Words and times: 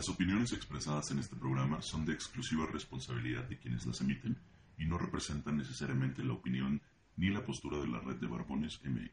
Las 0.00 0.08
opiniones 0.08 0.50
expresadas 0.54 1.10
en 1.10 1.18
este 1.18 1.36
programa 1.36 1.82
son 1.82 2.06
de 2.06 2.14
exclusiva 2.14 2.64
responsabilidad 2.72 3.44
de 3.44 3.58
quienes 3.58 3.84
las 3.84 4.00
emiten 4.00 4.34
y 4.78 4.86
no 4.86 4.96
representan 4.96 5.58
necesariamente 5.58 6.24
la 6.24 6.32
opinión 6.32 6.80
ni 7.18 7.28
la 7.28 7.44
postura 7.44 7.76
de 7.76 7.86
la 7.86 8.00
red 8.00 8.16
de 8.16 8.26
Barbones 8.26 8.80
MX. 8.82 9.10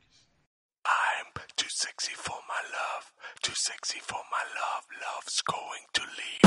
I'm 0.85 1.33
too 1.57 1.67
sexy 1.67 2.13
for 2.15 2.37
my 2.47 2.61
love, 2.71 3.11
too 3.41 3.53
sexy 3.53 3.99
for 3.99 4.21
my 4.31 4.41
love, 4.55 4.85
love's 5.03 5.41
going 5.41 5.83
to 5.91 6.03
leave. 6.15 6.39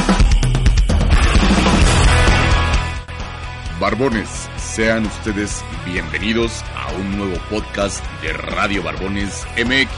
Barbones, 3.79 4.49
sean 4.57 5.05
ustedes 5.05 5.63
bienvenidos 5.85 6.65
a 6.75 6.95
un 6.95 7.19
nuevo 7.19 7.39
podcast 7.51 8.03
de 8.23 8.33
Radio 8.33 8.83
Barbones 8.83 9.47
MX, 9.59 9.91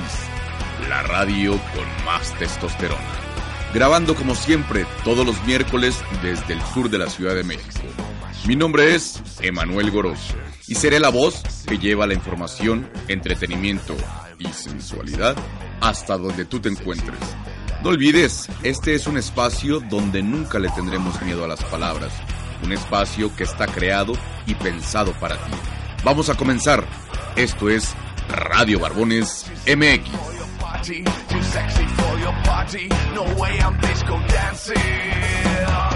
la 0.88 1.04
radio 1.04 1.52
con 1.76 1.86
más 2.04 2.36
testosterona. 2.40 3.31
Grabando 3.74 4.14
como 4.14 4.34
siempre 4.34 4.86
todos 5.02 5.24
los 5.24 5.42
miércoles 5.46 5.96
desde 6.22 6.52
el 6.52 6.62
sur 6.74 6.90
de 6.90 6.98
la 6.98 7.08
Ciudad 7.08 7.34
de 7.34 7.42
México. 7.42 7.80
Mi 8.46 8.54
nombre 8.54 8.94
es 8.94 9.22
Emanuel 9.40 9.90
Goroso 9.90 10.34
y 10.68 10.74
seré 10.74 11.00
la 11.00 11.08
voz 11.08 11.42
que 11.66 11.78
lleva 11.78 12.06
la 12.06 12.12
información, 12.12 12.90
entretenimiento 13.08 13.96
y 14.38 14.46
sensualidad 14.48 15.36
hasta 15.80 16.18
donde 16.18 16.44
tú 16.44 16.60
te 16.60 16.68
encuentres. 16.68 17.18
No 17.82 17.88
olvides, 17.88 18.48
este 18.62 18.94
es 18.94 19.06
un 19.06 19.16
espacio 19.16 19.80
donde 19.80 20.22
nunca 20.22 20.58
le 20.58 20.68
tendremos 20.70 21.20
miedo 21.22 21.44
a 21.44 21.48
las 21.48 21.64
palabras, 21.64 22.12
un 22.62 22.72
espacio 22.72 23.34
que 23.34 23.44
está 23.44 23.66
creado 23.66 24.12
y 24.46 24.54
pensado 24.54 25.12
para 25.14 25.36
ti. 25.36 25.52
Vamos 26.04 26.28
a 26.28 26.34
comenzar. 26.34 26.84
Esto 27.36 27.70
es 27.70 27.94
Radio 28.28 28.80
Barbones 28.80 29.46
MX. 29.66 30.10
Party, 32.62 32.88
too 32.88 32.88
sexy 32.88 32.88
for 32.88 33.10
your 33.12 33.12
party, 33.12 33.14
no 33.14 33.40
way 33.40 33.58
I'm 33.60 33.80
disco 33.80 34.18
dancing. 34.28 35.91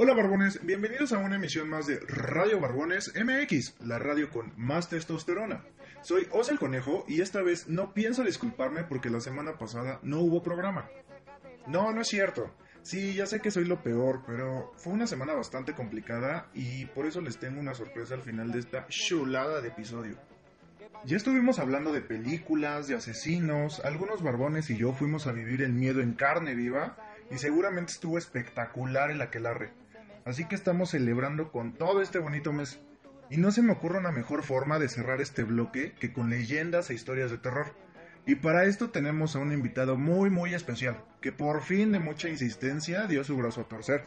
Hola 0.00 0.14
Barbones, 0.14 0.64
bienvenidos 0.64 1.12
a 1.12 1.18
una 1.18 1.34
emisión 1.34 1.68
más 1.68 1.88
de 1.88 1.98
Radio 1.98 2.60
Barbones 2.60 3.12
MX, 3.16 3.80
la 3.84 3.98
radio 3.98 4.30
con 4.30 4.52
más 4.56 4.88
testosterona. 4.88 5.64
Soy 6.02 6.28
Osa 6.30 6.52
el 6.52 6.60
Conejo 6.60 7.04
y 7.08 7.20
esta 7.20 7.42
vez 7.42 7.66
no 7.66 7.94
pienso 7.94 8.22
disculparme 8.22 8.84
porque 8.84 9.10
la 9.10 9.18
semana 9.18 9.58
pasada 9.58 9.98
no 10.04 10.20
hubo 10.20 10.40
programa. 10.40 10.88
No, 11.66 11.92
no 11.92 12.02
es 12.02 12.06
cierto. 12.06 12.54
Sí, 12.82 13.14
ya 13.14 13.26
sé 13.26 13.40
que 13.40 13.50
soy 13.50 13.64
lo 13.64 13.82
peor, 13.82 14.22
pero 14.24 14.72
fue 14.76 14.92
una 14.92 15.08
semana 15.08 15.32
bastante 15.32 15.74
complicada 15.74 16.48
y 16.54 16.84
por 16.84 17.04
eso 17.04 17.20
les 17.20 17.38
tengo 17.38 17.58
una 17.58 17.74
sorpresa 17.74 18.14
al 18.14 18.22
final 18.22 18.52
de 18.52 18.60
esta 18.60 18.86
chulada 18.86 19.60
de 19.60 19.70
episodio. 19.70 20.16
Ya 21.06 21.16
estuvimos 21.16 21.58
hablando 21.58 21.92
de 21.92 22.02
películas, 22.02 22.86
de 22.86 22.94
asesinos, 22.94 23.80
algunos 23.84 24.22
barbones 24.22 24.70
y 24.70 24.76
yo 24.76 24.92
fuimos 24.92 25.26
a 25.26 25.32
vivir 25.32 25.60
el 25.60 25.72
miedo 25.72 26.00
en 26.02 26.12
carne 26.12 26.54
viva 26.54 26.96
y 27.32 27.38
seguramente 27.38 27.90
estuvo 27.90 28.16
espectacular 28.16 29.10
el 29.10 29.20
aquelarre. 29.20 29.72
Así 30.28 30.44
que 30.44 30.56
estamos 30.56 30.90
celebrando 30.90 31.50
con 31.50 31.72
todo 31.72 32.02
este 32.02 32.18
bonito 32.18 32.52
mes. 32.52 32.78
Y 33.30 33.38
no 33.38 33.50
se 33.50 33.62
me 33.62 33.72
ocurre 33.72 33.98
una 33.98 34.12
mejor 34.12 34.42
forma 34.42 34.78
de 34.78 34.90
cerrar 34.90 35.22
este 35.22 35.42
bloque 35.42 35.94
que 35.98 36.12
con 36.12 36.28
leyendas 36.28 36.90
e 36.90 36.94
historias 36.94 37.30
de 37.30 37.38
terror. 37.38 37.74
Y 38.26 38.34
para 38.34 38.64
esto 38.64 38.90
tenemos 38.90 39.34
a 39.34 39.38
un 39.38 39.54
invitado 39.54 39.96
muy 39.96 40.28
muy 40.28 40.52
especial, 40.52 41.02
que 41.22 41.32
por 41.32 41.62
fin 41.62 41.92
de 41.92 41.98
mucha 41.98 42.28
insistencia 42.28 43.06
dio 43.06 43.24
su 43.24 43.38
brazo 43.38 43.62
a 43.62 43.68
torcer. 43.68 44.06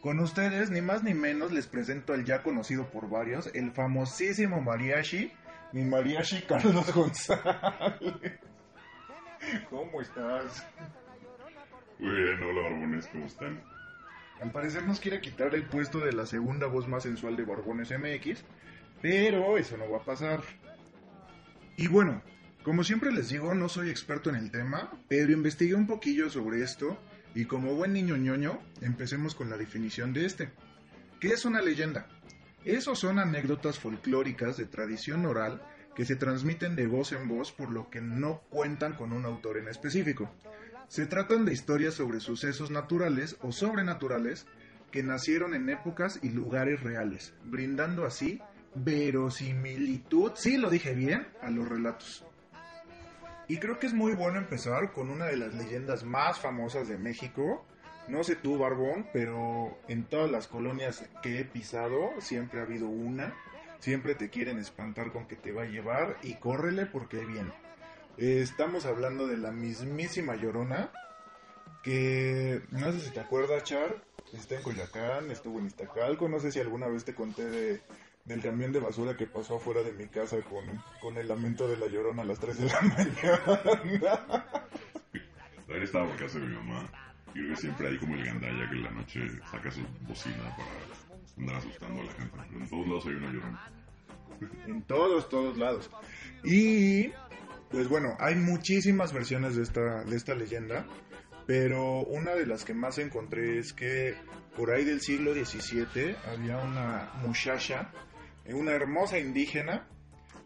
Con 0.00 0.18
ustedes, 0.18 0.70
ni 0.70 0.80
más 0.80 1.04
ni 1.04 1.14
menos, 1.14 1.52
les 1.52 1.68
presento 1.68 2.14
al 2.14 2.24
ya 2.24 2.42
conocido 2.42 2.90
por 2.90 3.08
varios, 3.08 3.48
el 3.54 3.70
famosísimo 3.70 4.60
mariachi, 4.60 5.32
mi 5.72 5.84
mariachi 5.84 6.42
Carlos 6.48 6.92
González. 6.94 8.40
¿Cómo 9.70 10.00
estás? 10.00 10.66
Bien, 12.00 12.42
hola 12.42 12.62
Barbones, 12.62 13.06
¿cómo 13.06 13.26
están? 13.26 13.79
Al 14.40 14.52
parecer 14.52 14.84
nos 14.86 15.00
quiere 15.00 15.20
quitar 15.20 15.54
el 15.54 15.64
puesto 15.64 15.98
de 15.98 16.12
la 16.12 16.24
segunda 16.26 16.66
voz 16.66 16.88
más 16.88 17.02
sensual 17.02 17.36
de 17.36 17.44
Borbones 17.44 17.90
MX, 17.90 18.42
pero 19.02 19.58
eso 19.58 19.76
no 19.76 19.90
va 19.90 19.98
a 19.98 20.04
pasar. 20.04 20.40
Y 21.76 21.88
bueno, 21.88 22.22
como 22.62 22.82
siempre 22.84 23.12
les 23.12 23.28
digo, 23.28 23.54
no 23.54 23.68
soy 23.68 23.90
experto 23.90 24.30
en 24.30 24.36
el 24.36 24.50
tema, 24.50 24.92
pero 25.08 25.32
investigué 25.32 25.74
un 25.74 25.86
poquillo 25.86 26.30
sobre 26.30 26.62
esto 26.62 26.98
y 27.34 27.44
como 27.44 27.74
buen 27.74 27.92
niño 27.92 28.16
ñoño, 28.16 28.60
empecemos 28.80 29.34
con 29.34 29.50
la 29.50 29.56
definición 29.56 30.12
de 30.12 30.26
este. 30.26 30.50
¿Qué 31.20 31.28
es 31.28 31.44
una 31.44 31.60
leyenda? 31.62 32.06
Esos 32.64 32.98
son 32.98 33.18
anécdotas 33.18 33.78
folclóricas 33.78 34.56
de 34.56 34.66
tradición 34.66 35.24
oral 35.26 35.62
que 35.94 36.04
se 36.04 36.16
transmiten 36.16 36.76
de 36.76 36.86
voz 36.86 37.12
en 37.12 37.28
voz 37.28 37.52
por 37.52 37.70
lo 37.70 37.90
que 37.90 38.00
no 38.00 38.42
cuentan 38.48 38.94
con 38.94 39.12
un 39.12 39.24
autor 39.24 39.58
en 39.58 39.68
específico. 39.68 40.30
Se 40.90 41.06
tratan 41.06 41.44
de 41.44 41.52
historias 41.52 41.94
sobre 41.94 42.18
sucesos 42.18 42.72
naturales 42.72 43.36
o 43.42 43.52
sobrenaturales 43.52 44.48
que 44.90 45.04
nacieron 45.04 45.54
en 45.54 45.68
épocas 45.68 46.18
y 46.20 46.30
lugares 46.30 46.82
reales, 46.82 47.32
brindando 47.44 48.04
así 48.04 48.40
verosimilitud, 48.74 50.32
sí 50.34 50.56
lo 50.56 50.68
dije 50.68 50.92
bien, 50.92 51.28
a 51.42 51.50
los 51.50 51.68
relatos. 51.68 52.26
Y 53.46 53.58
creo 53.58 53.78
que 53.78 53.86
es 53.86 53.94
muy 53.94 54.14
bueno 54.14 54.38
empezar 54.38 54.90
con 54.90 55.10
una 55.10 55.26
de 55.26 55.36
las 55.36 55.54
leyendas 55.54 56.02
más 56.02 56.40
famosas 56.40 56.88
de 56.88 56.98
México. 56.98 57.64
No 58.08 58.24
sé 58.24 58.34
tú, 58.34 58.58
Barbón, 58.58 59.06
pero 59.12 59.78
en 59.86 60.02
todas 60.02 60.28
las 60.28 60.48
colonias 60.48 61.08
que 61.22 61.38
he 61.38 61.44
pisado 61.44 62.10
siempre 62.18 62.58
ha 62.58 62.64
habido 62.64 62.88
una. 62.88 63.32
Siempre 63.78 64.16
te 64.16 64.28
quieren 64.28 64.58
espantar 64.58 65.12
con 65.12 65.28
que 65.28 65.36
te 65.36 65.52
va 65.52 65.62
a 65.62 65.66
llevar 65.66 66.16
y 66.24 66.34
córrele 66.34 66.86
porque 66.86 67.24
viene. 67.24 67.69
Eh, 68.20 68.42
estamos 68.42 68.84
hablando 68.84 69.26
de 69.26 69.38
la 69.38 69.50
mismísima 69.50 70.36
Llorona, 70.36 70.90
que 71.82 72.60
no 72.70 72.92
sé 72.92 73.00
si 73.00 73.10
te 73.12 73.20
acuerdas, 73.20 73.64
Char, 73.64 73.96
está 74.34 74.56
en 74.56 74.62
Coyacán, 74.62 75.30
estuvo 75.30 75.58
en 75.58 75.68
Iztacalco, 75.68 76.28
no 76.28 76.38
sé 76.38 76.52
si 76.52 76.60
alguna 76.60 76.86
vez 76.86 77.06
te 77.06 77.14
conté 77.14 77.48
de, 77.48 77.80
del 78.26 78.42
camión 78.42 78.72
de 78.72 78.80
basura 78.80 79.16
que 79.16 79.26
pasó 79.26 79.56
afuera 79.56 79.82
de 79.82 79.92
mi 79.92 80.06
casa 80.06 80.36
con, 80.42 80.66
con 81.00 81.16
el 81.16 81.28
lamento 81.28 81.66
de 81.66 81.78
la 81.78 81.86
Llorona 81.86 82.20
a 82.20 82.26
las 82.26 82.38
3 82.38 82.58
de 82.58 82.66
la 82.66 82.80
mañana. 82.82 84.46
Ayer 85.70 85.82
estaba 85.82 86.06
por 86.06 86.16
casa 86.18 86.38
de 86.40 86.44
mi 86.44 86.56
mamá 86.56 86.90
y 87.28 87.38
creo 87.38 87.48
que 87.48 87.56
siempre 87.56 87.88
hay 87.88 87.96
como 87.96 88.16
el 88.16 88.26
gandalla 88.26 88.68
que 88.68 88.76
en 88.76 88.82
la 88.82 88.90
noche 88.90 89.20
saca 89.50 89.70
su 89.70 89.80
bocina 90.06 90.54
para 90.58 91.38
andar 91.38 91.56
asustando 91.56 92.02
a 92.02 92.04
la 92.04 92.12
gente. 92.12 92.36
Pero 92.50 92.60
en 92.60 92.68
todos 92.68 92.86
lados 92.86 93.06
hay 93.06 93.14
una 93.14 93.32
llorona. 93.32 93.72
en 94.66 94.82
todos, 94.82 95.28
todos 95.30 95.56
lados. 95.56 95.90
Y 96.44 97.12
pues 97.70 97.88
bueno, 97.88 98.16
hay 98.18 98.34
muchísimas 98.34 99.12
versiones 99.12 99.56
de 99.56 99.62
esta, 99.62 100.02
de 100.04 100.16
esta 100.16 100.34
leyenda, 100.34 100.86
pero 101.46 102.00
una 102.00 102.34
de 102.34 102.46
las 102.46 102.64
que 102.64 102.74
más 102.74 102.98
encontré 102.98 103.58
es 103.58 103.72
que 103.72 104.14
por 104.56 104.70
ahí 104.70 104.84
del 104.84 105.00
siglo 105.00 105.32
XVII 105.32 106.16
había 106.32 106.58
una 106.58 107.12
muchacha, 107.22 107.92
una 108.46 108.72
hermosa 108.72 109.18
indígena, 109.18 109.88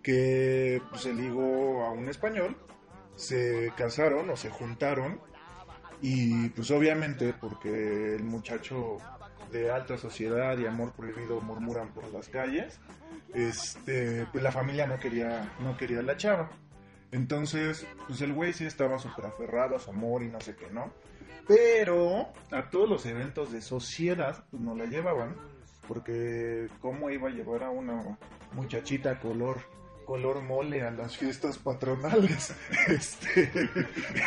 que 0.03 0.83
pues, 0.91 1.03
se 1.03 1.15
ligó 1.15 1.85
a 1.85 1.93
un 1.93 2.09
español, 2.09 2.57
se 3.17 3.73
casaron 3.77 4.29
o 4.29 4.37
se 4.37 4.51
juntaron, 4.51 5.21
y 6.03 6.51
pues 6.51 6.71
obviamente 6.71 7.33
porque 7.33 8.17
el 8.17 8.25
muchacho 8.25 8.99
de 9.51 9.71
alta 9.71 9.97
sociedad 9.97 10.59
y 10.59 10.67
amor 10.67 10.93
prohibido 10.93 11.41
murmuran 11.41 11.95
por 11.95 12.13
las 12.13 12.29
calles, 12.29 12.79
este, 13.33 14.27
pues 14.31 14.45
la 14.45 14.53
familia 14.53 14.87
no 14.87 14.99
quería, 14.99 15.55
no 15.61 15.77
quería 15.77 16.03
la 16.03 16.17
chava. 16.17 16.51
Entonces, 17.15 17.87
pues 18.09 18.21
el 18.23 18.33
güey 18.33 18.53
sí 18.53 18.67
estaba 18.67 18.99
súper 18.99 19.27
aferrado 19.27 19.77
a 19.77 19.79
su 19.79 19.91
amor 19.91 20.25
y 20.25 20.29
no 20.29 20.41
sé 20.41 20.57
qué, 20.57 20.69
¿no? 20.73 20.93
Pero 21.47 22.33
a 22.51 22.71
todos 22.71 22.89
los 22.89 23.07
eventos 23.07 23.53
de 23.53 23.63
sociedad, 23.63 24.45
pues 24.51 24.61
no 24.61 24.75
la 24.75 24.87
llevaban, 24.87 25.37
porque 25.87 26.67
¿cómo 26.81 27.11
iba 27.11 27.29
a 27.29 27.33
llevar 27.33 27.63
a 27.63 27.71
una 27.71 28.19
muchachita 28.53 29.21
color 29.21 29.59
color 30.07 30.43
mole 30.43 30.83
a 30.83 30.91
las 30.91 31.17
fiestas 31.17 31.57
patronales? 31.57 32.53
Este, 32.89 33.49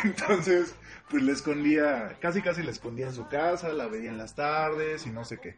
entonces, 0.04 0.74
pues 1.10 1.22
le 1.22 1.32
escondía, 1.32 2.16
casi 2.20 2.40
casi 2.40 2.62
le 2.62 2.70
escondía 2.70 3.08
en 3.08 3.14
su 3.14 3.28
casa, 3.28 3.68
la 3.74 3.86
veía 3.88 4.08
en 4.08 4.16
las 4.16 4.34
tardes 4.34 5.06
y 5.06 5.10
no 5.10 5.26
sé 5.26 5.36
qué. 5.38 5.56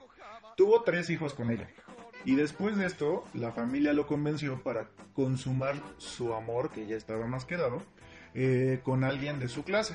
Tuvo 0.57 0.83
tres 0.83 1.09
hijos 1.11 1.35
con 1.35 1.53
ella. 1.53 1.71
Y 2.25 2.37
después 2.37 2.77
de 2.77 2.87
esto, 2.87 3.25
la 3.35 3.53
familia 3.53 3.93
lo 3.93 4.07
convenció 4.07 4.63
para 4.63 4.89
consumar 5.15 5.77
su 5.99 6.35
amor, 6.35 6.71
que 6.71 6.87
ya 6.87 6.97
estaba 6.97 7.27
más 7.27 7.45
quedado, 7.45 7.83
eh, 8.35 8.81
con 8.83 9.05
alguien 9.05 9.39
de 9.39 9.49
su 9.49 9.65
clase. 9.65 9.95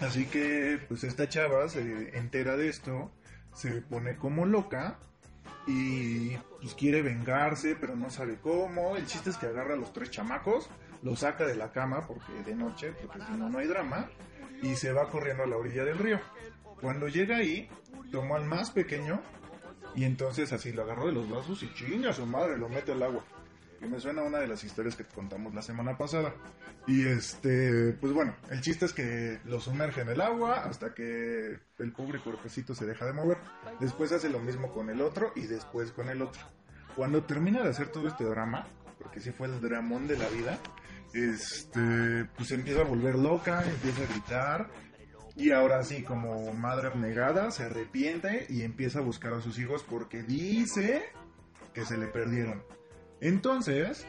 Así 0.00 0.26
que, 0.26 0.78
pues 0.88 1.04
esta 1.04 1.28
chava 1.28 1.68
se 1.68 2.16
entera 2.16 2.56
de 2.56 2.68
esto, 2.68 3.10
se 3.52 3.82
pone 3.82 4.16
como 4.16 4.46
loca 4.46 4.98
y 5.66 6.36
pues 6.60 6.74
quiere 6.74 7.02
vengarse, 7.02 7.76
pero 7.76 7.96
no 7.96 8.10
sabe 8.10 8.38
cómo. 8.40 8.96
El 8.96 9.06
chiste 9.06 9.30
es 9.30 9.36
que 9.36 9.46
agarra 9.46 9.74
a 9.74 9.78
los 9.78 9.92
tres 9.92 10.10
chamacos, 10.10 10.68
los 11.02 11.20
saca 11.20 11.46
de 11.46 11.54
la 11.54 11.72
cama 11.72 12.06
porque 12.06 12.32
de 12.44 12.54
noche, 12.54 12.92
porque 12.92 13.20
si 13.24 13.32
no, 13.32 13.48
no 13.48 13.58
hay 13.58 13.66
drama. 13.66 14.08
y 14.62 14.76
se 14.76 14.92
va 14.92 15.10
corriendo 15.10 15.42
a 15.42 15.46
la 15.46 15.56
orilla 15.56 15.84
del 15.84 15.98
río. 15.98 16.20
Cuando 16.80 17.08
llega 17.08 17.36
ahí, 17.36 17.68
tomó 18.10 18.36
al 18.36 18.44
más 18.44 18.70
pequeño 18.70 19.20
y 19.94 20.04
entonces 20.04 20.52
así 20.52 20.72
lo 20.72 20.82
agarró 20.82 21.06
de 21.06 21.12
los 21.12 21.28
brazos 21.28 21.62
y 21.62 21.72
chinga 21.74 22.12
su 22.12 22.26
madre, 22.26 22.58
lo 22.58 22.68
mete 22.68 22.92
al 22.92 23.02
agua. 23.02 23.24
Que 23.78 23.86
me 23.86 24.00
suena 24.00 24.22
a 24.22 24.24
una 24.24 24.38
de 24.38 24.46
las 24.46 24.64
historias 24.64 24.96
que 24.96 25.04
contamos 25.04 25.54
la 25.54 25.62
semana 25.62 25.96
pasada. 25.98 26.34
Y 26.86 27.06
este, 27.06 27.92
pues 28.00 28.12
bueno, 28.12 28.34
el 28.50 28.60
chiste 28.60 28.86
es 28.86 28.92
que 28.92 29.40
lo 29.44 29.60
sumerge 29.60 30.02
en 30.02 30.08
el 30.08 30.20
agua 30.20 30.64
hasta 30.64 30.94
que 30.94 31.58
el 31.78 31.92
pobre 31.92 32.18
cuerpecito 32.18 32.74
se 32.74 32.86
deja 32.86 33.04
de 33.06 33.12
mover. 33.12 33.38
Después 33.80 34.12
hace 34.12 34.28
lo 34.28 34.38
mismo 34.38 34.72
con 34.72 34.90
el 34.90 35.00
otro 35.00 35.32
y 35.34 35.42
después 35.42 35.92
con 35.92 36.08
el 36.08 36.22
otro. 36.22 36.42
Cuando 36.96 37.24
termina 37.24 37.62
de 37.62 37.70
hacer 37.70 37.88
todo 37.88 38.08
este 38.08 38.24
drama, 38.24 38.66
porque 38.98 39.20
sí 39.20 39.32
fue 39.32 39.48
el 39.48 39.60
dramón 39.60 40.06
de 40.06 40.16
la 40.16 40.28
vida, 40.28 40.58
este, 41.12 42.24
pues 42.36 42.50
empieza 42.52 42.80
a 42.80 42.84
volver 42.84 43.16
loca, 43.16 43.64
empieza 43.64 44.02
a 44.02 44.06
gritar 44.06 44.70
y 45.36 45.50
ahora 45.50 45.82
sí, 45.82 46.04
como 46.04 46.52
madre 46.52 46.88
abnegada, 46.88 47.50
se 47.50 47.64
arrepiente 47.64 48.46
y 48.48 48.62
empieza 48.62 49.00
a 49.00 49.02
buscar 49.02 49.34
a 49.34 49.40
sus 49.40 49.58
hijos 49.58 49.82
porque 49.82 50.22
dice 50.22 51.02
que 51.72 51.84
se 51.84 51.98
le 51.98 52.06
perdieron. 52.06 52.62
Entonces, 53.20 54.06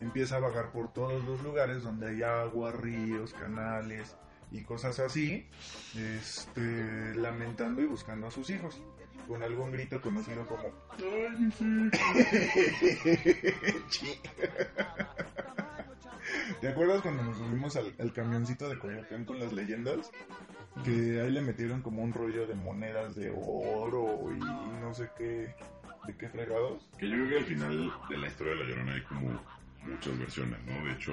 empieza 0.00 0.36
a 0.36 0.40
vagar 0.40 0.70
por 0.70 0.92
todos 0.92 1.24
los 1.24 1.42
lugares 1.42 1.82
donde 1.82 2.10
hay 2.10 2.22
agua, 2.22 2.70
ríos, 2.70 3.34
canales 3.34 4.16
y 4.52 4.62
cosas 4.62 5.00
así, 5.00 5.48
este, 5.96 7.12
lamentando 7.16 7.82
y 7.82 7.86
buscando 7.86 8.28
a 8.28 8.30
sus 8.30 8.48
hijos. 8.50 8.80
Con 9.26 9.42
algún 9.42 9.72
grito 9.72 10.00
conocido 10.00 10.46
como. 10.46 10.62
¿Te 16.60 16.68
acuerdas 16.68 17.02
cuando 17.02 17.24
nos 17.24 17.36
subimos 17.36 17.76
al, 17.76 17.94
al 17.98 18.10
camioncito 18.12 18.70
de 18.70 18.78
Coyoacán 18.78 19.26
con 19.26 19.38
las 19.38 19.52
leyendas? 19.52 20.10
Que 20.84 21.20
ahí 21.20 21.30
le 21.30 21.40
metieron 21.40 21.82
como 21.82 22.02
un 22.02 22.12
rollo 22.12 22.46
de 22.46 22.54
monedas 22.54 23.14
de 23.14 23.30
oro 23.30 24.30
y 24.34 24.38
no 24.38 24.94
sé 24.94 25.10
qué, 25.16 25.54
de 26.06 26.16
qué 26.16 26.28
fregados. 26.28 26.88
Que 26.98 27.08
yo 27.08 27.16
creo 27.16 27.28
que 27.28 27.38
al 27.38 27.44
final 27.44 27.92
de 28.08 28.18
la 28.18 28.26
historia 28.28 28.54
de 28.54 28.60
La 28.60 28.70
Llorona 28.70 28.94
hay 28.94 29.02
como 29.02 29.40
muchas 29.84 30.18
versiones, 30.18 30.58
¿no? 30.64 30.84
De 30.86 30.92
hecho, 30.92 31.12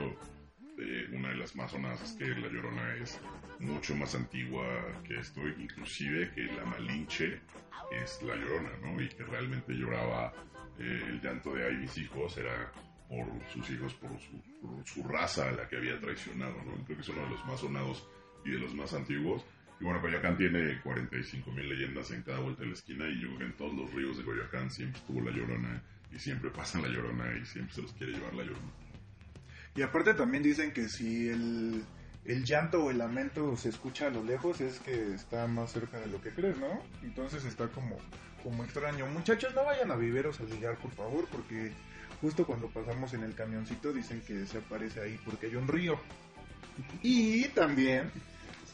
eh, 0.78 1.08
una 1.14 1.30
de 1.30 1.36
las 1.36 1.56
más 1.56 1.72
sonadas 1.72 2.02
es 2.02 2.12
que 2.14 2.26
La 2.28 2.48
Llorona 2.48 2.96
es 2.96 3.20
mucho 3.60 3.96
más 3.96 4.16
antigua 4.16 4.66
que 5.04 5.20
esto, 5.20 5.42
inclusive 5.48 6.32
que 6.34 6.44
la 6.44 6.66
Malinche 6.66 7.40
es 7.92 8.22
La 8.24 8.36
Llorona, 8.36 8.72
¿no? 8.82 9.02
Y 9.02 9.10
que 9.10 9.24
realmente 9.24 9.74
lloraba 9.74 10.34
eh, 10.80 11.04
el 11.08 11.22
llanto 11.22 11.54
de 11.54 11.66
ay 11.66 11.78
mis 11.78 11.98
hijos 11.98 12.38
era 12.38 12.72
por 13.08 13.28
sus 13.54 13.70
hijos, 13.70 13.94
por 13.94 14.12
su, 14.20 14.42
por 14.62 14.86
su 14.86 15.04
raza 15.04 15.50
a 15.50 15.52
la 15.52 15.68
que 15.68 15.78
había 15.78 16.00
traicionado, 16.00 16.56
¿no? 16.66 16.84
Creo 16.86 16.98
que 16.98 17.02
es 17.02 17.10
uno 17.10 17.22
de 17.22 17.30
los 17.30 17.46
más 17.46 17.60
sonados 17.60 18.08
y 18.44 18.52
de 18.52 18.60
los 18.60 18.74
más 18.74 18.94
antiguos. 18.94 19.46
Y 19.80 19.84
bueno, 19.84 20.02
Coyoacán 20.02 20.38
tiene 20.38 20.80
45 20.82 21.52
mil 21.52 21.68
leyendas 21.68 22.12
en 22.12 22.22
cada 22.24 22.40
vuelta 22.40 22.62
de 22.62 22.68
la 22.68 22.74
esquina 22.74 23.08
y 23.08 23.20
yo 23.20 23.28
en 23.42 23.54
todos 23.54 23.74
los 23.74 23.94
ríos 23.94 24.18
de 24.18 24.24
Coyoacán 24.24 24.72
siempre 24.72 25.00
estuvo 25.00 25.22
la 25.22 25.32
Llorona 25.32 25.84
y 26.12 26.20
siempre 26.20 26.50
pasa 26.50 26.80
la 26.80 26.88
Llorona 26.88 27.38
y 27.38 27.46
siempre 27.46 27.76
se 27.76 27.82
los 27.82 27.92
quiere 27.94 28.14
llevar 28.14 28.34
la 28.34 28.44
Llorona. 28.44 28.72
Y 29.76 29.82
aparte 29.82 30.14
también 30.14 30.44
dicen 30.44 30.72
que 30.72 30.88
si 30.88 31.28
el, 31.28 31.84
el 32.24 32.46
llanto 32.46 32.86
o 32.86 32.92
el 32.92 32.98
lamento 32.98 33.58
se 33.58 33.70
escucha 33.70 34.08
a 34.08 34.10
lo 34.10 34.24
lejos 34.24 34.62
es 34.62 34.80
que 34.80 35.14
está 35.14 35.46
más 35.48 35.74
cerca 35.74 36.00
de 36.00 36.08
lo 36.08 36.22
que 36.22 36.30
crees, 36.30 36.58
¿no? 36.58 36.82
Entonces 37.04 37.44
está 37.44 37.68
como, 37.68 37.98
como 38.42 38.64
extraño. 38.64 39.06
Muchachos, 39.08 39.54
no 39.54 39.66
vayan 39.66 39.92
a 39.92 39.98
viveros 39.98 40.40
a 40.40 40.44
ligar, 40.44 40.78
por 40.78 40.92
favor, 40.92 41.28
porque 41.30 41.74
justo 42.22 42.46
cuando 42.46 42.70
pasamos 42.70 43.14
en 43.14 43.24
el 43.24 43.36
camioncito 43.36 43.92
dicen 43.92 44.22
que 44.22 44.46
se 44.46 44.60
aparece 44.60 45.02
ahí 45.02 45.20
porque 45.26 45.48
hay 45.48 45.56
un 45.56 45.68
río. 45.68 46.00
Y 47.04 47.50
también 47.50 48.12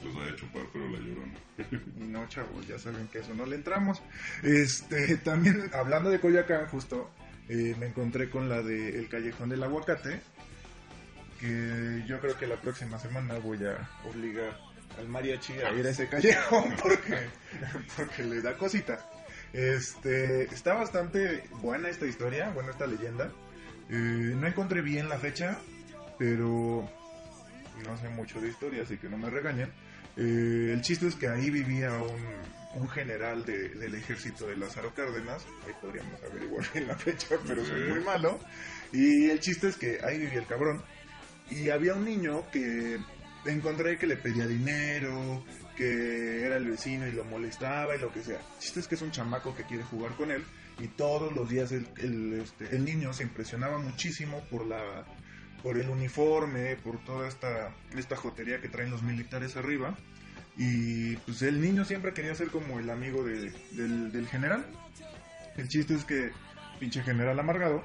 los 0.03 0.15
vaya 0.15 0.31
a 0.31 0.35
chupar, 0.35 0.63
pero 0.71 0.89
la 0.89 0.99
Llorona. 0.99 1.33
No, 1.97 2.27
chavos, 2.27 2.67
ya 2.67 2.77
saben 2.77 3.07
que 3.07 3.19
eso 3.19 3.33
no 3.33 3.45
le 3.45 3.55
entramos. 3.55 4.01
Este, 4.43 5.17
también 5.17 5.69
hablando 5.73 6.09
de 6.09 6.19
Coyoacán, 6.19 6.67
justo 6.67 7.11
eh, 7.49 7.75
me 7.79 7.87
encontré 7.87 8.29
con 8.29 8.49
la 8.49 8.61
de 8.61 8.97
El 8.97 9.09
Callejón 9.09 9.49
del 9.49 9.63
Aguacate, 9.63 10.19
que 11.39 12.03
yo 12.07 12.19
creo 12.19 12.37
que 12.37 12.47
la 12.47 12.59
próxima 12.59 12.99
semana 12.99 13.39
voy 13.39 13.59
a 13.65 13.89
obligar 14.07 14.57
al 14.97 15.07
mariachi 15.07 15.53
a 15.53 15.71
ir 15.71 15.87
a 15.87 15.89
ese 15.89 16.07
callejón 16.07 16.75
porque, 16.81 17.27
porque 17.95 18.23
le 18.23 18.41
da 18.41 18.57
cosita. 18.57 19.05
Este, 19.53 20.43
está 20.43 20.73
bastante 20.73 21.43
buena 21.61 21.89
esta 21.89 22.05
historia, 22.05 22.49
buena 22.51 22.71
esta 22.71 22.87
leyenda. 22.87 23.31
Eh, 23.89 24.33
no 24.35 24.47
encontré 24.47 24.81
bien 24.81 25.09
la 25.09 25.17
fecha, 25.17 25.57
pero 26.17 26.89
no 27.85 27.97
sé 27.97 28.09
mucho 28.09 28.39
de 28.39 28.49
historia, 28.49 28.83
así 28.83 28.97
que 28.97 29.09
no 29.09 29.17
me 29.17 29.29
regañen. 29.29 29.69
Eh, 30.17 30.71
el 30.73 30.81
chiste 30.81 31.07
es 31.07 31.15
que 31.15 31.27
ahí 31.27 31.49
vivía 31.49 31.91
un, 31.93 32.81
un 32.81 32.89
general 32.89 33.45
de- 33.45 33.69
del 33.69 33.95
ejército 33.95 34.47
de 34.47 34.57
Lázaro 34.57 34.93
Cárdenas. 34.93 35.45
Ahí 35.65 35.73
podríamos 35.81 36.21
averiguar 36.23 36.65
bien 36.73 36.87
la 36.87 36.97
fecha, 36.97 37.35
pero 37.47 37.65
soy 37.65 37.81
muy 37.89 37.99
malo. 38.01 38.39
Y 38.91 39.29
el 39.29 39.39
chiste 39.39 39.67
es 39.69 39.77
que 39.77 39.99
ahí 40.03 40.17
vivía 40.19 40.39
el 40.39 40.47
cabrón. 40.47 40.81
Y 41.49 41.69
había 41.69 41.93
un 41.95 42.05
niño 42.05 42.49
que 42.51 42.97
encontré 43.45 43.97
que 43.97 44.07
le 44.07 44.17
pedía 44.17 44.47
dinero, 44.47 45.43
que 45.75 46.45
era 46.45 46.57
el 46.57 46.69
vecino 46.69 47.07
y 47.07 47.11
lo 47.11 47.23
molestaba 47.25 47.95
y 47.95 47.99
lo 47.99 48.11
que 48.11 48.21
sea. 48.23 48.37
El 48.39 48.59
chiste 48.59 48.79
es 48.81 48.87
que 48.87 48.95
es 48.95 49.01
un 49.01 49.11
chamaco 49.11 49.55
que 49.55 49.63
quiere 49.63 49.83
jugar 49.83 50.15
con 50.15 50.31
él. 50.31 50.43
Y 50.79 50.87
todos 50.89 51.33
los 51.35 51.49
días 51.49 51.71
el, 51.71 51.87
el, 51.97 52.41
este, 52.41 52.75
el 52.75 52.85
niño 52.85 53.13
se 53.13 53.23
impresionaba 53.23 53.77
muchísimo 53.77 54.41
por 54.49 54.65
la 54.65 55.05
por 55.63 55.77
el 55.77 55.89
uniforme, 55.89 56.75
por 56.77 56.97
toda 57.03 57.27
esta, 57.27 57.71
esta 57.95 58.15
jotería 58.15 58.61
que 58.61 58.69
traen 58.69 58.89
los 58.91 59.03
militares 59.03 59.55
arriba. 59.57 59.95
Y 60.57 61.15
pues 61.17 61.41
el 61.43 61.61
niño 61.61 61.85
siempre 61.85 62.13
quería 62.13 62.35
ser 62.35 62.49
como 62.49 62.79
el 62.79 62.89
amigo 62.89 63.23
de- 63.23 63.51
del, 63.71 64.11
del 64.11 64.27
general. 64.27 64.65
El 65.57 65.67
chiste 65.69 65.93
es 65.95 66.03
que 66.05 66.31
pinche 66.79 67.03
general 67.03 67.39
amargado, 67.39 67.83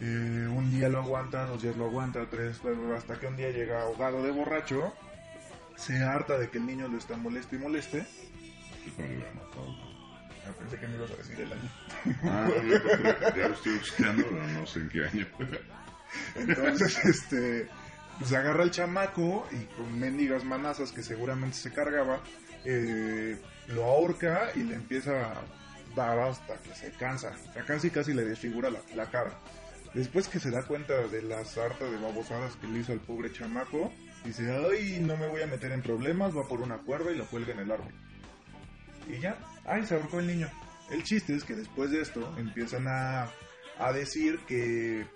eh, 0.00 0.48
un 0.50 0.70
día 0.70 0.88
lo 0.88 0.98
aguanta, 0.98 1.46
dos 1.46 1.62
días 1.62 1.76
lo 1.76 1.84
aguanta, 1.86 2.26
tres, 2.30 2.60
hasta 2.96 3.18
que 3.20 3.26
un 3.26 3.36
día 3.36 3.50
llega 3.50 3.82
ahogado 3.82 4.22
de 4.22 4.30
borracho, 4.32 4.92
se 5.76 6.02
harta 6.02 6.38
de 6.38 6.48
que 6.50 6.58
el 6.58 6.66
niño 6.66 6.88
lo 6.88 6.98
está 6.98 7.16
moleste 7.16 7.56
y 7.56 7.58
moleste. 7.60 8.06
Ah, 10.44 10.50
pensé 10.58 10.76
que 10.78 10.88
me 10.88 10.96
ibas 10.96 11.10
a 11.12 11.16
decir 11.16 11.40
el 11.40 11.52
año. 11.52 11.70
Ah, 12.24 12.48
ya 13.36 13.48
lo 13.48 13.54
estoy 13.54 13.78
buscando, 13.78 14.24
pero 14.28 14.46
no 14.48 14.66
sé 14.66 14.80
en 14.80 14.88
qué 14.88 15.04
año. 15.06 15.26
Entonces, 16.34 16.98
este, 17.04 17.68
pues 18.18 18.32
agarra 18.32 18.62
al 18.62 18.70
chamaco 18.70 19.46
y 19.50 19.64
con 19.74 19.98
mendigas 19.98 20.44
manazas 20.44 20.92
que 20.92 21.02
seguramente 21.02 21.56
se 21.56 21.72
cargaba, 21.72 22.20
eh, 22.64 23.38
lo 23.68 23.84
ahorca 23.84 24.50
y 24.54 24.60
le 24.60 24.74
empieza 24.74 25.32
a 25.32 25.42
dar 25.94 26.18
hasta 26.18 26.56
que 26.58 26.74
se 26.74 26.90
cansa. 26.92 27.32
O 27.60 27.66
casi 27.66 27.90
casi 27.90 28.12
le 28.12 28.24
desfigura 28.24 28.70
la, 28.70 29.10
cara. 29.10 29.32
Después 29.94 30.28
que 30.28 30.40
se 30.40 30.50
da 30.50 30.62
cuenta 30.62 30.94
de 31.08 31.22
la 31.22 31.44
sarta 31.44 31.84
de 31.84 31.98
babosadas 31.98 32.56
que 32.56 32.66
le 32.66 32.80
hizo 32.80 32.92
al 32.92 33.00
pobre 33.00 33.32
chamaco, 33.32 33.92
dice, 34.24 34.50
ay, 34.50 35.00
no 35.00 35.16
me 35.16 35.28
voy 35.28 35.42
a 35.42 35.46
meter 35.46 35.72
en 35.72 35.82
problemas, 35.82 36.36
va 36.36 36.48
por 36.48 36.60
una 36.60 36.78
cuerda 36.78 37.12
y 37.12 37.16
lo 37.16 37.26
cuelga 37.26 37.52
en 37.52 37.60
el 37.60 37.72
árbol. 37.72 37.92
Y 39.08 39.20
ya, 39.20 39.36
ay, 39.66 39.84
se 39.84 39.94
ahorcó 39.94 40.20
el 40.20 40.28
niño. 40.28 40.48
El 40.90 41.02
chiste 41.02 41.34
es 41.34 41.44
que 41.44 41.54
después 41.54 41.90
de 41.90 42.00
esto 42.00 42.34
empiezan 42.38 42.86
a, 42.88 43.30
a 43.78 43.92
decir 43.92 44.38
que 44.46 45.06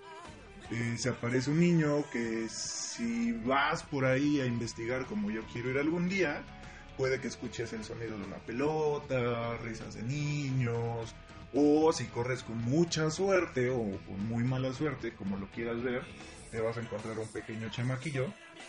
eh, 0.71 0.95
se 0.97 1.09
aparece 1.09 1.49
un 1.49 1.59
niño 1.59 2.03
que 2.11 2.47
si 2.49 3.31
vas 3.31 3.83
por 3.83 4.05
ahí 4.05 4.41
a 4.41 4.45
investigar 4.45 5.05
como 5.05 5.31
yo 5.31 5.41
quiero 5.53 5.69
ir 5.69 5.77
algún 5.77 6.09
día, 6.09 6.43
puede 6.97 7.21
que 7.21 7.27
escuches 7.27 7.71
el 7.73 7.83
sonido 7.83 8.17
de 8.17 8.25
una 8.25 8.37
pelota, 8.37 9.57
risas 9.57 9.95
de 9.95 10.03
niños, 10.03 11.15
o 11.53 11.93
si 11.93 12.05
corres 12.05 12.43
con 12.43 12.57
mucha 12.63 13.09
suerte 13.09 13.69
o 13.69 13.81
con 14.05 14.27
muy 14.27 14.43
mala 14.43 14.73
suerte, 14.73 15.13
como 15.13 15.37
lo 15.37 15.47
quieras 15.47 15.81
ver, 15.81 16.03
te 16.51 16.59
vas 16.59 16.77
a 16.77 16.81
encontrar 16.81 17.17
un 17.17 17.27
pequeño 17.27 17.69
chamaquillo 17.69 18.25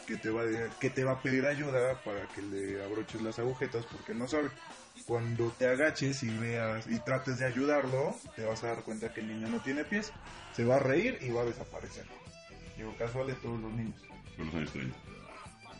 que 0.07 0.17
te 0.17 0.31
va 0.31 0.43
a, 0.43 0.79
que 0.79 0.91
te 0.91 1.05
va 1.05 1.13
a 1.13 1.23
pedir 1.23 1.47
ayuda 1.47 2.01
para 2.05 2.27
que 2.29 2.43
le 2.43 2.83
abroches 2.83 3.23
las 3.23 3.39
agujetas 3.39 3.85
porque 3.87 4.15
no 4.15 4.29
sabe. 4.29 4.51
Cuando 5.07 5.51
te 5.53 5.67
agaches 5.67 6.23
y 6.23 6.31
veas 6.39 6.87
y 6.87 6.99
trates 7.01 7.39
de 7.39 7.47
ayudarlo, 7.47 8.15
te 8.37 8.45
vas 8.45 8.63
a 8.65 8.69
dar 8.69 8.83
cuenta 8.83 9.13
que 9.13 9.21
el 9.21 9.29
niño 9.29 9.49
no 9.49 9.61
tiene 9.61 9.85
pies, 9.85 10.13
se 10.55 10.65
va 10.65 10.77
a 10.77 10.81
reír 10.81 11.19
y 11.21 11.31
va 11.31 11.43
a 11.43 11.47
desaparecer. 11.47 12.05
Digo, 12.77 12.95
casual 12.99 13.29
de 13.29 13.35
todos 13.35 13.61
los 13.61 13.73
niños. 13.73 14.01
Fue 14.37 14.45
en 14.45 14.47
los 14.47 14.55
años 14.55 14.73
30. 14.73 14.97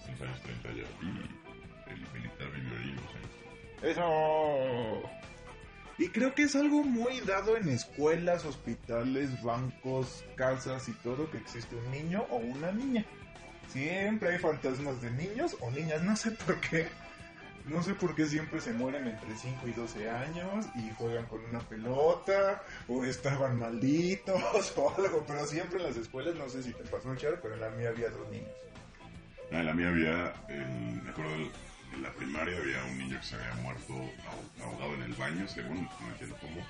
En 0.07 0.13
los 0.13 0.21
años 0.23 0.43
30 0.43 0.69
ya. 0.71 0.85
Y 1.03 1.93
el 1.93 2.01
militar 2.13 2.51
vivió 2.53 2.79
ahí, 2.79 2.93
no 2.93 3.03
sé. 3.13 3.91
Eso. 3.91 5.11
Y 5.99 6.09
creo 6.09 6.35
que 6.35 6.45
es 6.45 6.55
algo 6.55 6.85
muy 6.85 7.21
dado 7.21 7.57
en 7.57 7.69
escuelas, 7.69 8.45
hospitales, 8.45 9.43
bancos, 9.43 10.25
casas 10.37 10.89
y 10.89 10.93
todo 10.93 11.31
que 11.31 11.39
existe 11.39 11.75
un 11.75 11.91
niño 11.91 12.25
o 12.31 12.37
una 12.37 12.71
niña. 12.73 13.05
Siempre 13.69 14.31
hay 14.31 14.39
fantasmas 14.39 15.01
de 15.03 15.11
niños 15.11 15.57
o 15.61 15.71
niñas, 15.71 16.03
no 16.03 16.17
sé 16.17 16.31
por 16.31 16.61
qué. 16.61 16.89
No 17.69 17.83
sé 17.83 17.95
por 17.95 18.15
qué 18.15 18.27
siempre 18.27 18.61
se 18.61 18.73
mueren 18.73 19.07
entre 19.07 19.37
5 19.37 19.69
y 19.69 19.73
12 19.73 20.09
años 20.11 20.67
y 20.75 20.91
juegan 20.97 21.27
con 21.27 21.45
una 21.45 21.61
pelota 21.61 22.63
o 22.89 23.05
estaban 23.05 23.59
malditos 23.59 24.41
o 24.77 24.95
algo, 24.97 25.25
pero 25.27 25.47
siempre 25.47 25.79
en 25.79 25.85
las 25.85 25.97
escuelas, 25.97 26.35
no 26.35 26.49
sé 26.49 26.63
si 26.63 26.73
te 26.73 26.85
pasó, 26.85 27.15
Char, 27.17 27.41
pero 27.43 27.55
en 27.55 27.61
la 27.61 27.71
mía 27.71 27.91
había 27.91 28.09
dos 28.11 28.29
niños. 28.31 28.49
En 29.51 29.67
la 29.67 29.75
mía 29.75 29.89
había, 29.89 30.35
el, 30.49 31.03
me 31.03 31.11
acuerdo, 31.11 31.35
en 31.95 32.03
la 32.03 32.13
primaria 32.13 32.57
había 32.59 32.85
un 32.85 32.99
niño 32.99 33.19
que 33.21 33.27
se 33.27 33.35
había 33.37 33.55
muerto 33.63 33.93
ahog- 33.95 34.63
ahogado 34.65 34.95
en 34.95 35.03
el 35.03 35.15
baño, 35.15 35.47
según, 35.49 35.85
no 36.01 36.09
entiendo 36.11 36.37
cómo. 36.41 36.67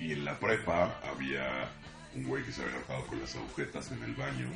Y 0.00 0.12
en 0.12 0.24
la 0.24 0.38
prepa 0.38 1.00
había 1.08 1.68
un 2.14 2.24
güey 2.24 2.44
que 2.44 2.52
se 2.52 2.62
había 2.62 2.74
ahorcado 2.76 3.06
con 3.06 3.20
las 3.20 3.34
agujetas 3.36 3.90
en 3.92 4.02
el 4.04 4.14
baño, 4.14 4.48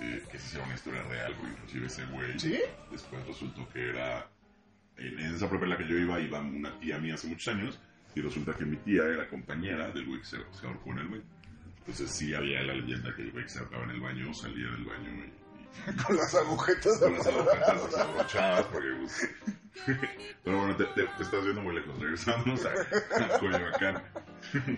eh, 0.00 0.22
que 0.30 0.36
esa 0.38 0.56
era 0.56 0.64
una 0.66 0.74
historia 0.74 1.02
real, 1.04 1.34
porque 1.36 1.52
inclusive 1.52 1.86
ese 1.86 2.04
güey 2.06 2.38
¿Sí? 2.40 2.58
después 2.90 3.26
resultó 3.26 3.68
que 3.70 3.90
era, 3.90 4.26
en 5.00 5.18
esa 5.34 5.48
prepa 5.48 5.64
en 5.64 5.70
la 5.70 5.78
que 5.78 5.88
yo 5.88 5.96
iba, 5.96 6.20
iba 6.20 6.40
una 6.40 6.78
tía 6.78 6.98
mía 6.98 7.14
hace 7.14 7.28
muchos 7.28 7.48
años, 7.54 7.80
y 8.14 8.20
resulta 8.20 8.54
que 8.54 8.64
mi 8.64 8.76
tía 8.78 9.04
era 9.04 9.28
compañera 9.28 9.90
del 9.90 10.06
güey 10.06 10.20
que 10.20 10.26
se, 10.26 10.36
se 10.52 10.66
ahorcó 10.66 10.90
en 10.92 10.98
el 10.98 11.08
baño. 11.08 11.22
Entonces 11.78 12.10
sí 12.10 12.34
había 12.34 12.62
la 12.62 12.74
leyenda 12.74 13.14
que 13.16 13.22
el 13.22 13.32
güey 13.32 13.44
que 13.44 13.50
se 13.50 13.58
ahorcaba 13.60 13.84
en 13.84 13.90
el 13.90 14.00
baño 14.00 14.34
salía 14.34 14.66
del 14.70 14.84
baño 14.84 15.10
y, 15.10 15.90
y- 15.92 15.96
Con 16.04 16.16
las 16.16 16.34
agujetas 16.34 16.98
con 16.98 17.12
las 17.14 17.26
agujetas 17.26 17.84
desabrochadas, 17.86 18.66
porque 18.66 18.88
pues, 18.98 19.30
Pero 20.44 20.58
bueno, 20.58 20.76
te, 20.76 20.84
te- 20.86 21.06
te 21.06 21.22
estás 21.22 21.42
viendo 21.44 21.62
muy 21.62 21.74
lejos. 21.74 21.98
Regresamos 21.98 22.66
a, 22.66 22.70
a 23.34 23.38
Coyoacán. 23.38 24.02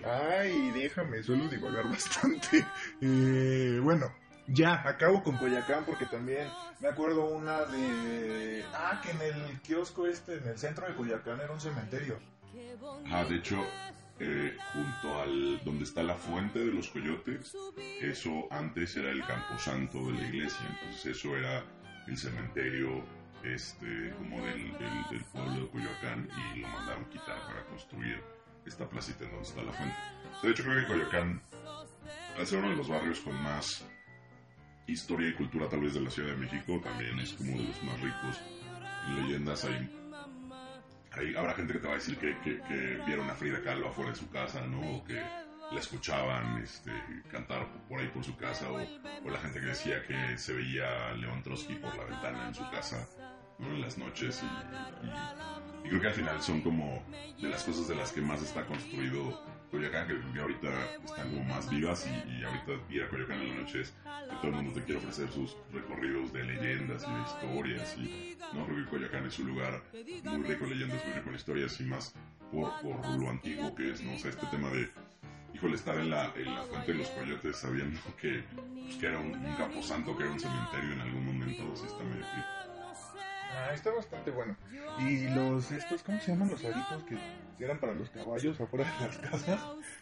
Ay, 0.05 0.71
déjame, 0.71 1.23
suelo 1.23 1.47
divagar 1.49 1.89
bastante. 1.89 2.65
Eh, 3.01 3.79
bueno, 3.81 4.13
ya, 4.47 4.87
acabo 4.87 5.23
con 5.23 5.37
Coyacán 5.37 5.85
porque 5.85 6.05
también 6.05 6.47
me 6.79 6.89
acuerdo 6.89 7.25
una 7.25 7.65
de... 7.65 8.63
Ah, 8.73 9.01
que 9.01 9.11
en 9.11 9.21
el 9.21 9.61
kiosco 9.61 10.05
este, 10.07 10.37
en 10.37 10.47
el 10.47 10.57
centro 10.57 10.87
de 10.87 10.95
Coyacán 10.95 11.39
era 11.39 11.51
un 11.51 11.61
cementerio. 11.61 12.19
Ah, 13.09 13.23
de 13.23 13.37
hecho, 13.37 13.57
eh, 14.19 14.57
junto 14.73 15.21
al 15.21 15.63
donde 15.63 15.85
está 15.85 16.03
la 16.03 16.15
fuente 16.15 16.59
de 16.59 16.71
los 16.71 16.89
coyotes, 16.89 17.55
eso 18.01 18.47
antes 18.51 18.95
era 18.97 19.11
el 19.11 19.25
camposanto 19.25 20.07
de 20.07 20.13
la 20.13 20.27
iglesia. 20.27 20.65
Entonces 20.69 21.17
eso 21.17 21.35
era 21.35 21.63
el 22.07 22.17
cementerio 22.17 23.03
este 23.43 24.13
como 24.17 24.37
del, 24.45 24.71
del, 24.73 25.09
del 25.09 25.23
pueblo 25.31 25.65
de 25.65 25.69
Coyoacán 25.69 26.29
y 26.55 26.59
lo 26.59 26.67
mandaron 26.69 27.05
quitar 27.05 27.39
para 27.45 27.65
construir 27.65 28.21
esta 28.65 28.87
placita 28.87 29.25
en 29.25 29.31
donde 29.31 29.47
está 29.47 29.61
la 29.63 29.73
fuente. 29.73 29.95
O 30.31 30.39
sea, 30.39 30.47
de 30.47 30.51
hecho, 30.51 30.63
creo 30.63 30.81
que 30.81 30.87
Coyoacán, 30.87 31.41
al 32.37 32.47
ser 32.47 32.59
uno 32.59 32.69
de 32.69 32.75
los 32.75 32.87
barrios 32.87 33.19
con 33.19 33.35
más 33.41 33.85
historia 34.87 35.29
y 35.29 35.33
cultura 35.33 35.67
tal 35.69 35.81
vez 35.81 35.93
de 35.93 36.01
la 36.01 36.09
Ciudad 36.09 36.29
de 36.31 36.37
México, 36.37 36.79
también 36.83 37.19
es 37.19 37.33
como 37.33 37.57
de 37.57 37.63
los 37.63 37.83
más 37.83 37.99
ricos 38.01 38.41
en 39.07 39.15
leyendas. 39.23 39.65
Hay 39.65 39.99
Ahí 41.15 41.35
habrá 41.35 41.53
gente 41.53 41.73
que 41.73 41.79
te 41.79 41.85
va 41.87 41.93
a 41.93 41.97
decir 41.97 42.17
que, 42.17 42.35
que, 42.43 42.99
vieron 43.05 43.29
a 43.29 43.35
Frida 43.35 43.61
Kahlo 43.61 43.89
afuera 43.89 44.09
de 44.11 44.15
su 44.17 44.29
casa, 44.31 44.65
¿no? 44.65 45.03
Que 45.03 45.21
la 45.71 45.79
escuchaban 45.79 46.57
este, 46.57 46.91
cantar 47.31 47.67
por 47.87 47.99
ahí 47.99 48.07
por 48.07 48.23
su 48.23 48.35
casa, 48.35 48.71
o, 48.71 48.77
o 48.77 49.29
la 49.29 49.39
gente 49.39 49.59
que 49.59 49.67
decía 49.67 50.01
que 50.07 50.37
se 50.39 50.53
veía 50.53 51.09
a 51.09 51.13
León 51.13 51.43
Trotsky 51.43 51.75
por 51.75 51.95
la 51.95 52.05
ventana 52.05 52.47
en 52.47 52.55
su 52.55 52.67
casa, 52.71 53.07
¿no? 53.59 53.67
En 53.67 53.81
las 53.81 53.95
noches. 53.99 54.41
Y- 54.43 55.85
y 55.85 55.89
creo 55.89 56.01
que 56.01 56.07
al 56.07 56.13
final 56.13 56.41
son 56.41 56.61
como 56.61 57.03
de 57.39 57.47
las 57.47 57.63
cosas 57.63 57.87
de 57.87 57.95
las 57.95 58.11
que 58.11 58.21
más 58.21 58.41
está 58.41 58.65
construido 58.65 59.39
Coyoacán, 59.73 60.07
que, 60.07 60.39
ahorita 60.39 60.69
están 61.03 61.31
como 61.31 61.43
más 61.45 61.67
vivas 61.67 62.07
y, 62.07 62.43
ahorita 62.43 62.73
ir 62.91 63.03
a 63.03 63.09
Coyoacán 63.09 63.41
en 63.41 63.49
la 63.49 63.61
noche 63.63 63.81
es 63.81 63.89
que 64.29 64.35
todo 64.35 64.47
el 64.49 64.53
mundo 64.53 64.73
te 64.73 64.83
quiere 64.83 64.99
ofrecer 64.99 65.31
sus 65.31 65.57
recorridos 65.73 66.31
de 66.31 66.43
leyendas 66.43 67.03
y 67.07 67.11
de 67.11 67.21
historias 67.21 67.97
y 67.97 68.37
no 68.53 68.67
creo 68.67 68.85
que 68.85 68.89
Coyoacán 68.91 69.25
es 69.25 69.39
un 69.39 69.47
lugar 69.47 69.81
muy 69.91 70.43
rico 70.43 70.65
en 70.65 70.69
leyendas, 70.69 71.03
muy 71.03 71.13
rico 71.15 71.29
en 71.29 71.35
historias 71.35 71.81
y 71.81 71.83
más 71.85 72.13
por, 72.51 72.71
por 72.81 73.19
lo 73.19 73.29
antiguo 73.31 73.73
que 73.73 73.91
es, 73.91 74.01
¿no? 74.03 74.13
O 74.13 74.19
sea, 74.19 74.29
este 74.29 74.45
tema 74.45 74.69
de, 74.69 74.91
híjole, 75.55 75.73
estar 75.73 75.97
en 75.97 76.11
la, 76.11 76.31
en 76.35 76.53
la 76.53 76.61
fuente 76.61 76.91
de 76.91 76.97
los 76.99 77.07
coyotes 77.07 77.57
sabiendo 77.57 77.99
que, 78.21 78.43
pues, 78.53 78.95
que 78.97 79.07
era 79.07 79.17
un, 79.17 79.33
un 79.33 80.15
que 80.17 80.23
era 80.23 80.31
un 80.31 80.39
cementerio 80.39 80.93
en 80.93 81.01
algún 81.01 81.25
momento, 81.25 81.75
sí 81.75 81.87
está 81.87 82.03
medio. 82.03 82.25
Ah, 83.55 83.73
está 83.73 83.91
bastante 83.91 84.31
bueno. 84.31 84.55
Y 84.99 85.27
los, 85.29 85.71
estos, 85.71 86.03
¿cómo 86.03 86.19
se 86.19 86.31
llaman 86.31 86.49
los 86.49 86.63
aritos 86.63 87.03
que 87.03 87.17
eran 87.63 87.79
para 87.79 87.93
los 87.93 88.09
caballos 88.09 88.59
afuera 88.59 88.85
de 88.99 89.05
las 89.07 89.17
casas? 89.17 89.61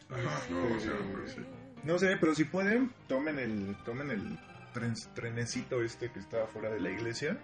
Ajá, 0.10 0.42
no, 0.50 0.68
pues, 0.70 1.32
sí. 1.34 1.42
No 1.84 1.98
sé, 2.00 2.18
pero 2.20 2.34
si 2.36 2.44
pueden, 2.46 2.92
tomen 3.08 3.40
el, 3.40 3.76
tomen 3.86 4.12
el 4.12 4.38
tren- 4.74 5.14
trenecito 5.14 5.82
este 5.84 6.12
que 6.12 6.20
está 6.20 6.44
afuera 6.44 6.70
de 6.70 6.80
la 6.80 6.90
iglesia. 6.92 7.38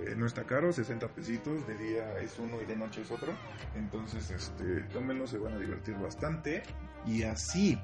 Eh, 0.00 0.14
no 0.16 0.26
está 0.26 0.44
caro, 0.44 0.72
60 0.72 1.08
pesitos, 1.08 1.66
de 1.66 1.76
día 1.76 2.18
es 2.20 2.38
uno 2.38 2.60
y 2.62 2.64
de 2.66 2.76
noche 2.76 3.02
es 3.02 3.10
otro. 3.10 3.32
Entonces, 3.74 4.30
este, 4.30 4.82
tómenlo, 4.92 5.26
se 5.26 5.38
van 5.38 5.54
a 5.54 5.58
divertir 5.58 5.96
bastante. 5.96 6.62
Y 7.06 7.22
así, 7.24 7.78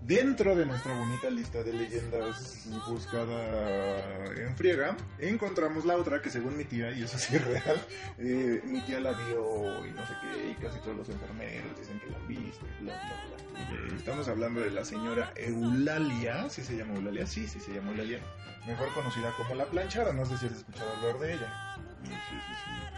dentro 0.00 0.54
de 0.54 0.66
nuestra 0.66 0.94
bonita 0.94 1.30
lista 1.30 1.62
de 1.62 1.72
leyendas 1.72 2.66
buscada 2.86 4.32
en 4.34 4.56
friega, 4.56 4.96
encontramos 5.18 5.84
la 5.84 5.96
otra 5.96 6.22
que 6.22 6.30
según 6.30 6.56
mi 6.56 6.64
tía, 6.64 6.90
y 6.92 7.02
eso 7.02 7.18
sí 7.18 7.36
es 7.36 7.44
real, 7.44 7.80
eh, 8.18 8.62
mi 8.64 8.80
tía 8.82 9.00
la 9.00 9.12
vio 9.12 9.86
y 9.86 9.90
no 9.90 10.06
sé 10.06 10.12
qué, 10.20 10.50
y 10.50 10.54
casi 10.54 10.78
todos 10.80 10.96
los 10.96 11.08
enfermeros 11.08 11.78
dicen 11.78 11.98
que 12.00 12.10
la 12.10 12.16
han 12.18 12.28
visto, 12.28 12.64
y 12.80 12.84
bla, 12.84 12.94
bla, 12.94 13.86
bla. 13.86 13.96
Estamos 13.96 14.28
hablando 14.28 14.60
de 14.60 14.70
la 14.70 14.84
señora 14.84 15.32
Eulalia, 15.36 16.48
¿sí 16.50 16.62
se 16.62 16.76
llama 16.76 16.94
Eulalia? 16.94 17.26
Sí, 17.26 17.48
sí 17.48 17.58
se 17.58 17.72
llama 17.72 17.90
Eulalia. 17.92 18.20
Mejor 18.66 18.92
conocida 18.92 19.32
como 19.36 19.54
la 19.54 19.64
planchada, 19.66 20.12
no 20.12 20.26
sé 20.26 20.36
si 20.38 20.46
has 20.46 20.52
escuchado 20.52 20.90
hablar 20.96 21.18
de 21.18 21.34
ella. 21.34 21.76
Sí, 22.04 22.10
sí, 22.10 22.36
sí. 22.64 22.96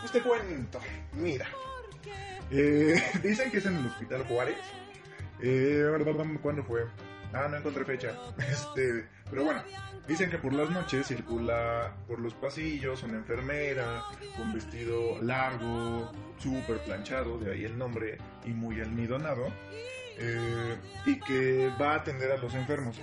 Pues 0.00 0.12
te 0.12 0.20
cuento, 0.20 0.80
mira. 1.12 1.46
Eh, 2.50 3.02
dicen 3.22 3.50
que 3.50 3.58
es 3.58 3.66
en 3.66 3.76
el 3.76 3.86
Hospital 3.86 4.24
Juárez. 4.24 4.58
Eh, 5.40 5.86
¿Cuándo 6.42 6.62
fue? 6.64 6.86
Ah, 7.32 7.46
no 7.50 7.56
encontré 7.56 7.84
fecha. 7.84 8.14
Este, 8.38 9.06
pero 9.30 9.44
bueno, 9.44 9.62
dicen 10.06 10.30
que 10.30 10.38
por 10.38 10.52
las 10.52 10.70
noches 10.70 11.06
circula 11.06 11.94
por 12.06 12.18
los 12.18 12.34
pasillos 12.34 13.02
una 13.02 13.18
enfermera 13.18 14.02
con 14.36 14.52
vestido 14.52 15.20
largo, 15.22 16.10
súper 16.38 16.78
planchado, 16.78 17.38
de 17.38 17.52
ahí 17.52 17.64
el 17.64 17.76
nombre, 17.76 18.18
y 18.46 18.50
muy 18.50 18.80
almidonado, 18.80 19.48
eh, 20.18 20.76
y 21.06 21.20
que 21.20 21.70
va 21.80 21.92
a 21.92 21.96
atender 21.96 22.32
a 22.32 22.36
los 22.38 22.54
enfermos. 22.54 22.98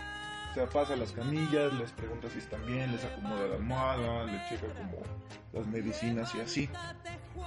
O 0.52 0.54
sea, 0.56 0.66
pasa 0.68 0.96
las 0.96 1.12
camillas, 1.12 1.74
les 1.74 1.92
pregunta 1.92 2.30
si 2.30 2.40
están 2.40 2.66
bien, 2.66 2.92
les 2.92 3.04
acomoda 3.04 3.48
la 3.48 3.56
almohada, 3.56 4.24
les 4.24 4.50
checa 4.50 4.68
como 4.74 5.02
las 5.54 5.68
medicinas 5.68 6.34
y 6.34 6.40
así. 6.40 6.70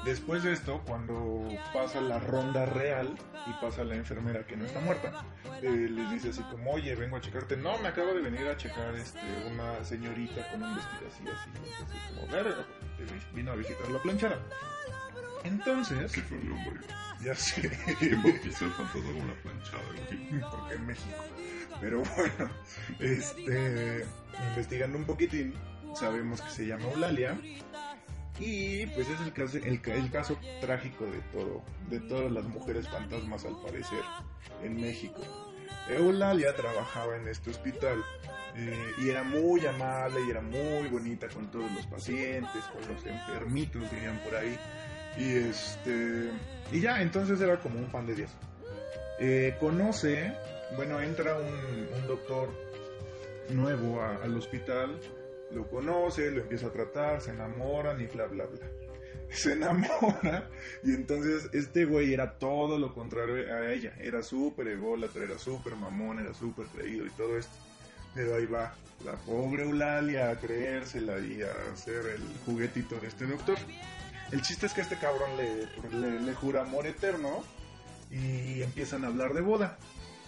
Después 0.05 0.43
de 0.43 0.53
esto, 0.53 0.83
cuando 0.87 1.49
pasa 1.73 2.01
la 2.01 2.19
ronda 2.19 2.65
real 2.67 3.17
y 3.47 3.53
pasa 3.61 3.85
la 3.85 3.97
enfermera 3.97 4.47
que 4.47 4.57
no 4.57 4.65
está 4.65 4.81
muerta, 4.81 5.25
eh, 5.63 5.89
les 5.91 6.11
dice 6.11 6.31
así 6.31 6.43
como, 6.51 6.73
oye, 6.73 6.95
vengo 6.95 7.17
a 7.17 7.21
checarte. 7.21 7.57
No, 7.57 7.77
me 7.79 7.89
acabo 7.89 8.15
de 8.15 8.21
venir 8.23 8.47
a 8.47 8.57
checar 8.57 8.95
este, 8.95 9.21
una 9.51 9.85
señorita 9.85 10.49
con 10.51 10.63
un 10.63 10.77
vestido 10.77 11.09
así, 11.09 11.23
así. 11.29 11.51
Entonces, 11.57 12.01
como, 12.15 12.33
verga, 12.33 12.65
vino 13.35 13.53
a 13.53 13.57
visitar 13.57 13.91
la 13.91 13.99
planchada. 14.01 14.39
Entonces, 15.45 16.13
¿Qué 16.13 16.23
fue 16.23 16.39
el 16.39 16.49
nombre? 16.49 16.81
ya 17.21 17.35
sé, 17.35 17.71
¿Quién 17.99 18.23
bautizó 18.23 18.65
el 18.65 18.73
fantasma 18.73 19.13
como 19.13 19.27
la 19.27 19.35
planchada, 19.43 19.83
güey? 19.87 20.41
porque 20.51 20.75
en 20.75 20.87
México. 20.87 21.25
Pero 21.81 22.03
bueno, 22.17 22.51
este, 22.99 24.07
investigando 24.51 24.99
un 24.99 25.05
poquitín, 25.05 25.55
sabemos 25.95 26.41
que 26.43 26.51
se 26.51 26.67
llama 26.67 26.85
Eulalia. 26.93 27.39
Y 28.39 28.87
pues 28.87 29.09
es 29.09 29.21
el 29.21 29.33
caso, 29.33 29.59
el, 29.59 29.81
el 29.85 30.11
caso 30.11 30.39
trágico 30.61 31.05
de 31.07 31.21
todo, 31.33 31.63
de 31.91 32.01
todas 32.01 32.31
las 32.31 32.45
mujeres 32.45 32.89
fantasmas 32.89 33.45
al 33.45 33.61
parecer 33.61 34.03
en 34.63 34.81
México. 34.81 35.21
Eulalia 35.89 36.55
trabajaba 36.55 37.17
en 37.17 37.29
este 37.29 37.51
hospital 37.51 38.05
eh, 38.57 38.93
y 38.99 39.09
era 39.09 39.23
muy 39.23 39.65
amable 39.67 40.21
y 40.27 40.31
era 40.31 40.41
muy 40.41 40.89
bonita 40.89 41.29
con 41.29 41.51
todos 41.51 41.71
los 41.73 41.87
pacientes, 41.87 42.65
con 42.65 42.81
los 42.93 43.05
enfermitos 43.07 43.91
dirían 43.91 44.19
por 44.19 44.35
ahí. 44.35 44.59
Y 45.17 45.49
este 45.49 46.31
y 46.73 46.81
ya, 46.81 47.01
entonces 47.01 47.41
era 47.41 47.59
como 47.61 47.79
un 47.79 47.87
pan 47.87 48.07
de 48.07 48.15
Dios. 48.15 48.31
Eh, 49.21 49.57
conoce, 49.59 50.33
bueno, 50.77 51.01
entra 51.01 51.37
un, 51.39 52.07
doctor 52.07 52.49
nuevo 53.51 54.03
al 54.03 54.37
hospital, 54.37 54.99
lo 55.51 55.69
conoce, 55.69 56.31
lo 56.31 56.43
empieza 56.43 56.67
a 56.67 56.73
tratar, 56.73 57.21
se 57.21 57.31
enamoran 57.31 58.01
y 58.01 58.07
bla, 58.07 58.27
bla, 58.27 58.47
bla. 58.47 58.67
Se 59.31 59.53
enamora 59.53 60.49
y 60.83 60.95
entonces 60.95 61.51
este 61.53 61.85
güey 61.85 62.15
era 62.15 62.39
todo 62.39 62.79
lo 62.79 62.95
contrario 62.95 63.55
a 63.55 63.71
ella. 63.71 63.93
Era 64.01 64.23
súper 64.23 64.69
ególatra, 64.69 65.25
era 65.25 65.39
súper 65.39 65.77
mamón, 65.77 66.19
era 66.19 66.33
súper 66.33 66.65
creído 66.69 67.05
y 67.05 67.11
todo 67.11 67.37
esto. 67.37 67.53
Pero 68.15 68.37
ahí 68.37 68.47
va 68.47 68.75
la 69.05 69.13
pobre 69.17 69.65
Eulalia 69.65 70.31
a 70.31 70.41
creérsela 70.41 71.19
y 71.19 71.43
a 71.43 71.51
hacer 71.73 72.07
el 72.07 72.23
juguetito 72.47 72.99
de 73.01 73.09
este 73.09 73.27
doctor. 73.27 73.59
El 74.33 74.43
chiste 74.43 74.67
es 74.67 74.73
que 74.73 74.81
este 74.81 74.97
cabrón 74.97 75.31
le, 75.37 76.21
le, 76.21 76.35
jura 76.35 76.63
amor 76.63 76.87
eterno 76.87 77.45
y 78.11 78.63
empiezan 78.63 79.05
a 79.05 79.09
hablar 79.09 79.35
de 79.35 79.41
boda. 79.41 79.79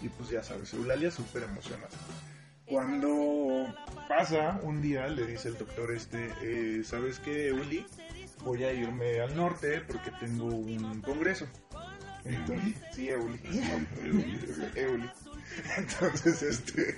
Y 0.02 0.08
pues 0.08 0.30
ya 0.30 0.42
sabes, 0.42 0.72
Eulalia 0.72 1.10
súper 1.10 1.42
emocionada. 1.42 1.88
Cuando 2.70 3.66
pasa 4.08 4.60
un 4.62 4.80
día, 4.80 5.08
le 5.08 5.26
dice 5.26 5.48
el 5.48 5.58
doctor 5.58 5.90
este, 5.90 6.30
eh, 6.40 6.84
¿sabes 6.84 7.18
qué, 7.18 7.48
Euli? 7.48 7.84
Voy 8.44 8.62
a 8.62 8.72
irme 8.72 9.20
al 9.20 9.36
norte 9.36 9.80
porque 9.80 10.12
tengo 10.20 10.44
un 10.44 11.00
congreso. 11.00 11.48
Entonces, 12.24 12.74
sí, 12.92 13.08
Euli. 13.08 13.40
Euli. 14.76 15.10
Entonces, 15.78 16.42
este, 16.42 16.96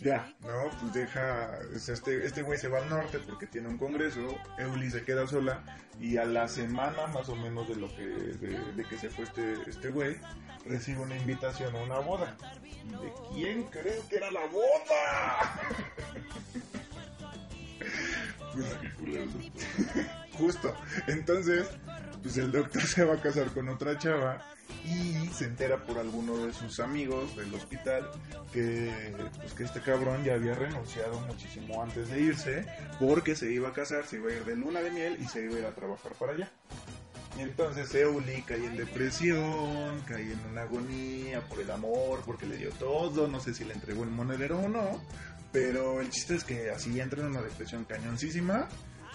ya, 0.00 0.32
¿no? 0.40 0.70
Pues 0.80 0.92
deja, 0.92 1.58
este 1.74 2.24
este 2.26 2.42
güey 2.42 2.58
se 2.58 2.68
va 2.68 2.78
al 2.78 2.88
norte 2.88 3.18
porque 3.18 3.46
tiene 3.46 3.68
un 3.68 3.78
congreso, 3.78 4.20
Euli 4.58 4.90
se 4.90 5.04
queda 5.04 5.26
sola 5.26 5.62
y 6.00 6.16
a 6.16 6.24
la 6.24 6.48
semana 6.48 7.06
más 7.08 7.28
o 7.28 7.36
menos 7.36 7.68
de 7.68 7.76
lo 7.76 7.94
que 7.94 8.06
de, 8.06 8.58
de 8.74 8.84
que 8.84 8.98
se 8.98 9.10
fue 9.10 9.24
este 9.24 9.54
este 9.66 9.90
güey, 9.90 10.16
recibe 10.66 11.00
una 11.00 11.16
invitación 11.16 11.74
a 11.76 11.82
una 11.82 11.98
boda. 11.98 12.36
¿De 12.84 13.12
quién 13.34 13.64
creo 13.64 14.08
que 14.08 14.16
era 14.16 14.30
la 14.30 14.46
boda? 14.46 15.60
Justo. 20.38 20.74
Entonces, 21.06 21.68
pues 22.22 22.36
el 22.36 22.52
doctor 22.52 22.82
se 22.82 23.04
va 23.04 23.14
a 23.14 23.20
casar 23.20 23.48
con 23.52 23.68
otra 23.68 23.98
chava 23.98 24.44
y 24.84 25.28
se 25.28 25.44
entera 25.44 25.84
por 25.84 25.98
alguno 25.98 26.46
de 26.46 26.52
sus 26.52 26.80
amigos 26.80 27.36
del 27.36 27.52
hospital 27.54 28.10
que, 28.52 29.14
pues, 29.38 29.52
que 29.54 29.64
este 29.64 29.80
cabrón 29.80 30.24
ya 30.24 30.34
había 30.34 30.54
renunciado 30.54 31.20
muchísimo 31.20 31.82
antes 31.82 32.10
de 32.10 32.20
irse 32.20 32.66
porque 32.98 33.36
se 33.36 33.52
iba 33.52 33.68
a 33.68 33.72
casar, 33.72 34.06
se 34.06 34.16
iba 34.16 34.30
a 34.30 34.34
ir 34.34 34.44
de 34.44 34.56
luna 34.56 34.80
de 34.80 34.90
miel 34.90 35.16
y 35.20 35.26
se 35.26 35.44
iba 35.44 35.56
a 35.56 35.58
ir 35.58 35.66
a 35.66 35.74
trabajar 35.74 36.12
para 36.12 36.32
allá. 36.32 36.50
Y 37.38 37.42
entonces 37.42 37.94
Euli 37.94 38.42
cae 38.42 38.64
en 38.64 38.76
depresión, 38.76 40.00
cae 40.06 40.32
en 40.32 40.40
una 40.50 40.62
agonía 40.62 41.40
por 41.42 41.60
el 41.60 41.70
amor, 41.70 42.22
porque 42.26 42.44
le 42.46 42.56
dio 42.56 42.70
todo, 42.70 43.28
no 43.28 43.40
sé 43.40 43.54
si 43.54 43.64
le 43.64 43.74
entregó 43.74 44.02
el 44.02 44.10
monedero 44.10 44.58
o 44.58 44.68
no, 44.68 45.00
pero 45.52 46.00
el 46.00 46.10
chiste 46.10 46.34
es 46.34 46.44
que 46.44 46.70
así 46.70 47.00
entra 47.00 47.20
en 47.20 47.28
una 47.28 47.40
depresión 47.40 47.84
cañoncísima 47.84 48.68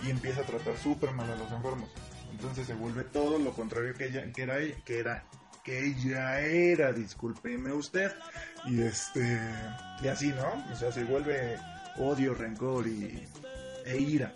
y 0.04 0.10
empieza 0.10 0.42
a 0.42 0.46
tratar 0.46 0.78
súper 0.78 1.12
mal 1.12 1.30
a 1.30 1.36
los 1.36 1.52
enfermos. 1.52 1.90
Entonces 2.32 2.68
se 2.68 2.74
vuelve 2.74 3.04
todo 3.04 3.38
lo 3.38 3.54
contrario 3.54 3.94
que 3.94 4.08
ella, 4.08 4.26
que 4.34 4.42
era, 4.44 4.58
que 4.84 5.00
era, 5.00 5.24
que 5.66 5.88
ella 5.88 6.40
era, 6.40 6.94
discúlpeme 6.94 7.74
usted. 7.74 8.14
Y 8.66 8.82
este, 8.82 9.42
y 10.02 10.08
así, 10.08 10.30
¿no? 10.30 10.64
O 10.72 10.76
sea, 10.76 10.92
se 10.92 11.04
vuelve 11.04 11.58
odio, 11.98 12.34
rencor 12.36 12.88
y, 12.88 13.28
e 13.86 13.98
ira. 13.98 14.32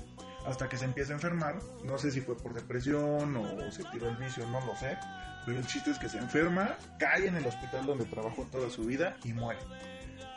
Hasta 0.45 0.67
que 0.67 0.77
se 0.77 0.86
empieza 0.86 1.13
a 1.13 1.15
enfermar, 1.15 1.59
no 1.83 1.98
sé 1.98 2.12
si 2.12 2.21
fue 2.21 2.36
por 2.36 2.53
depresión 2.53 3.36
o 3.36 3.71
se 3.71 3.83
tiró 3.86 4.09
el 4.09 4.15
vicio, 4.15 4.45
no 4.48 4.59
lo 4.65 4.75
sé. 4.75 4.98
Pero 5.45 5.59
el 5.59 5.67
chiste 5.67 5.91
es 5.91 6.00
que 6.00 6.09
se 6.09 6.17
enferma, 6.17 6.77
cae 6.98 7.27
en 7.27 7.36
el 7.36 7.45
hospital 7.45 7.86
donde 7.86 8.05
trabajó 8.05 8.43
toda 8.51 8.69
su 8.69 8.83
vida 8.83 9.15
y 9.24 9.33
muere. 9.33 9.59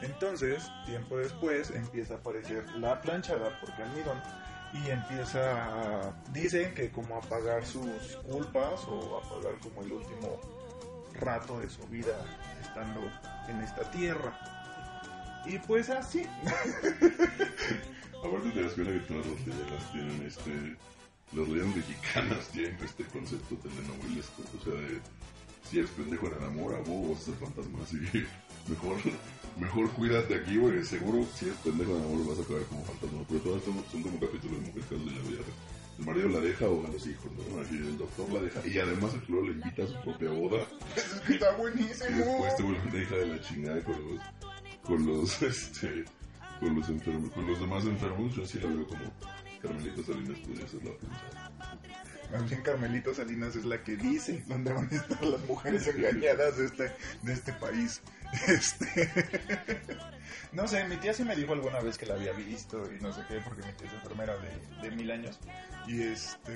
Entonces, 0.03 0.71
tiempo 0.85 1.17
después, 1.17 1.71
empieza 1.71 2.15
a 2.15 2.17
aparecer 2.19 2.69
la 2.77 3.01
planchada 3.01 3.59
por 3.61 3.71
almidón 3.73 4.21
y 4.73 4.91
empieza. 4.91 6.13
Dicen 6.33 6.75
que 6.75 6.91
como 6.91 7.17
a 7.17 7.21
pagar 7.21 7.65
sus 7.65 8.17
culpas 8.29 8.85
o 8.89 9.19
a 9.19 9.23
pagar 9.29 9.59
como 9.61 9.83
el 9.83 9.93
último 9.93 10.62
rato 11.15 11.61
de 11.61 11.69
su 11.69 11.87
vida 11.89 12.15
estando 12.61 13.01
en 13.49 13.61
esta 13.61 13.91
tierra. 13.91 14.33
Y 15.47 15.59
pues 15.59 15.91
así. 15.91 16.23
Aparte 18.25 18.51
te 18.51 18.63
das 18.63 18.73
que 18.75 18.85
todas 18.85 19.27
las 19.27 19.93
tienen 19.93 20.23
este... 20.27 20.77
Las 21.33 21.49
leyendas 21.49 21.77
mexicanas 21.77 22.49
tienen 22.49 22.77
este 22.85 23.05
concepto 23.05 23.57
telenovelesco, 23.57 24.43
o 24.43 24.65
sea, 24.65 24.75
de... 24.75 25.01
Si 25.69 25.79
eres 25.79 25.91
pendejo 25.93 26.27
en 26.27 26.35
el 26.35 26.45
amor, 26.45 26.75
a 26.75 26.81
vos 26.81 27.11
vas 27.11 27.23
a 27.23 27.25
ser 27.25 27.35
fantasma, 27.37 27.79
así 27.83 27.99
que 28.11 28.27
mejor, 28.69 28.99
mejor 29.59 29.91
cuídate 29.93 30.35
aquí, 30.35 30.59
porque 30.59 30.85
seguro 30.85 31.27
si 31.35 31.47
eres 31.47 31.57
pendejo 31.59 31.93
en 31.93 32.03
el 32.03 32.05
amor 32.05 32.27
vas 32.27 32.39
a 32.39 32.43
acabar 32.43 32.63
como 32.65 32.85
fantasma. 32.85 33.25
Pero 33.29 33.41
todas 33.41 33.65
son, 33.65 33.83
son 33.91 34.03
como 34.03 34.21
capítulos 34.21 34.61
de 34.61 34.67
mujer 34.67 34.83
casos 34.83 35.07
de 35.07 35.13
la 35.13 35.23
vida. 35.23 35.41
El 36.03 36.07
marido 36.07 36.29
la 36.31 36.41
deja 36.41 36.67
o 36.67 36.85
a 36.85 36.91
los 36.91 37.07
hijos, 37.07 37.31
¿no? 37.33 37.61
El 37.63 37.97
doctor 37.97 38.33
la 38.33 38.41
deja. 38.41 38.67
Y 38.67 38.77
además 38.79 39.15
el 39.15 39.21
flor 39.21 39.45
le 39.45 39.53
invita 39.53 39.85
a 39.85 39.87
su 39.87 40.01
propia 40.03 40.31
boda. 40.31 40.67
Está 41.29 41.53
Y 41.53 41.61
buenísimo. 41.61 42.17
después 42.17 42.57
te 42.57 42.63
vuelve 42.65 42.89
una 42.91 43.03
hija 43.03 43.15
de 43.17 43.27
la 43.27 43.41
chingada 43.41 43.85
con 43.85 43.95
los, 44.11 44.21
con 44.83 45.07
los, 45.07 45.43
este, 45.43 46.05
con 46.59 46.75
los 46.75 46.89
enfermos, 46.89 47.31
con 47.31 47.47
los 47.47 47.61
demás 47.61 47.85
enfermos. 47.85 48.35
Yo 48.35 48.45
sí 48.45 48.59
la 48.59 48.67
veo 48.69 48.85
como 48.87 49.01
Carmelita 49.63 50.03
Salinas 50.03 50.39
podría 50.41 50.67
ser 50.69 50.85
la 50.85 50.91
princesa. 50.99 51.53
Más 52.33 52.49
bien 52.51 52.63
Carmelito 52.63 53.15
Salinas 53.15 53.55
es 53.57 53.65
la 53.65 53.85
que 53.85 53.97
dice 53.97 54.43
dónde 54.49 54.73
van 54.73 54.89
a 54.91 54.97
estar 54.97 55.23
las 55.23 55.47
mujeres 55.47 55.87
engañadas 55.87 56.57
de 56.59 56.65
este, 56.65 56.91
de 57.23 57.33
este 57.33 57.53
país. 57.53 58.01
Este... 58.49 59.11
No 60.53 60.69
sé, 60.69 60.85
mi 60.85 60.97
tía 60.99 61.15
sí 61.15 61.25
me 61.25 61.35
dijo 61.35 61.55
alguna 61.55 61.81
vez 61.81 61.97
que 61.97 62.05
la 62.05 62.13
había 62.13 62.33
visto 62.33 62.83
y 62.93 63.03
no 63.03 63.11
sé 63.11 63.23
qué, 63.27 63.41
porque 63.41 63.63
mi 63.63 63.73
tía 63.73 63.87
es 63.87 63.95
enfermera 63.95 64.35
de, 64.37 64.83
de 64.83 64.95
mil 64.95 65.11
años. 65.11 65.39
Y 65.87 66.03
este 66.03 66.53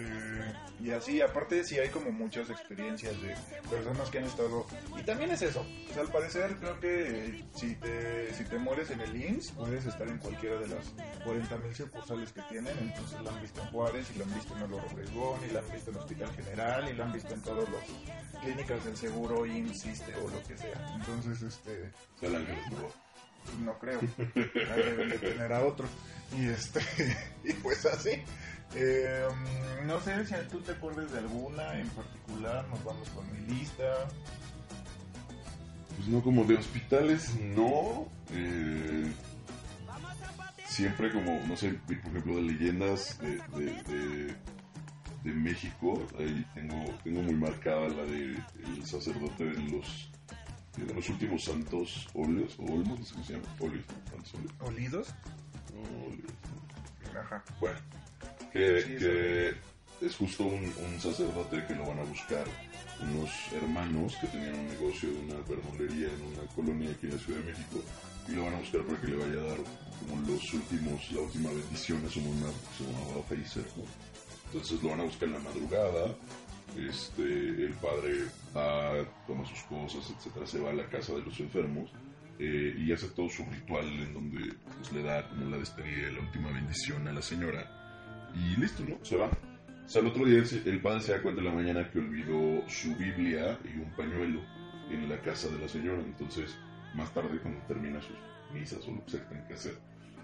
y 0.81 0.91
así, 0.91 1.23
aparte 1.23 1.65
sí 1.65 1.79
hay 1.79 1.89
como 1.89 2.13
muchas 2.13 2.51
experiencias 2.51 3.21
de 3.23 3.35
personas 3.71 4.11
que 4.11 4.19
han 4.19 4.25
estado... 4.25 4.67
Y 4.99 5.03
también 5.03 5.31
es 5.31 5.41
eso. 5.41 5.67
Al 5.99 6.09
parecer 6.09 6.57
creo 6.57 6.79
que 6.79 7.45
si 7.55 7.75
te, 7.77 8.35
si 8.35 8.45
te 8.45 8.59
mueres 8.59 8.91
en 8.91 9.01
el 9.01 9.17
IMSS, 9.17 9.53
puedes 9.53 9.87
estar 9.87 10.07
en 10.07 10.19
cualquiera 10.19 10.57
de 10.57 10.69
las 10.69 10.95
40.000 11.25 11.75
sucursales 11.75 12.33
que 12.33 12.43
tienen. 12.43 12.77
Entonces 12.79 13.21
la 13.23 13.31
han 13.31 13.41
visto 13.41 13.63
en 13.63 13.67
Juárez, 13.69 14.07
y 14.15 14.19
la 14.19 14.25
han 14.27 14.35
visto 14.35 14.57
en 14.57 14.63
el 14.63 14.75
Obregón, 14.75 15.41
y 15.49 15.53
la 15.53 15.61
han 15.61 15.73
visto 15.73 15.91
en 15.91 15.97
Hospital 15.97 16.31
General, 16.37 16.89
y 16.89 16.93
la 16.93 17.05
han 17.05 17.13
visto 17.13 17.35
en 17.35 17.41
todas 17.41 17.69
las 17.71 18.43
clínicas 18.43 18.85
del 18.85 18.97
seguro, 18.97 19.47
IMSS, 19.47 19.87
ISSSTE 19.87 20.15
o 20.17 20.29
lo 20.29 20.43
que 20.47 20.59
sea. 20.59 20.95
Entonces, 20.95 21.43
este 21.43 21.66
El 22.23 22.37
ángel 22.37 22.57
estuvo. 22.59 22.93
no 23.65 23.79
creo. 23.79 24.01
Deben 24.35 25.11
de 25.11 25.19
tener 25.19 25.53
a 25.53 25.65
otro. 25.65 25.87
Y 26.39 26.47
este, 26.47 26.81
y 27.45 27.53
pues 27.55 27.85
así. 27.87 28.23
Eh, 28.75 29.27
no 29.85 30.01
sé 30.01 30.27
si 30.27 30.35
tú 30.51 30.61
te 30.61 30.73
acuerdas 30.73 31.11
de 31.13 31.19
alguna 31.19 31.79
en 31.79 31.89
particular, 31.91 32.67
nos 32.69 32.85
vamos 32.85 33.09
con 33.11 33.25
mi 33.33 33.55
lista. 33.55 34.09
Pues 35.97 36.09
no, 36.09 36.23
como 36.23 36.45
de 36.45 36.57
hospitales, 36.57 37.35
no. 37.41 38.09
Eh, 38.33 39.11
siempre 40.67 41.11
como, 41.13 41.41
no 41.47 41.57
sé, 41.57 41.73
por 41.87 41.95
ejemplo, 41.95 42.37
de 42.37 42.43
leyendas 42.43 43.19
de, 43.21 43.41
de, 43.57 43.83
de, 43.85 44.35
de 45.25 45.33
México, 45.33 46.07
ahí 46.19 46.45
tengo, 46.55 46.85
tengo 47.03 47.23
muy 47.23 47.35
marcada 47.35 47.89
la 47.89 48.05
de 48.05 48.37
el 48.65 48.85
sacerdote 48.85 49.45
de 49.45 49.59
los, 49.71 50.11
de 50.85 50.95
los 50.95 51.09
últimos 51.09 51.45
santos 51.45 52.09
óleos, 52.15 52.57
o 52.59 52.65
olmos, 52.65 52.99
no 52.99 53.05
sé 53.05 53.13
cómo 53.15 53.25
se 53.25 53.33
llama, 53.33 53.45
santos 54.11 54.35
óleos. 54.35 54.53
¿Olidos? 54.61 55.09
No, 55.73 56.07
óleos, 56.07 56.33
no. 57.13 57.21
Ajá. 57.21 57.45
Bueno, 57.61 57.79
que, 58.53 58.83
Sí, 58.83 58.97
que 58.97 59.55
es 60.07 60.17
justo 60.17 60.45
un, 60.45 60.65
un 60.65 61.01
sacerdote 61.01 61.65
que 61.67 61.75
lo 61.75 61.87
van 61.87 61.99
a 62.01 62.05
buscar 62.05 62.45
unos 63.01 63.31
hermanos 63.53 64.17
que 64.21 64.27
tenían 64.29 64.55
un 64.55 64.67
negocio 64.69 65.11
de 65.11 65.19
una 65.21 65.35
verdulería 65.47 66.09
en 66.09 66.23
una 66.23 66.47
colonia 66.55 66.91
aquí 66.91 67.07
en 67.07 67.13
la 67.13 67.19
Ciudad 67.19 67.41
de 67.41 67.53
México 67.53 67.83
y 68.29 68.33
lo 68.33 68.45
van 68.45 68.55
a 68.55 68.59
buscar 68.59 68.83
para 68.83 69.01
que 69.01 69.07
le 69.09 69.17
vaya 69.17 69.41
a 69.41 69.47
dar 69.49 69.59
como 70.01 70.21
los 70.29 70.53
últimos, 70.53 71.13
la 71.13 71.21
última 71.21 71.51
bendición 71.51 72.05
a 72.05 72.11
su 72.11 72.21
mamá, 72.21 72.49
que 72.49 72.85
se 72.85 72.91
llamaba 72.91 73.23
Feiser, 73.29 73.65
¿no? 73.77 73.85
Entonces 74.47 74.83
lo 74.83 74.91
van 74.91 75.01
a 75.01 75.05
buscar 75.05 75.29
en 75.29 75.35
la 75.35 75.41
madrugada, 75.41 76.15
este, 76.79 77.23
el 77.23 77.75
padre 77.81 78.25
toma 79.27 79.45
sus 79.45 79.63
cosas, 79.65 80.13
etcétera, 80.17 80.47
se 80.47 80.61
va 80.61 80.71
a 80.71 80.75
la 80.75 80.87
casa 80.89 81.15
de 81.15 81.23
los 81.23 81.39
enfermos 81.41 81.91
eh, 82.39 82.75
y 82.77 82.93
hace 82.93 83.09
todo 83.09 83.29
su 83.29 83.45
ritual 83.45 83.87
en 83.87 84.13
donde 84.13 84.55
pues, 84.77 84.93
le 84.93 85.03
da 85.03 85.29
como 85.29 85.49
la 85.49 85.59
despedida, 85.59 86.11
la 86.13 86.21
última 86.21 86.51
bendición 86.53 87.07
a 87.09 87.13
la 87.13 87.23
señora 87.23 88.31
y 88.35 88.61
listo, 88.61 88.85
¿no? 88.87 89.03
Se 89.03 89.17
va. 89.17 89.27
O 89.27 89.89
sea, 89.89 90.03
el 90.03 90.09
otro 90.09 90.25
día 90.27 90.43
el, 90.65 90.83
padre 90.83 91.01
se 91.01 91.13
da 91.13 91.23
cuenta 91.23 91.41
en 91.41 91.47
la 91.47 91.55
mañana 91.55 91.91
que 91.91 91.99
olvidó 91.99 92.69
su 92.69 92.95
Biblia 92.97 93.59
y 93.65 93.79
un 93.79 93.91
pañuelo 93.97 94.41
en 94.91 95.09
la 95.09 95.21
casa 95.21 95.49
de 95.49 95.59
la 95.59 95.69
señora. 95.69 96.03
Entonces, 96.03 96.57
más 96.95 97.13
tarde, 97.15 97.39
cuando 97.41 97.61
termina 97.67 98.01
sus 98.03 98.17
misas 98.53 98.87
o 98.87 98.93
lo 98.93 99.05
que 99.05 99.13
sea 99.13 99.47
que 99.47 99.55
hacer, 99.55 99.79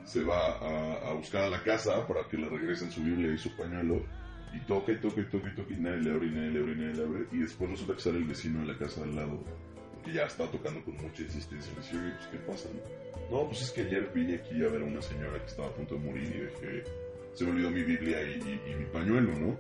se 0.04 0.22
va 0.24 0.58
a 1.08 1.12
buscar 1.14 1.44
a 1.44 1.50
la 1.50 1.62
casa 1.62 2.06
para 2.06 2.26
que 2.28 2.36
le 2.36 2.48
regresen 2.48 2.90
su 2.90 3.02
Biblia 3.02 3.32
y 3.32 3.38
su 3.38 3.56
pañuelo. 3.56 4.04
Y 4.54 4.60
toca 4.66 4.92
y 4.92 4.96
toca 4.96 5.20
y 5.20 5.24
toca 5.24 5.48
y 5.48 5.54
toca 5.54 5.74
y 5.74 5.76
nadie 5.76 6.00
le 6.02 6.10
abre 6.12 6.26
y 6.26 6.30
nadie 6.30 6.50
le 6.50 6.60
abre 6.60 6.72
y 6.72 6.76
nadie 6.76 6.94
le 6.94 7.04
abre. 7.04 7.26
Y 7.32 7.38
después 7.38 7.70
resulta 7.70 7.94
que 7.94 8.00
sale 8.00 8.18
el 8.18 8.24
vecino 8.24 8.60
de 8.60 8.72
la 8.72 8.78
casa 8.78 9.02
al 9.02 9.16
lado, 9.16 9.42
que 10.04 10.12
ya 10.12 10.24
está 10.26 10.50
tocando 10.50 10.84
con 10.84 10.96
mucha 10.96 11.22
insistencia. 11.22 11.72
Y 11.72 11.80
dice, 11.80 11.96
oye, 11.96 12.12
pues, 12.16 12.26
¿qué 12.28 12.38
pasa? 12.38 12.68
No? 13.30 13.36
no, 13.36 13.46
pues 13.48 13.62
es 13.62 13.70
que 13.70 13.82
ayer 13.82 14.10
vine 14.14 14.34
aquí 14.36 14.62
a 14.62 14.68
ver 14.68 14.82
a 14.82 14.84
una 14.84 15.00
señora 15.00 15.38
que 15.38 15.46
estaba 15.46 15.68
a 15.68 15.72
punto 15.72 15.94
de 15.94 16.00
morir 16.00 16.24
y 16.24 16.40
dejé 16.40 16.84
se 17.34 17.44
me 17.44 17.52
olvidó 17.52 17.70
mi 17.70 17.82
Biblia 17.82 18.22
y, 18.22 18.74
mi 18.74 18.84
pañuelo, 18.92 19.32
¿no? 19.38 19.58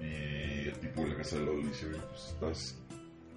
Y 0.00 0.68
el 0.68 0.78
tipo 0.78 1.02
de 1.02 1.08
la 1.08 1.16
casa 1.16 1.36
del 1.36 1.46
lado 1.46 1.58
le 1.58 1.68
dice, 1.68 1.86
oye, 1.86 1.98
pues 2.08 2.26
estás, 2.28 2.78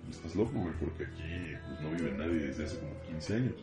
estás 0.10 0.36
loco, 0.36 0.52
güey, 0.54 0.74
porque 0.80 1.06
aquí 1.06 1.56
pues, 1.68 1.82
no 1.82 1.90
vive 1.92 2.12
nadie 2.18 2.48
desde 2.48 2.66
hace 2.66 2.78
como 2.78 3.02
15 3.08 3.36
años. 3.36 3.56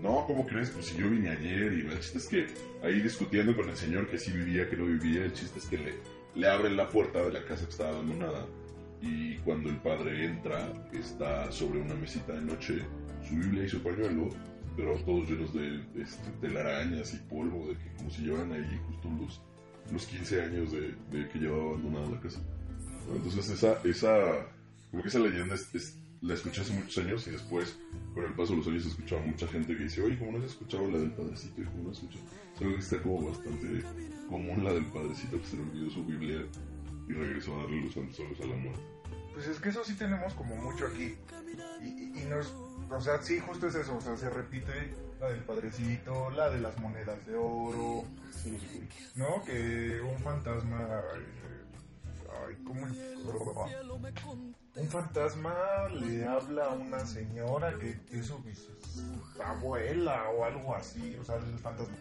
No, 0.00 0.24
¿cómo 0.26 0.46
crees? 0.46 0.70
Pues 0.70 0.86
si 0.86 0.96
yo 0.96 1.08
vine 1.08 1.30
ayer 1.30 1.72
y 1.72 1.80
el 1.86 2.00
chiste 2.00 2.18
es 2.18 2.26
que 2.28 2.46
ahí 2.82 3.00
discutiendo 3.00 3.54
con 3.54 3.68
el 3.68 3.76
señor 3.76 4.08
que 4.08 4.18
sí 4.18 4.32
vivía, 4.32 4.68
que 4.68 4.76
no 4.76 4.86
vivía, 4.86 5.24
el 5.24 5.32
chiste 5.32 5.58
es 5.58 5.66
que 5.66 5.78
le, 5.78 5.94
le 6.34 6.48
abren 6.48 6.76
la 6.76 6.88
puerta 6.88 7.22
de 7.22 7.32
la 7.32 7.44
casa 7.44 7.64
que 7.64 7.70
estaba 7.70 7.90
abandonada 7.90 8.46
y 9.00 9.36
cuando 9.38 9.68
el 9.68 9.76
padre 9.76 10.24
entra 10.24 10.72
está 10.92 11.50
sobre 11.50 11.80
una 11.80 11.94
mesita 11.94 12.32
de 12.32 12.42
noche 12.42 12.82
su 13.28 13.34
Biblia 13.34 13.64
y 13.64 13.68
su 13.68 13.82
pañuelo 13.82 14.30
pero 14.76 14.94
todos 15.04 15.28
llenos 15.28 15.52
de 15.52 15.82
este, 16.00 16.30
telarañas 16.40 17.14
y 17.14 17.18
polvo, 17.28 17.68
de 17.68 17.76
que 17.76 17.92
como 17.96 18.10
si 18.10 18.22
llevaran 18.22 18.52
ahí 18.52 18.80
justo 18.86 19.08
los, 19.20 19.40
los 19.92 20.06
15 20.06 20.42
años 20.42 20.72
de, 20.72 20.94
de 21.10 21.28
que 21.28 21.38
llevaba 21.38 21.70
abandonada 21.70 22.10
la 22.10 22.20
casa. 22.20 22.40
Entonces 23.14 23.50
esa, 23.50 23.80
esa, 23.84 24.46
como 24.90 25.02
que 25.02 25.08
esa 25.08 25.18
leyenda 25.18 25.54
es 25.54 25.98
la 26.22 26.34
escuché 26.34 26.60
hace 26.62 26.72
muchos 26.72 27.04
años 27.04 27.26
y 27.26 27.30
después, 27.32 27.76
con 28.14 28.24
el 28.24 28.32
paso 28.34 28.52
de 28.52 28.58
los 28.58 28.66
años, 28.68 28.84
he 28.86 28.88
escuchado 28.88 29.22
a 29.22 29.26
mucha 29.26 29.46
gente 29.48 29.76
que 29.76 29.82
dice, 29.84 30.02
oye, 30.02 30.18
¿cómo 30.18 30.32
no 30.32 30.38
has 30.38 30.44
escuchado 30.44 30.88
la 30.90 30.98
del 30.98 31.10
padrecito? 31.12 31.60
Y 31.62 31.64
cómo 31.64 31.82
no 31.84 31.90
has 31.90 31.96
escuchado. 31.98 32.24
Es 32.54 32.60
algo 32.62 32.74
que 32.74 32.80
está 32.80 33.02
como 33.02 33.28
bastante 33.28 33.84
común 34.28 34.64
la 34.64 34.72
del 34.72 34.84
padrecito 34.86 35.40
que 35.40 35.46
se 35.46 35.56
le 35.56 35.62
olvidó 35.62 35.90
su 35.90 36.04
Biblia 36.04 36.46
y 37.08 37.12
regresó 37.12 37.54
a 37.58 37.62
darle 37.62 37.82
los 37.82 37.92
santos 37.94 38.16
solos 38.16 38.40
al 38.40 38.52
amor. 38.52 38.74
Pues 39.34 39.46
es 39.48 39.58
que 39.58 39.70
eso 39.70 39.84
sí 39.84 39.94
tenemos 39.94 40.32
como 40.34 40.54
mucho 40.56 40.86
aquí. 40.86 41.14
Y, 41.82 41.86
y- 41.86 42.22
y 42.22 42.24
nos, 42.26 42.52
o 42.90 43.00
sea, 43.00 43.20
sí, 43.22 43.38
justo 43.40 43.66
es 43.66 43.74
eso. 43.74 43.96
O 43.96 44.00
sea, 44.00 44.16
se 44.16 44.30
repite 44.30 44.94
la 45.20 45.28
del 45.30 45.40
padrecito, 45.42 46.30
la 46.30 46.50
de 46.50 46.60
las 46.60 46.78
monedas 46.78 47.24
de 47.26 47.34
oro, 47.36 48.04
¿no? 49.16 49.42
Que 49.44 50.00
un 50.00 50.18
fantasma. 50.22 50.80
eh, 51.16 51.41
Ay. 52.46 52.56
Un 54.76 54.88
fantasma 54.88 55.54
le 56.00 56.24
habla 56.26 56.64
a 56.66 56.70
una 56.74 57.04
señora 57.04 57.74
que 57.78 57.98
es 58.10 58.26
su 58.26 58.40
abuela 59.44 60.28
o 60.30 60.44
algo 60.44 60.74
así, 60.74 61.16
o 61.20 61.24
sea, 61.24 61.36
el 61.36 61.58
fantasma. 61.58 61.94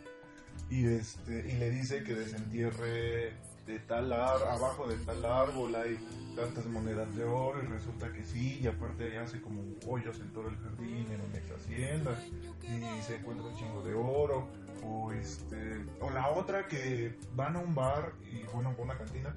Y 0.69 0.85
este 0.87 1.49
y 1.49 1.57
le 1.57 1.69
dice 1.69 2.03
que 2.03 2.15
desentierre 2.15 3.33
de 3.67 3.79
tal 3.87 4.11
ar- 4.13 4.43
abajo 4.49 4.87
de 4.87 4.95
tal 4.97 5.23
árbol 5.25 5.75
hay 5.75 5.97
tantas 6.35 6.65
monedas 6.65 7.13
de 7.15 7.25
oro 7.25 7.61
y 7.61 7.67
resulta 7.67 8.11
que 8.13 8.23
sí, 8.23 8.59
y 8.61 8.67
aparte 8.67 9.17
hace 9.17 9.41
como 9.41 9.61
hoyos 9.85 10.19
en 10.19 10.31
todo 10.33 10.47
el 10.47 10.55
jardín, 10.57 11.07
en 11.11 11.21
una 11.21 11.55
hacienda, 11.57 12.17
y 12.63 13.01
se 13.03 13.17
encuentra 13.17 13.45
un 13.47 13.55
chingo 13.57 13.83
de 13.83 13.93
oro, 13.93 14.47
o 14.83 15.11
este, 15.11 15.85
o 15.99 16.09
la 16.09 16.29
otra 16.29 16.67
que 16.67 17.17
van 17.35 17.55
a 17.57 17.59
un 17.59 17.75
bar 17.75 18.13
y 18.31 18.43
bueno, 18.53 18.73
a 18.77 18.81
una 18.81 18.97
cantina, 18.97 19.35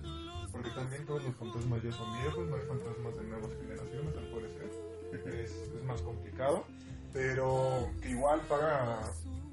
porque 0.54 0.70
también 0.70 1.04
todos 1.04 1.24
los 1.24 1.34
fantasmas 1.34 1.82
ya 1.82 1.90
son 1.90 2.12
viejos, 2.22 2.46
no 2.46 2.54
hay 2.54 2.62
fantasmas 2.62 3.16
de 3.16 3.24
nuevas 3.24 3.50
generaciones 3.60 4.16
al 4.16 4.30
parecer, 4.30 5.40
es, 5.40 5.84
más 5.84 6.00
complicado, 6.00 6.64
pero 7.12 7.90
que 8.00 8.10
igual 8.10 8.40
paga, 8.48 9.00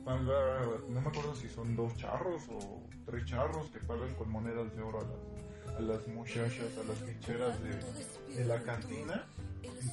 paga, 0.06 0.62
no 0.88 1.02
me 1.02 1.10
acuerdo 1.10 1.36
si 1.36 1.50
son 1.50 1.76
dos 1.76 1.98
charros 1.98 2.44
o 2.50 2.84
tres 3.08 3.26
charros 3.26 3.68
que 3.72 3.80
pagan 3.80 4.14
con 4.14 4.30
monedas 4.30 4.76
de 4.76 4.84
oro 4.84 5.00
a 5.00 5.04
las, 5.04 5.76
a 5.76 5.82
las 5.82 6.08
muchachas, 6.08 6.78
a 6.78 6.88
las 6.88 7.00
ficheras 7.00 7.58
de, 7.64 8.36
de 8.36 8.46
la 8.46 8.62
cantina 8.62 9.28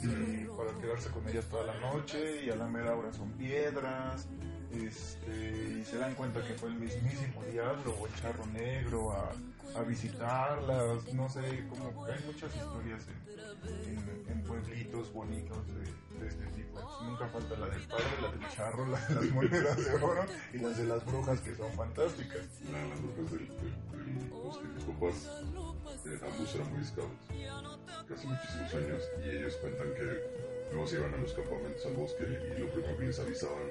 y 0.02 0.44
para 0.56 0.78
quedarse 0.78 1.10
con 1.10 1.26
ellas 1.26 1.46
toda 1.46 1.64
la 1.64 1.80
noche 1.80 2.44
y 2.44 2.50
a 2.50 2.56
la 2.56 2.66
mera 2.66 2.94
hora 2.94 3.12
son 3.14 3.32
piedras 3.32 4.28
este, 4.72 5.78
y 5.81 5.85
se 5.85 5.98
dan 5.98 6.14
cuenta 6.14 6.42
que 6.46 6.54
fue 6.54 6.68
el 6.68 6.74
mismísimo 6.76 7.42
diablo 7.50 7.94
o 8.00 8.07
el 8.07 8.14
charro 8.16 8.44
negro 8.46 9.12
a, 9.12 9.33
a 9.78 9.83
visitarlas, 9.83 11.12
no 11.14 11.28
sé, 11.28 11.64
como 11.68 12.04
que 12.04 12.12
hay 12.12 12.24
muchas 12.26 12.54
historias 12.54 13.02
en, 13.09 13.98
en- 13.98 14.24
en 14.28 14.42
pueblitos 14.44 15.12
bonitos 15.12 15.66
de, 15.68 16.18
de 16.20 16.28
este 16.28 16.44
tipo. 16.48 16.78
Nunca 17.02 17.26
falta 17.28 17.57
la 17.57 17.66
del 17.68 17.83
padre, 17.88 18.04
la 18.22 18.31
del 18.33 18.48
charro, 18.50 18.87
la 18.87 19.00
de 19.07 19.14
las 19.14 19.24
monedas 19.31 19.76
de 19.85 19.94
oro 19.94 20.24
y 20.52 20.59
las 20.59 20.76
de 20.76 20.85
las 20.85 21.04
brujas 21.07 21.40
que 21.40 21.54
son 21.54 21.72
fantásticas. 21.72 22.42
La 22.70 22.85
las 22.87 23.00
brujas 23.02 23.33
del, 23.33 23.48
del, 23.48 24.16
del 24.18 24.28
bosque. 24.31 24.66
Mis 24.74 24.85
papás, 24.85 25.31
eh, 26.07 26.20
ambos 26.31 26.54
eran 26.54 26.72
muy 26.72 26.85
scouts, 26.85 27.26
casi 28.09 28.26
muchísimos 28.26 28.74
años, 28.74 29.02
y 29.24 29.28
ellos 29.31 29.54
cuentan 29.57 29.88
que 29.94 30.72
luego 30.72 30.87
se 30.87 30.96
iban 30.96 31.14
a 31.14 31.16
los 31.16 31.33
campamentos 31.33 31.87
al 31.87 31.92
bosque 31.94 32.24
y 32.24 32.61
lo 32.61 32.68
primero 32.70 32.96
que 32.98 33.04
les 33.07 33.18
avisaban 33.18 33.68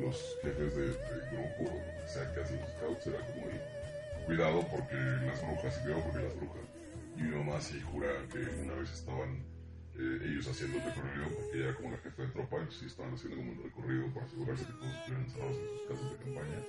los 0.00 0.36
jefes 0.42 0.76
de, 0.76 0.86
de 0.88 1.30
grupo, 1.30 1.72
o 2.04 2.08
sea 2.08 2.32
que 2.32 2.40
hacen 2.40 2.60
los 2.60 2.70
scouts, 2.70 3.06
era 3.06 3.18
como 3.26 3.46
de 3.46 3.60
cuidado 4.26 4.66
porque 4.70 4.96
las 4.96 5.42
brujas, 5.42 5.78
y 5.78 5.82
cuidado 5.82 6.02
porque 6.04 6.22
las 6.24 6.36
brujas. 6.36 6.62
Y 7.16 7.22
mi 7.22 7.36
mamá 7.36 7.60
sí 7.60 7.80
jura 7.80 8.08
que 8.32 8.38
una 8.62 8.74
vez 8.74 8.92
estaban 8.92 9.44
eh, 9.98 10.18
ellos 10.24 10.48
haciendo 10.48 10.78
el 10.78 10.84
recorrido, 10.84 11.28
porque 11.34 11.58
ella 11.58 11.64
era 11.68 11.74
como 11.74 11.90
la 11.90 11.98
jefa 11.98 12.22
de 12.22 12.28
tropa, 12.28 12.56
entonces 12.56 12.80
sí 12.80 12.86
estaban 12.86 13.14
haciendo 13.14 13.36
como 13.36 13.52
un 13.52 13.62
recorrido 13.62 14.06
para 14.14 14.26
asegurarse 14.26 14.64
que 14.64 14.72
todos 14.72 14.94
estuvieran 14.94 15.24
encerrados 15.26 15.56
en 15.56 15.68
sus 15.68 15.88
casas 15.88 16.10
de 16.10 16.16
campaña 16.24 16.60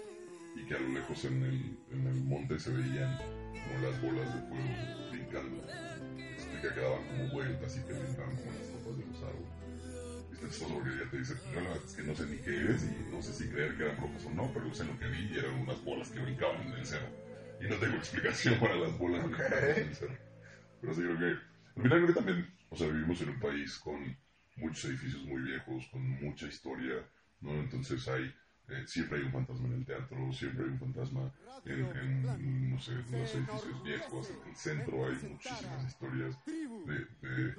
y 0.56 0.66
que 0.66 0.76
a 0.76 0.80
lo 0.80 0.90
lejos 0.90 1.26
en 1.26 1.44
el, 1.44 1.78
en 1.92 2.08
el 2.08 2.22
monte 2.26 2.60
se 2.60 2.72
veían 2.72 3.18
como 3.18 3.88
las 3.88 4.02
bolas 4.02 4.28
de 4.36 4.42
fuego 4.50 5.12
brincando. 5.12 5.64
Explica 6.34 6.74
que 6.74 6.82
daban 6.82 7.08
como 7.08 7.30
vueltas 7.32 7.78
y 7.78 7.80
que 7.82 7.94
brincaban 7.94 8.36
como 8.36 8.52
las 8.52 8.71
Porque 10.42 10.90
ella 10.90 11.10
te 11.10 11.18
dice, 11.20 11.36
yo 11.54 11.62
la 11.62 11.70
verdad 11.70 11.86
es 11.86 11.94
que 11.94 12.04
no 12.04 12.16
sé 12.16 12.26
ni 12.26 12.38
qué 12.38 12.72
es 12.72 12.84
y 12.84 13.12
no 13.12 13.22
sé 13.22 13.32
si 13.32 13.48
creer 13.50 13.78
que 13.78 13.84
eran 13.84 13.98
brujas 13.98 14.26
o 14.26 14.32
no, 14.32 14.52
pero 14.52 14.74
sé 14.74 14.86
lo 14.86 14.98
que 14.98 15.08
vi 15.08 15.30
y 15.32 15.38
eran 15.38 15.54
unas 15.60 15.84
bolas 15.84 16.10
que 16.10 16.20
brincaban 16.20 16.62
en 16.64 16.74
el 16.74 16.86
cerro. 16.86 17.08
Y 17.62 17.66
no 17.66 17.76
tengo 17.76 17.96
explicación 17.98 18.60
para 18.60 18.76
las 18.76 18.98
bolas 18.98 19.22
que 19.22 19.28
brincaban 19.28 19.70
en 19.78 19.88
el 19.88 19.96
cerro. 19.96 20.18
Pero 20.82 20.94
sí 20.96 21.02
creo 21.02 21.20
que, 21.20 21.26
al 21.26 21.84
final 21.84 21.90
creo 21.90 22.08
que 22.08 22.14
también, 22.14 22.54
o 22.70 22.76
sea, 22.76 22.88
vivimos 22.88 23.22
en 23.22 23.30
un 23.30 23.40
país 23.40 23.78
con 23.78 24.18
muchos 24.56 24.86
edificios 24.86 25.24
muy 25.26 25.42
viejos, 25.44 25.88
con 25.92 26.10
mucha 26.22 26.48
historia, 26.48 26.96
¿no? 27.42 27.52
Entonces 27.52 28.08
hay, 28.08 28.34
eh, 28.70 28.84
siempre 28.88 29.20
hay 29.20 29.26
un 29.26 29.32
fantasma 29.32 29.68
en 29.68 29.74
el 29.74 29.86
teatro, 29.86 30.34
siempre 30.34 30.66
hay 30.66 30.72
un 30.72 30.80
fantasma 30.80 31.32
en, 31.66 31.86
en, 31.86 32.72
no 32.72 32.80
sé, 32.80 32.94
en 32.94 33.12
los 33.12 33.36
edificios 33.36 33.84
viejos, 33.84 34.30
en 34.32 34.50
el 34.50 34.56
centro 34.56 35.06
hay 35.06 35.16
muchísimas 35.30 35.86
historias 35.86 36.36
de, 36.46 37.30
de, 37.30 37.56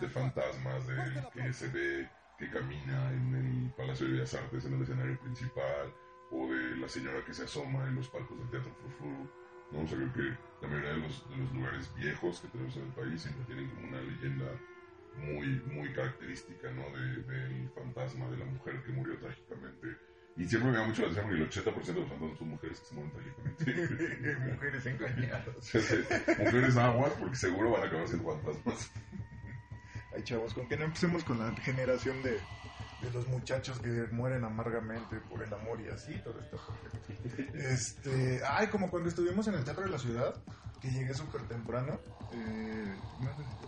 de 0.00 0.08
fantasmas, 0.10 0.86
de 0.86 1.24
que 1.32 1.52
se 1.52 1.68
ve 1.68 2.08
que 2.38 2.50
camina 2.50 3.12
en 3.12 3.34
el 3.34 3.72
Palacio 3.76 4.06
de 4.06 4.12
Bellas 4.12 4.34
Artes, 4.34 4.64
en 4.64 4.74
el 4.74 4.82
escenario 4.82 5.18
principal, 5.20 5.94
o 6.30 6.48
de 6.48 6.76
la 6.76 6.88
señora 6.88 7.24
que 7.24 7.34
se 7.34 7.44
asoma 7.44 7.86
en 7.86 7.96
los 7.96 8.08
palcos 8.08 8.38
del 8.38 8.50
Teatro 8.50 8.74
Frufru. 8.74 9.28
¿no? 9.72 9.80
O 9.80 9.86
sea, 9.86 9.98
creo 9.98 10.12
que 10.12 10.38
la 10.62 10.68
mayoría 10.68 10.90
de 10.90 10.98
los, 10.98 11.28
de 11.30 11.36
los 11.36 11.52
lugares 11.52 11.94
viejos 11.94 12.40
que 12.40 12.48
tenemos 12.48 12.76
en 12.76 12.82
el 12.84 12.92
país 12.92 13.22
siempre 13.22 13.44
tienen 13.44 13.70
como 13.70 13.88
una 13.88 14.00
leyenda 14.00 14.46
muy, 15.16 15.46
muy 15.72 15.92
característica, 15.92 16.70
¿no? 16.72 16.84
De, 16.96 17.22
del 17.22 17.70
fantasma 17.70 18.28
de 18.30 18.38
la 18.38 18.44
mujer 18.44 18.82
que 18.84 18.92
murió 18.92 19.18
trágicamente. 19.18 19.96
Y 20.36 20.46
siempre 20.46 20.70
me 20.70 20.76
da 20.76 20.86
mucho 20.86 21.02
la 21.02 21.08
atención 21.08 21.26
porque 21.26 21.42
el 21.42 21.64
80% 21.64 21.86
de 21.86 22.00
los 22.00 22.08
fantasmas 22.08 22.38
son 22.38 22.48
mujeres 22.48 22.80
que 22.80 22.86
se 22.86 22.94
mueren 22.94 23.12
trágicamente. 23.12 24.36
Mujeres 24.52 24.86
engañadas. 24.86 25.74
Mujeres 26.38 26.76
aguas 26.76 27.12
porque 27.18 27.36
seguro 27.36 27.70
van 27.70 27.82
a 27.82 27.86
acabar 27.86 28.06
siendo 28.06 28.30
fantasmas. 28.30 28.92
Ay, 30.16 30.24
chavos, 30.24 30.54
con 30.54 30.66
que 30.66 30.76
no 30.78 30.86
empecemos 30.86 31.24
con 31.24 31.38
la 31.38 31.54
generación 31.56 32.22
de, 32.22 32.40
los 33.12 33.28
muchachos 33.28 33.78
que 33.78 33.88
mueren 34.10 34.44
amargamente 34.44 35.20
por 35.28 35.42
el 35.42 35.52
amor 35.52 35.80
y 35.80 35.88
así, 35.88 36.18
todo 36.24 36.40
esto. 36.40 36.58
Este, 37.54 38.40
ay, 38.48 38.68
como 38.68 38.90
cuando 38.90 39.08
estuvimos 39.08 39.46
en 39.48 39.54
el 39.54 39.64
Teatro 39.64 39.84
de 39.84 39.90
la 39.90 39.98
Ciudad, 39.98 40.34
que 40.80 40.90
llegué 40.90 41.12
súper 41.14 41.42
temprano. 41.42 42.00
eh, 42.32 42.96
no 43.20 43.36
sé 43.36 43.42
si 43.44 43.66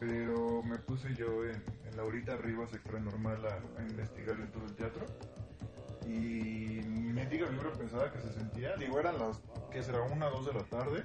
pero 0.00 0.62
me 0.62 0.78
puse 0.78 1.14
yo 1.14 1.44
en, 1.44 1.62
en 1.86 1.96
la 1.96 2.04
horita 2.04 2.34
arriba, 2.34 2.66
sector 2.66 3.00
normal, 3.00 3.46
a, 3.46 3.80
a 3.80 3.82
investigar 3.82 4.38
en 4.38 4.50
todo 4.50 4.64
el 4.66 4.74
teatro. 4.74 5.06
Y 6.06 6.82
me 6.84 7.26
diga 7.26 7.48
vibra 7.48 7.72
pensada 7.72 8.12
que 8.12 8.20
se 8.20 8.32
sentía. 8.32 8.76
Digo, 8.76 8.98
eran 9.00 9.18
las, 9.18 9.40
que 9.70 9.82
será? 9.82 10.02
Una, 10.02 10.28
dos 10.28 10.46
de 10.46 10.52
la 10.52 10.64
tarde. 10.64 11.04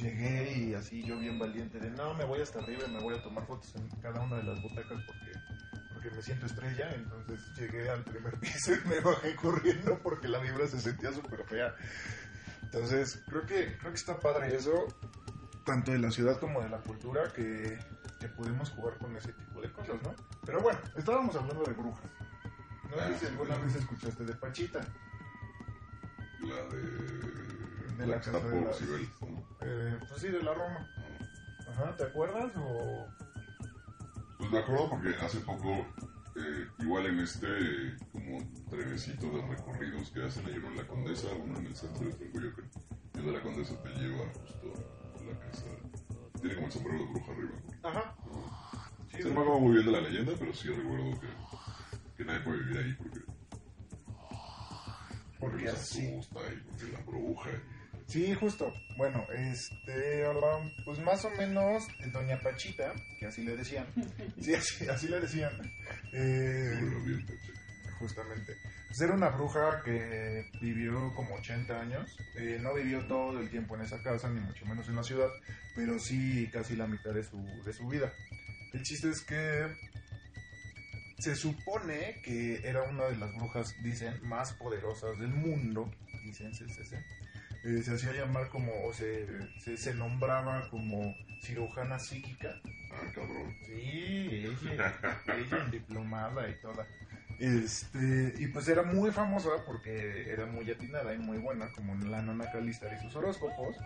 Llegué 0.00 0.52
y 0.58 0.74
así 0.74 1.02
yo 1.02 1.18
bien 1.18 1.38
valiente 1.38 1.78
de 1.78 1.90
no, 1.90 2.14
me 2.14 2.24
voy 2.24 2.40
hasta 2.40 2.60
arriba 2.60 2.84
y 2.86 2.90
me 2.90 3.00
voy 3.00 3.16
a 3.16 3.22
tomar 3.22 3.46
fotos 3.46 3.74
en 3.74 3.88
cada 4.00 4.20
una 4.22 4.36
de 4.36 4.44
las 4.44 4.62
butacas 4.62 5.02
porque, 5.06 5.32
porque 5.92 6.10
me 6.10 6.22
siento 6.22 6.46
estrella. 6.46 6.90
Entonces 6.94 7.40
llegué 7.56 7.88
al 7.90 8.04
primer 8.04 8.38
piso 8.40 8.72
y 8.72 8.88
me 8.88 9.00
bajé 9.00 9.34
corriendo 9.36 9.98
porque 10.02 10.28
la 10.28 10.38
vibra 10.38 10.66
se 10.66 10.80
sentía 10.80 11.12
súper 11.12 11.44
fea. 11.44 11.74
Entonces 12.62 13.22
creo 13.26 13.44
que, 13.46 13.76
creo 13.78 13.92
que 13.92 13.98
está 13.98 14.18
padre 14.18 14.54
eso, 14.54 14.86
tanto 15.64 15.92
de 15.92 15.98
la 15.98 16.10
ciudad 16.10 16.38
como 16.38 16.62
de 16.62 16.68
la 16.68 16.78
cultura, 16.78 17.32
que, 17.32 17.78
que 18.20 18.28
podemos 18.28 18.70
jugar 18.70 18.96
con 18.98 19.16
ese 19.16 19.32
tipo 19.32 19.60
de 19.60 19.72
cosas, 19.72 20.02
¿no? 20.02 20.14
Pero 20.46 20.60
bueno, 20.60 20.78
estábamos 20.96 21.34
hablando 21.36 21.64
de 21.64 21.72
brujas. 21.72 22.10
No 22.90 22.96
sé 22.96 23.18
si 23.18 23.26
alguna 23.26 23.56
vez 23.58 23.76
escuchaste 23.76 24.24
de 24.24 24.34
Pachita. 24.34 24.80
La 26.40 26.62
de. 26.74 27.96
De 27.98 28.06
la 28.06 28.16
casa 28.16 28.40
de 28.40 28.60
las-. 28.62 28.80
Eh, 29.62 29.98
pues 30.08 30.20
sí, 30.20 30.28
de 30.28 30.42
la 30.42 30.54
Roma. 30.54 30.88
Ajá, 31.70 31.96
¿te 31.96 32.04
acuerdas? 32.04 32.50
O... 32.56 33.06
Pues 34.38 34.50
me 34.50 34.58
acuerdo 34.58 34.90
porque 34.90 35.10
hace 35.20 35.40
poco, 35.40 35.86
eh, 36.36 36.66
igual 36.78 37.06
en 37.06 37.20
este 37.20 37.46
como 38.12 38.38
trenecito 38.70 39.30
de 39.30 39.46
recorridos 39.46 40.10
que 40.10 40.24
hacen 40.24 40.46
ayer 40.46 40.64
en 40.64 40.76
la 40.76 40.86
Condesa, 40.86 41.28
uno 41.42 41.58
en 41.58 41.66
el 41.66 41.76
centro 41.76 42.08
de 42.08 42.30
y 42.32 43.18
el 43.18 43.26
de 43.26 43.32
la 43.32 43.42
Condesa 43.42 43.74
te 43.82 43.88
lleva 43.90 44.24
justo 44.40 44.72
a 45.20 45.24
la 45.24 45.38
casa. 45.40 45.66
Tiene 46.40 46.54
como 46.54 46.66
el 46.68 46.72
sombrero 46.72 46.98
de 46.98 47.04
bruja 47.12 47.32
arriba. 47.32 47.52
Ajá. 47.82 48.14
Sí, 49.10 49.18
no 49.24 49.24
me 49.26 49.30
acuerdo 49.40 49.60
muy 49.60 49.72
bien 49.74 49.86
de 49.86 49.92
la 49.92 50.00
leyenda, 50.00 50.32
pero 50.38 50.54
sí 50.54 50.68
recuerdo 50.68 51.20
que, 51.20 51.26
que 52.16 52.24
nadie 52.24 52.40
puede 52.40 52.58
vivir 52.60 52.78
ahí 52.78 52.94
porque, 52.94 53.20
Porque 55.38 55.68
así. 55.68 56.06
asusta 56.14 56.40
y 56.52 56.56
porque 56.70 56.92
la 56.92 57.00
bruja. 57.00 57.50
Sí, 58.06 58.34
justo. 58.34 58.72
Bueno, 59.00 59.26
este, 59.32 60.26
ahora, 60.26 60.58
pues 60.84 60.98
más 60.98 61.24
o 61.24 61.30
menos, 61.30 61.88
Doña 62.12 62.38
Pachita, 62.38 62.92
que 63.18 63.24
así 63.24 63.42
le 63.42 63.56
decían, 63.56 63.86
sí, 64.42 64.52
así, 64.52 64.86
así 64.88 65.08
le 65.08 65.20
decían, 65.20 65.52
eh, 66.12 66.78
justamente. 67.98 68.58
Pues 68.88 69.00
era 69.00 69.14
una 69.14 69.30
bruja 69.30 69.82
que 69.82 70.50
vivió 70.60 71.14
como 71.14 71.36
80 71.36 71.80
años. 71.80 72.14
Eh, 72.36 72.58
no 72.60 72.74
vivió 72.74 73.02
todo 73.06 73.40
el 73.40 73.48
tiempo 73.48 73.74
en 73.74 73.80
esa 73.80 74.02
casa, 74.02 74.28
ni 74.28 74.40
mucho 74.40 74.66
menos 74.66 74.86
en 74.86 74.96
la 74.96 75.02
ciudad, 75.02 75.30
pero 75.74 75.98
sí 75.98 76.50
casi 76.52 76.76
la 76.76 76.86
mitad 76.86 77.14
de 77.14 77.24
su, 77.24 77.42
de 77.64 77.72
su 77.72 77.88
vida. 77.88 78.12
El 78.74 78.82
chiste 78.82 79.08
es 79.08 79.22
que 79.22 79.66
se 81.20 81.34
supone 81.34 82.20
que 82.22 82.56
era 82.68 82.82
una 82.82 83.06
de 83.06 83.16
las 83.16 83.34
brujas, 83.34 83.74
dicen, 83.82 84.20
más 84.28 84.52
poderosas 84.52 85.18
del 85.18 85.32
mundo. 85.32 85.90
Dicen, 86.22 86.54
se, 86.54 86.68
se, 86.68 86.84
se. 86.84 87.02
Eh, 87.62 87.82
se 87.82 87.94
hacía 87.94 88.12
llamar 88.12 88.48
como, 88.48 88.72
o 88.84 88.92
se, 88.92 89.26
se, 89.60 89.76
se 89.76 89.94
nombraba 89.94 90.68
como 90.70 91.14
cirujana 91.42 91.98
psíquica. 91.98 92.54
Ah, 92.92 93.12
cabrón. 93.14 93.54
Sí, 93.66 94.46
ella, 94.62 94.94
ella 95.26 95.64
diplomada 95.70 96.48
y 96.48 96.54
toda. 96.60 96.86
Este, 97.38 98.34
y 98.38 98.48
pues 98.48 98.68
era 98.68 98.82
muy 98.82 99.10
famosa 99.10 99.48
porque 99.66 100.30
era 100.30 100.44
muy 100.46 100.70
atinada 100.70 101.14
y 101.14 101.18
muy 101.18 101.38
buena, 101.38 101.70
como 101.72 101.94
la 102.06 102.20
nona 102.20 102.50
Calistar 102.50 102.92
y 102.92 103.02
sus 103.02 103.16
horóscopos. 103.16 103.76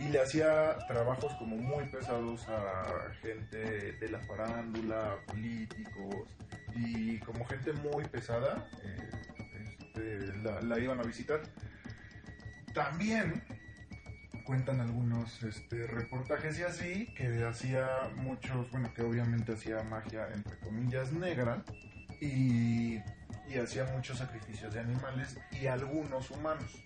Y 0.00 0.08
le 0.08 0.20
hacía 0.20 0.78
trabajos 0.88 1.32
como 1.34 1.56
muy 1.56 1.84
pesados 1.84 2.46
a 2.48 3.12
gente 3.20 3.92
de 3.92 4.08
la 4.10 4.18
farándula, 4.20 5.16
políticos, 5.26 6.28
y 6.74 7.18
como 7.18 7.44
gente 7.44 7.72
muy 7.74 8.04
pesada, 8.06 8.66
eh, 8.82 9.10
este, 9.62 10.36
la, 10.38 10.60
la 10.62 10.78
iban 10.78 10.98
a 10.98 11.02
visitar. 11.02 11.42
También 12.74 13.42
cuentan 14.44 14.80
algunos 14.80 15.42
este, 15.42 15.86
reportajes 15.86 16.58
y 16.58 16.62
así, 16.62 17.14
que 17.14 17.44
hacía 17.44 17.86
muchos, 18.16 18.70
bueno, 18.70 18.92
que 18.94 19.02
obviamente 19.02 19.52
hacía 19.52 19.82
magia, 19.82 20.28
entre 20.32 20.58
comillas, 20.58 21.12
negra, 21.12 21.62
y, 22.20 22.98
y 23.48 23.58
hacía 23.62 23.84
muchos 23.94 24.18
sacrificios 24.18 24.72
de 24.74 24.80
animales 24.80 25.38
y 25.52 25.66
algunos 25.66 26.30
humanos. 26.30 26.82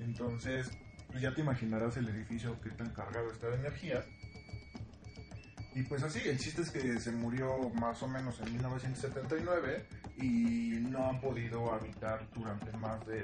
Entonces, 0.00 0.70
pues 1.08 1.22
ya 1.22 1.34
te 1.34 1.40
imaginarás 1.40 1.96
el 1.96 2.08
edificio 2.08 2.60
que 2.60 2.70
tan 2.70 2.90
cargado 2.90 3.30
está 3.32 3.48
de 3.48 3.56
energía. 3.56 4.04
Y 5.74 5.82
pues 5.82 6.02
así, 6.02 6.20
el 6.26 6.38
chiste 6.38 6.62
es 6.62 6.70
que 6.70 6.98
se 6.98 7.12
murió 7.12 7.70
más 7.70 8.02
o 8.02 8.08
menos 8.08 8.40
en 8.40 8.52
1979 8.52 9.86
y 10.16 10.80
no 10.90 11.08
han 11.08 11.20
podido 11.20 11.72
habitar 11.72 12.28
durante 12.34 12.72
más 12.78 13.06
de 13.06 13.22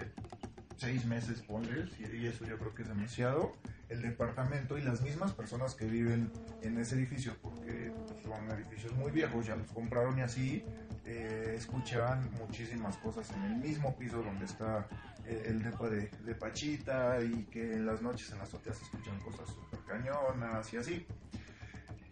seis 0.76 1.04
meses, 1.06 1.42
ponles, 1.42 1.90
y 1.98 2.26
eso 2.26 2.44
yo 2.44 2.58
creo 2.58 2.74
que 2.74 2.82
es 2.82 2.88
demasiado, 2.88 3.54
el 3.88 4.02
departamento 4.02 4.78
y 4.78 4.82
las 4.82 5.02
mismas 5.02 5.32
personas 5.32 5.74
que 5.74 5.86
viven 5.86 6.30
en 6.62 6.78
ese 6.78 6.96
edificio, 6.96 7.34
porque 7.42 7.92
son 8.22 8.50
edificios 8.50 8.92
muy 8.94 9.10
viejos, 9.10 9.46
ya 9.46 9.56
los 9.56 9.70
compraron 9.72 10.18
y 10.18 10.22
así, 10.22 10.64
eh, 11.06 11.54
escuchaban 11.56 12.30
muchísimas 12.38 12.96
cosas 12.96 13.30
en 13.32 13.42
el 13.44 13.56
mismo 13.56 13.94
piso 13.96 14.22
donde 14.22 14.46
está 14.46 14.86
eh, 15.26 15.44
el 15.46 15.62
depa 15.62 15.88
de, 15.88 16.34
Pachita 16.34 17.22
y 17.22 17.44
que 17.44 17.74
en 17.74 17.86
las 17.86 18.00
noches 18.00 18.30
en 18.32 18.38
las 18.38 18.48
azoteas 18.48 18.80
escuchan 18.80 19.18
cosas 19.20 19.48
súper 19.48 19.80
cañonas 19.80 20.72
y 20.72 20.76
así. 20.78 21.06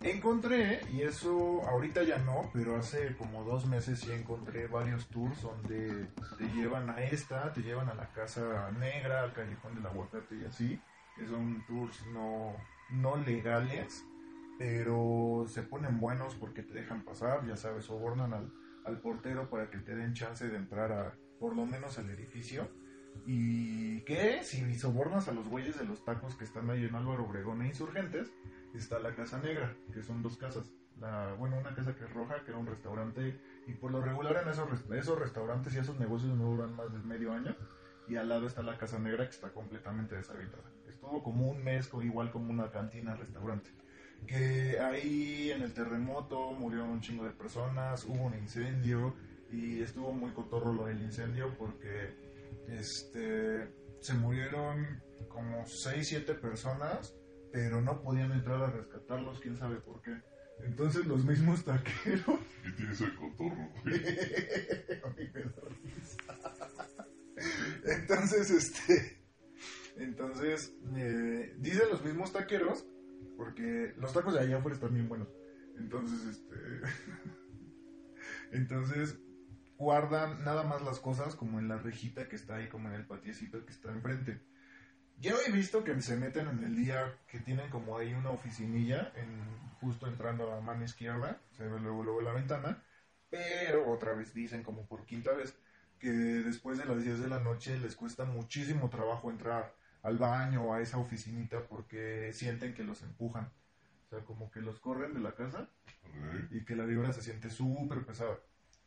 Encontré, 0.05 0.81
y 0.93 1.03
eso 1.03 1.63
ahorita 1.69 2.03
ya 2.03 2.19
no, 2.19 2.51
pero 2.53 2.77
hace 2.77 3.15
como 3.17 3.45
dos 3.45 3.67
meses 3.67 4.01
sí 4.01 4.11
encontré 4.11 4.67
varios 4.67 5.07
tours 5.09 5.43
donde 5.43 6.09
te 6.39 6.45
llevan 6.55 6.91
a 6.91 7.05
esta, 7.05 7.53
te 7.53 7.63
llevan 7.63 7.89
a 7.89 7.95
la 7.95 8.13
Casa 8.13 8.71
Negra, 8.73 9.23
al 9.23 9.33
Callejón 9.33 9.77
del 9.77 9.87
Aguacate 9.87 10.37
y 10.37 10.45
así, 10.45 10.81
que 11.17 11.27
son 11.27 11.65
tours 11.67 12.05
no, 12.13 12.57
no 12.91 13.17
legales, 13.17 14.05
pero 14.59 15.45
se 15.47 15.63
ponen 15.63 16.01
buenos 16.01 16.35
porque 16.35 16.63
te 16.63 16.75
dejan 16.75 17.05
pasar, 17.05 17.47
ya 17.47 17.57
sabes, 17.57 17.85
sobornan 17.85 18.33
al, 18.33 18.53
al 18.85 19.01
portero 19.01 19.49
para 19.51 19.71
que 19.71 19.79
te 19.79 19.95
den 19.95 20.15
chance 20.15 20.49
de 20.49 20.57
entrar 20.57 20.91
a, 20.91 21.15
por 21.39 21.55
lo 21.55 21.65
menos 21.65 21.99
al 21.99 22.11
edificio. 22.11 22.69
¿Y 23.27 23.92
qué? 24.05 24.43
Si 24.43 24.75
sobornas 24.79 25.29
a 25.29 25.33
los 25.33 25.49
güeyes 25.49 25.79
de 25.79 25.85
los 25.85 26.05
tacos 26.05 26.35
que 26.35 26.45
están 26.45 26.71
ahí 26.71 26.85
en 26.85 26.95
Álvaro 26.95 27.25
Obregón 27.25 27.63
e 27.63 27.69
Insurgentes, 27.69 28.33
está 28.75 28.99
la 28.99 29.15
Casa 29.15 29.39
Negra, 29.41 29.75
que 29.93 30.03
son 30.03 30.23
dos 30.23 30.37
casas. 30.37 30.71
La, 31.01 31.35
bueno, 31.35 31.59
una 31.59 31.75
casa 31.75 31.97
que 31.97 32.05
es 32.05 32.13
roja, 32.13 32.45
que 32.45 32.51
era 32.51 32.59
un 32.59 32.67
restaurante, 32.67 33.41
y 33.67 33.73
por 33.75 33.91
lo 33.91 34.01
regular 34.01 34.37
en 34.43 34.49
esos, 34.49 34.69
esos 34.93 35.19
restaurantes 35.19 35.75
y 35.75 35.79
esos 35.79 35.99
negocios 35.99 36.37
no 36.37 36.45
duran 36.45 36.77
más 36.77 36.93
de 36.93 36.99
medio 37.01 37.33
año. 37.33 37.57
Y 38.09 38.17
al 38.17 38.29
lado 38.29 38.47
está 38.47 38.63
la 38.63 38.79
Casa 38.79 38.99
Negra, 38.99 39.25
que 39.25 39.31
está 39.31 39.53
completamente 39.53 40.17
deshabitada. 40.17 40.65
Estuvo 40.89 41.23
como 41.23 41.49
un 41.49 41.63
mes, 41.63 41.91
igual 42.03 42.31
como 42.31 42.51
una 42.51 42.71
cantina, 42.71 43.15
restaurante. 43.15 43.71
Que 44.27 44.79
ahí 44.79 45.51
en 45.51 45.63
el 45.63 45.73
terremoto 45.73 46.53
murieron 46.53 46.91
un 46.91 47.01
chingo 47.01 47.25
de 47.25 47.31
personas, 47.31 48.05
hubo 48.05 48.25
un 48.25 48.35
incendio, 48.35 49.15
y 49.53 49.83
estuvo 49.83 50.13
muy 50.13 50.31
cotorro 50.31 50.73
lo 50.73 50.87
del 50.87 51.03
incendio 51.03 51.55
porque 51.59 52.15
este, 52.69 53.69
se 54.03 54.15
murieron 54.15 55.03
como 55.29 55.65
6, 55.65 56.07
7 56.07 56.35
personas 56.35 57.15
pero 57.53 57.83
no 57.83 58.01
podían 58.03 58.33
entrar 58.33 58.63
a 58.63 58.71
rescatarlos, 58.71 59.39
quién 59.41 59.57
sabe 59.57 59.77
por 59.77 60.01
qué. 60.01 60.17
Entonces 60.65 61.07
los 61.07 61.25
mismos 61.25 61.65
taqueros... 61.65 62.41
¿Qué 62.65 62.73
tiene 62.73 62.93
eso 62.93 63.05
de 63.05 63.15
cotorro, 63.15 63.69
güey? 63.83 63.95
Ay, 65.19 65.31
me 65.35 65.41
da 65.43 65.63
risa. 65.69 66.17
entonces, 67.85 68.51
este... 68.51 69.23
Entonces, 69.97 70.75
eh, 70.97 71.55
dicen 71.59 71.91
los 71.91 72.03
mismos 72.03 72.33
taqueros, 72.33 72.87
porque 73.37 73.93
los 73.99 74.15
tacos 74.15 74.33
de 74.33 74.41
allá 74.41 74.57
afuera 74.57 74.75
están 74.75 74.95
bien 74.95 75.09
buenos. 75.09 75.29
Entonces, 75.79 76.25
este... 76.25 76.57
entonces, 78.53 79.19
guardan 79.83 80.45
nada 80.45 80.63
más 80.63 80.81
las 80.83 81.01
cosas 81.01 81.35
como 81.35 81.59
en 81.59 81.67
la 81.67 81.77
rejita 81.77 82.29
que 82.29 82.37
está 82.37 82.55
ahí, 82.55 82.69
como 82.69 82.89
en 82.89 82.95
el 82.95 83.05
patiecito 83.05 83.67
que 83.67 83.73
está 83.73 83.91
enfrente. 83.91 84.41
Yo 85.19 85.35
he 85.45 85.51
visto 85.51 85.83
que 85.83 86.01
se 86.01 86.17
meten 86.17 86.47
en 86.47 86.63
el 86.63 86.77
día 86.77 87.19
que 87.27 87.41
tienen 87.41 87.69
como 87.69 87.99
ahí 87.99 88.15
una 88.15 88.31
oficinilla, 88.31 89.13
en, 89.17 89.29
justo 89.81 90.07
entrando 90.07 90.47
a 90.47 90.55
la 90.55 90.61
mano 90.61 90.85
izquierda, 90.85 91.41
se 91.51 91.67
ve 91.67 91.81
luego, 91.81 92.05
luego 92.05 92.21
la 92.21 92.33
ventana, 92.33 92.85
pero 93.29 93.91
otra 93.91 94.15
vez 94.15 94.33
dicen 94.33 94.63
como 94.63 94.87
por 94.87 95.05
quinta 95.05 95.33
vez 95.33 95.59
que 95.99 96.11
después 96.11 96.79
de 96.79 96.85
las 96.85 97.03
10 97.03 97.21
de 97.21 97.29
la 97.29 97.41
noche 97.41 97.77
les 97.79 97.97
cuesta 97.97 98.25
muchísimo 98.25 98.89
trabajo 98.89 99.31
entrar 99.33 99.75
al 100.03 100.17
baño 100.17 100.63
o 100.63 100.75
a 100.75 100.81
esa 100.81 100.99
oficinita 100.99 101.67
porque 101.67 102.33
sienten 102.33 102.73
que 102.73 102.85
los 102.85 103.03
empujan. 103.03 103.51
O 104.07 104.11
sea, 104.11 104.21
como 104.25 104.49
que 104.53 104.61
los 104.61 104.79
corren 104.79 105.13
de 105.13 105.21
la 105.21 105.35
casa 105.35 105.69
y 106.53 106.65
que 106.65 106.77
la 106.77 106.85
vibra 106.85 107.13
se 107.13 107.23
siente 107.23 107.51
súper 107.51 108.05
pesada. 108.05 108.39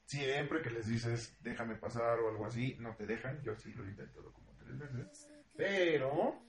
Siempre 0.05 0.61
que 0.61 0.69
les 0.69 0.87
dices, 0.87 1.35
déjame 1.41 1.75
pasar 1.75 2.19
o 2.19 2.29
algo 2.29 2.45
así, 2.45 2.77
no 2.79 2.95
te 2.95 3.05
dejan. 3.05 3.41
Yo 3.41 3.55
sí 3.55 3.73
lo 3.73 3.85
he 3.85 3.89
intentado 3.89 4.31
como 4.33 4.53
tres 4.57 4.77
veces. 4.77 5.31
Pero, 5.57 6.39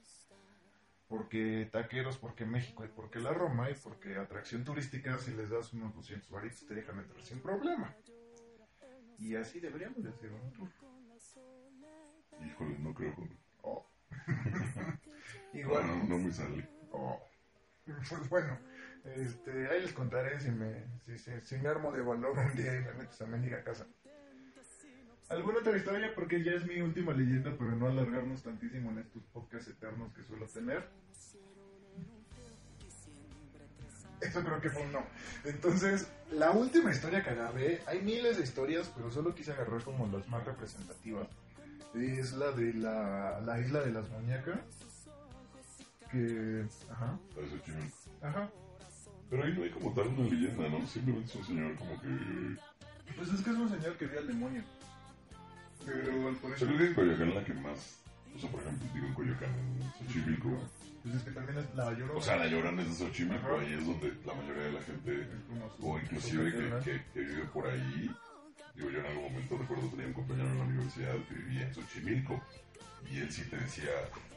porque 1.08 1.68
taqueros, 1.72 2.18
porque 2.18 2.44
México 2.44 2.84
y 2.84 2.88
porque 2.88 3.18
la 3.18 3.32
Roma 3.32 3.70
y 3.70 3.74
porque 3.74 4.16
atracción 4.16 4.64
turística, 4.64 5.18
si 5.18 5.32
les 5.32 5.50
das 5.50 5.72
unos 5.72 5.94
200 5.94 6.30
varitos 6.30 6.66
te 6.66 6.74
dejan 6.74 6.98
entrar 6.98 7.22
sin 7.22 7.40
problema. 7.40 7.96
Y 9.18 9.34
así 9.36 9.60
deberíamos 9.60 10.02
de 10.02 10.10
hacer 10.10 10.30
un 10.30 10.52
tour. 10.52 10.68
Híjole, 12.44 12.78
no 12.78 12.92
creo. 12.92 13.14
Oh. 13.62 13.86
Igual. 15.54 15.86
No, 15.86 16.04
no 16.04 16.18
me 16.18 16.32
sale. 16.32 16.68
Oh. 16.92 17.18
Pues 17.86 18.28
bueno, 18.28 18.58
este, 19.14 19.68
ahí 19.68 19.82
les 19.82 19.92
contaré 19.92 20.40
si 20.40 20.50
me, 20.50 20.84
si, 21.06 21.18
si- 21.18 21.40
si 21.42 21.56
me 21.58 21.68
armo 21.68 21.92
de 21.92 22.02
valor 22.02 22.36
un 22.38 22.56
día 22.56 22.74
y 22.74 22.80
me 22.84 22.94
meto 22.94 23.24
a 23.24 23.26
mendiga 23.26 23.62
casa. 23.62 23.86
¿Alguna 25.28 25.58
otra 25.58 25.76
historia? 25.76 26.12
Porque 26.14 26.42
ya 26.44 26.52
es 26.52 26.64
mi 26.66 26.80
última 26.80 27.12
leyenda, 27.12 27.52
pero 27.58 27.72
no 27.74 27.88
alargarnos 27.88 28.42
tantísimo 28.42 28.90
en 28.92 28.98
estos 28.98 29.22
podcasts 29.32 29.68
eternos 29.68 30.12
que 30.14 30.22
suelo 30.22 30.46
tener. 30.46 30.88
Eso 34.20 34.42
creo 34.42 34.60
que 34.60 34.70
fue 34.70 34.82
un 34.82 34.92
no. 34.92 35.04
Entonces, 35.44 36.08
la 36.30 36.50
última 36.52 36.90
historia 36.90 37.22
que 37.22 37.30
agarré, 37.30 37.82
hay 37.86 38.00
miles 38.02 38.38
de 38.38 38.44
historias, 38.44 38.90
pero 38.96 39.10
solo 39.10 39.34
quise 39.34 39.52
agarrar 39.52 39.82
como 39.82 40.06
las 40.06 40.26
más 40.28 40.44
representativas. 40.44 41.28
Es 41.94 42.32
la 42.32 42.50
de 42.52 42.72
la, 42.74 43.40
la 43.40 43.60
isla 43.60 43.80
de 43.80 43.90
las 43.92 44.08
muñecas. 44.10 44.58
Que. 46.10 46.64
Ajá. 46.90 47.18
Ajá. 48.22 48.50
Pero 49.28 49.44
ahí 49.44 49.52
no 49.56 49.64
hay 49.64 49.70
como 49.70 49.92
tal 49.92 50.08
una 50.08 50.28
leyenda, 50.28 50.68
¿no? 50.68 50.86
Simplemente 50.86 51.30
es 51.30 51.36
un 51.36 51.46
señor 51.46 51.74
como 51.76 52.00
que... 52.00 52.08
Pues 53.16 53.28
es 53.32 53.40
que 53.42 53.50
es 53.50 53.56
un 53.56 53.68
señor 53.68 53.96
que 53.96 54.06
ve 54.06 54.18
al 54.18 54.26
demonio. 54.26 54.62
Pero 55.84 56.28
al 56.28 56.36
parecer. 56.36 56.76
que 56.76 56.86
en 56.86 56.94
Coyoacán 56.94 57.34
la 57.34 57.44
que 57.44 57.54
más... 57.54 58.00
O 58.34 58.38
sea, 58.38 58.50
por 58.50 58.60
ejemplo, 58.60 58.88
digo 58.94 59.06
en 59.06 59.14
Coyoacán, 59.14 59.50
en 59.50 60.06
Xochimilco. 60.06 60.58
Pues 61.02 61.14
es 61.14 61.22
que 61.22 61.30
también 61.30 61.58
es 61.58 61.74
la 61.74 61.92
llorona. 61.92 62.18
O 62.18 62.22
sea, 62.22 62.36
la 62.36 62.46
llorona 62.46 62.82
es 62.82 62.88
de 62.88 63.06
Xochimilco, 63.06 63.58
ahí 63.58 63.72
es 63.72 63.86
donde 63.86 64.12
la 64.24 64.34
mayoría 64.34 64.64
de 64.64 64.72
la 64.72 64.82
gente... 64.82 65.28
O 65.80 65.98
inclusive 65.98 66.52
que, 66.84 67.02
que 67.14 67.20
vive 67.20 67.44
por 67.46 67.66
ahí. 67.66 68.10
Digo, 68.74 68.90
yo 68.90 69.00
en 69.00 69.06
algún 69.06 69.24
momento 69.24 69.56
recuerdo 69.58 69.88
tenía 69.88 70.06
un 70.06 70.12
compañero 70.12 70.48
en 70.50 70.58
la 70.58 70.64
universidad 70.64 71.14
que 71.28 71.34
vivía 71.34 71.66
en 71.66 71.74
Xochimilco. 71.74 72.42
Y 73.10 73.18
él 73.18 73.32
sí 73.32 73.42
te 73.48 73.56
decía 73.56 73.90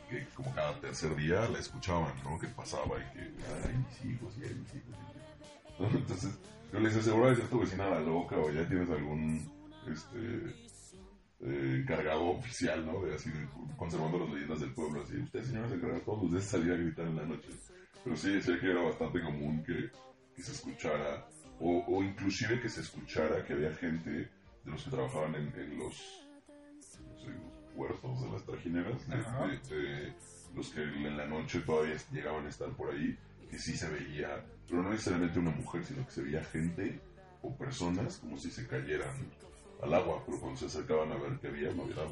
que 0.10 0.26
como 0.34 0.54
cada 0.54 0.80
tercer 0.80 1.16
día 1.16 1.48
la 1.50 1.60
escuchaban, 1.60 2.14
¿no? 2.24 2.38
Que 2.40 2.48
pasaba 2.48 2.98
y 2.98 3.14
que, 3.14 3.20
ay, 3.22 3.78
mis 3.78 4.14
hijos, 4.14 4.34
y 4.40 4.44
ay, 4.44 4.56
mis 4.56 4.76
hijos. 4.76 4.96
y 5.00 5.14
que- 5.14 5.80
¿no? 5.84 5.90
Entonces, 6.00 6.38
yo 6.74 6.80
le 6.80 6.88
decía, 6.90 7.02
seguro 7.04 7.30
de 7.30 7.36
ser 7.38 7.48
tu 7.48 7.60
vecina 7.60 7.90
la 7.90 8.00
loca 8.02 8.38
o 8.38 8.52
ya 8.52 8.68
tienes 8.68 8.90
algún, 8.90 9.50
este, 9.88 10.20
eh, 11.42 11.78
encargado 11.82 12.26
oficial, 12.32 12.86
¿no? 12.86 13.02
De 13.04 13.16
así, 13.16 13.32
conservando 13.78 14.20
las 14.20 14.30
leyendas 14.34 14.60
del 14.60 14.74
pueblo, 14.74 15.02
así, 15.04 15.18
usted, 15.18 15.44
señor, 15.44 15.70
se 15.70 15.76
encarga 15.76 16.00
todos 16.04 16.24
los 16.24 16.32
días 16.32 16.44
salir 16.44 16.72
a 16.74 16.76
gritar 16.76 17.08
en 17.08 17.16
la 17.16 17.26
noche. 17.26 17.50
Pero 18.04 18.16
sí, 18.16 18.34
decía 18.34 18.60
que 18.60 18.72
era 18.72 18.82
bastante 18.82 19.22
común 19.22 19.64
que, 19.64 19.90
que 20.36 20.44
se 20.44 20.52
escuchara 20.52 21.26
o, 21.60 21.84
o 21.88 22.04
inclusive 22.04 22.62
que 22.62 22.70
se 22.70 22.82
escuchara 22.82 23.44
que 23.46 23.54
había 23.54 23.74
gente 23.76 24.10
de 24.10 24.30
los 24.72 24.84
que 24.84 24.90
trabajaban 24.92 25.36
en, 25.36 25.48
en 25.60 25.78
los, 25.80 26.28
puertos 27.76 28.22
de 28.24 28.30
las 28.32 28.44
trajineras, 28.44 29.08
de- 29.08 29.16
de 29.70 30.14
los 30.56 30.70
que 30.70 30.84
en 30.84 31.18
la 31.18 31.26
noche 31.28 31.60
todavía 31.62 31.96
llegaban 32.12 32.46
a 32.46 32.50
estar 32.50 32.70
por 32.72 32.92
ahí, 32.94 33.18
que 33.50 33.58
sí 33.60 33.76
se 33.78 33.90
veía, 33.90 34.44
pero 34.68 34.84
no 34.84 34.90
necesariamente 34.92 35.40
una 35.40 35.52
mujer, 35.52 35.84
sino 35.86 36.06
que 36.06 36.12
se 36.12 36.22
veía 36.24 36.44
gente 36.44 37.00
o 37.42 37.56
personas 37.56 38.18
como 38.18 38.38
si 38.38 38.52
se 38.52 38.68
cayeran 38.68 39.16
al 39.82 39.94
agua, 39.94 40.22
pero 40.26 40.40
cuando 40.40 40.58
se 40.60 40.66
acercaban 40.66 41.12
a 41.12 41.16
ver 41.16 41.40
qué 41.40 41.48
había, 41.48 41.72
no 41.72 41.84
había 41.84 41.96
nada. 41.96 42.10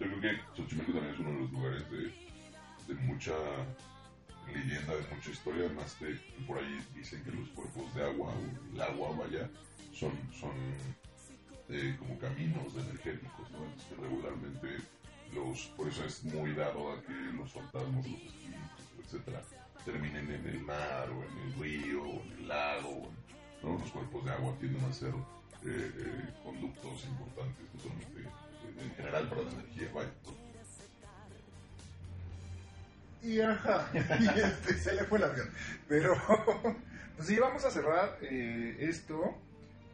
Yo 0.00 0.06
creo 0.08 0.20
que 0.20 0.40
Xochimilco 0.56 0.92
también 0.92 1.14
es 1.14 1.20
uno 1.20 1.30
de 1.30 1.38
los 1.40 1.52
lugares 1.52 1.90
de, 1.90 2.12
de 2.88 3.00
mucha 3.02 3.32
leyenda, 4.52 4.94
de 4.94 5.14
mucha 5.14 5.30
historia, 5.30 5.64
además 5.66 5.98
de 6.00 6.08
que 6.18 6.44
por 6.46 6.58
ahí 6.58 6.78
dicen 6.94 7.22
que 7.24 7.30
los 7.30 7.48
cuerpos 7.50 7.94
de 7.94 8.04
agua, 8.04 8.32
o 8.34 8.74
el 8.74 8.80
agua, 8.80 9.16
vaya, 9.16 9.48
son, 9.92 10.12
son 10.32 10.50
eh, 11.68 11.96
como 11.98 12.18
caminos 12.18 12.74
energéticos, 12.74 13.50
¿no? 13.50 13.60
Que 13.88 14.02
regularmente 14.02 14.68
los, 15.34 15.60
por 15.76 15.88
eso 15.88 16.04
es 16.04 16.24
muy 16.24 16.52
dado 16.52 16.92
a 16.92 17.02
que 17.02 17.12
los 17.12 17.52
fantasmas, 17.52 18.06
los 18.06 18.20
espíritus, 18.20 19.04
etcétera, 19.04 19.42
terminen 19.84 20.30
en 20.30 20.46
el 20.46 20.60
mar 20.60 21.08
o 21.10 21.22
en 21.24 21.38
el 21.46 21.60
río 21.60 22.02
o 22.02 22.22
en 22.22 22.32
el 22.32 22.48
lago, 22.48 23.10
¿no? 23.62 23.78
Los 23.78 23.90
cuerpos 23.90 24.24
de 24.24 24.30
agua 24.32 24.54
tienden 24.60 24.84
a 24.84 24.92
ser 24.92 25.14
eh, 25.66 25.92
eh, 25.96 26.34
conductos 26.42 27.04
importantes, 27.06 27.64
no 27.74 27.80
solamente 27.80 28.28
en 28.82 28.94
general 28.94 29.28
para 29.28 29.42
la 29.42 29.50
energía, 29.50 29.90
vaya. 29.94 30.10
Y 33.22 33.40
ajá, 33.40 33.90
este, 33.94 34.78
se 34.78 34.94
le 34.94 35.04
fue 35.04 35.18
el 35.18 35.24
avión. 35.24 35.50
Pero, 35.88 36.14
pues 37.16 37.28
sí, 37.28 37.38
vamos 37.38 37.64
a 37.64 37.70
cerrar 37.70 38.18
eh, 38.20 38.76
esto 38.80 39.34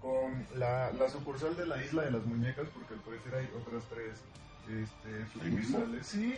con 0.00 0.46
la, 0.58 0.92
la 0.92 1.08
sucursal 1.08 1.56
de 1.56 1.66
la 1.66 1.82
Isla 1.82 2.04
de 2.04 2.10
las 2.12 2.24
Muñecas, 2.24 2.66
porque 2.72 2.94
al 2.94 3.00
parecer 3.00 3.34
hay 3.34 3.50
otras 3.60 3.84
tres 3.90 4.20
este, 4.68 5.26
sucursales. 5.32 6.06
Sí, 6.06 6.34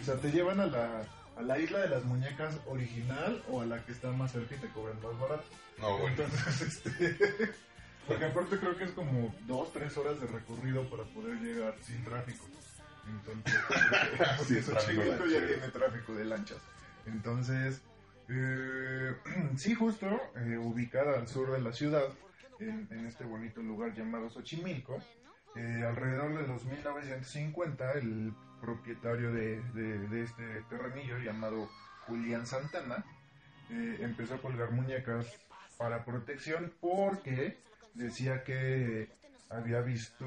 o 0.00 0.04
sea, 0.04 0.16
te 0.16 0.30
llevan 0.30 0.60
a 0.60 0.66
la, 0.66 1.02
a 1.36 1.42
la 1.42 1.58
Isla 1.58 1.80
de 1.80 1.88
las 1.88 2.04
Muñecas 2.04 2.56
original 2.66 3.42
o 3.48 3.62
a 3.62 3.66
la 3.66 3.84
que 3.84 3.92
está 3.92 4.10
más 4.10 4.32
cerca 4.32 4.54
y 4.54 4.58
te 4.58 4.68
cobran 4.68 5.00
más 5.02 5.18
barato. 5.18 5.44
No, 5.80 5.98
bueno, 5.98 6.08
Entonces, 6.08 6.62
este, 6.84 7.50
porque 8.06 8.24
aparte 8.26 8.58
creo 8.58 8.76
que 8.76 8.84
es 8.84 8.90
como 8.90 9.34
dos, 9.46 9.72
tres 9.72 9.96
horas 9.96 10.20
de 10.20 10.26
recorrido 10.26 10.88
para 10.90 11.04
poder 11.04 11.36
llegar 11.40 11.74
sin 11.82 12.04
tráfico. 12.04 12.44
Entonces, 13.06 13.60
porque 14.38 14.54
tráfico 14.56 14.80
Xochimilco 14.80 15.26
ya 15.26 15.46
tiene 15.46 15.68
tráfico 15.68 16.14
de 16.14 16.24
lanchas. 16.24 16.58
Entonces, 17.06 17.80
eh, 18.28 19.14
sí, 19.56 19.74
justo 19.74 20.06
eh, 20.36 20.58
ubicada 20.58 21.18
al 21.18 21.28
sur 21.28 21.52
de 21.52 21.60
la 21.60 21.72
ciudad, 21.72 22.08
en, 22.60 22.88
en 22.90 23.06
este 23.06 23.24
bonito 23.24 23.62
lugar 23.62 23.94
llamado 23.94 24.28
Xochimilco, 24.30 25.00
eh, 25.56 25.84
alrededor 25.84 26.36
de 26.36 26.46
los 26.46 26.64
1950, 26.64 27.92
el 27.92 28.32
propietario 28.60 29.32
de, 29.32 30.22
este 30.22 30.62
terrenillo 30.68 31.18
llamado 31.18 31.68
Julián 32.06 32.46
Santana 32.46 33.04
eh, 33.70 33.98
empezó 34.00 34.34
a 34.34 34.38
colgar 34.38 34.72
muñecas 34.72 35.26
para 35.76 36.04
protección 36.04 36.72
porque 36.80 37.58
decía 37.94 38.44
que 38.44 39.10
había 39.50 39.80
visto... 39.80 40.26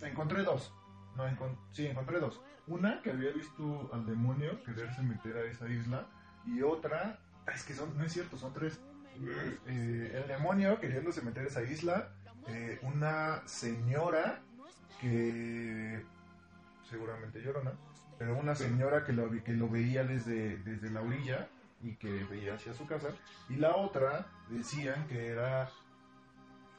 Encontré 0.00 0.42
dos. 0.42 0.72
No, 1.16 1.24
sí, 1.72 1.86
encontré 1.86 2.20
dos. 2.20 2.40
Una 2.66 3.00
que 3.02 3.10
había 3.10 3.30
visto 3.30 3.90
al 3.92 4.06
demonio 4.06 4.62
quererse 4.64 5.02
meter 5.02 5.36
a 5.36 5.44
esa 5.44 5.68
isla 5.68 6.06
y 6.46 6.62
otra... 6.62 7.20
Es 7.52 7.62
que 7.62 7.74
son, 7.74 7.96
no 7.96 8.04
es 8.04 8.12
cierto, 8.12 8.36
son 8.36 8.52
tres. 8.52 8.80
Eh, 9.66 10.12
el 10.14 10.28
demonio 10.28 10.78
queriéndose 10.80 11.22
meter 11.22 11.44
a 11.44 11.48
esa 11.48 11.62
isla, 11.62 12.10
eh, 12.48 12.78
una 12.82 13.46
señora 13.46 14.40
que 15.00 16.04
seguramente 16.88 17.40
llorona, 17.40 17.72
pero 18.18 18.38
una 18.38 18.54
señora 18.54 19.04
que 19.04 19.12
lo, 19.12 19.30
que 19.42 19.52
lo 19.52 19.68
veía 19.68 20.04
desde, 20.04 20.58
desde 20.58 20.90
la 20.90 21.02
orilla 21.02 21.48
y 21.82 21.96
que 21.96 22.24
veía 22.24 22.54
hacia 22.54 22.72
su 22.72 22.86
casa, 22.86 23.08
y 23.48 23.56
la 23.56 23.76
otra 23.76 24.26
decían 24.48 25.06
que 25.06 25.28
era 25.28 25.68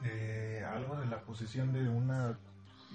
eh, 0.04 0.64
algo 0.68 0.96
de 0.96 1.06
la 1.06 1.20
posesión 1.20 1.72
de 1.72 1.88
una 1.88 2.38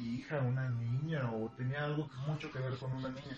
hija, 0.01 0.39
una 0.39 0.69
niña, 0.69 1.31
o 1.31 1.49
tenía 1.51 1.85
algo 1.85 2.09
mucho 2.27 2.51
que 2.51 2.59
ver 2.59 2.77
con 2.77 2.91
una 2.91 3.09
niña, 3.09 3.37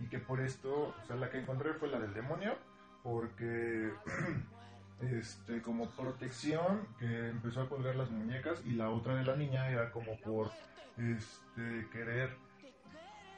y 0.00 0.06
que 0.06 0.18
por 0.18 0.40
esto, 0.40 0.94
o 1.02 1.06
sea, 1.06 1.16
la 1.16 1.30
que 1.30 1.40
encontré 1.40 1.74
fue 1.74 1.88
la 1.88 1.98
del 1.98 2.14
demonio, 2.14 2.56
porque 3.02 3.92
este 5.00 5.60
como 5.62 5.86
protección 5.90 6.86
que 6.98 7.28
empezó 7.28 7.62
a 7.62 7.68
colgar 7.68 7.96
las 7.96 8.10
muñecas 8.10 8.62
y 8.64 8.72
la 8.72 8.90
otra 8.90 9.14
de 9.16 9.24
la 9.24 9.36
niña 9.36 9.68
era 9.68 9.90
como 9.90 10.16
por 10.20 10.52
este 10.96 11.88
querer 11.90 12.36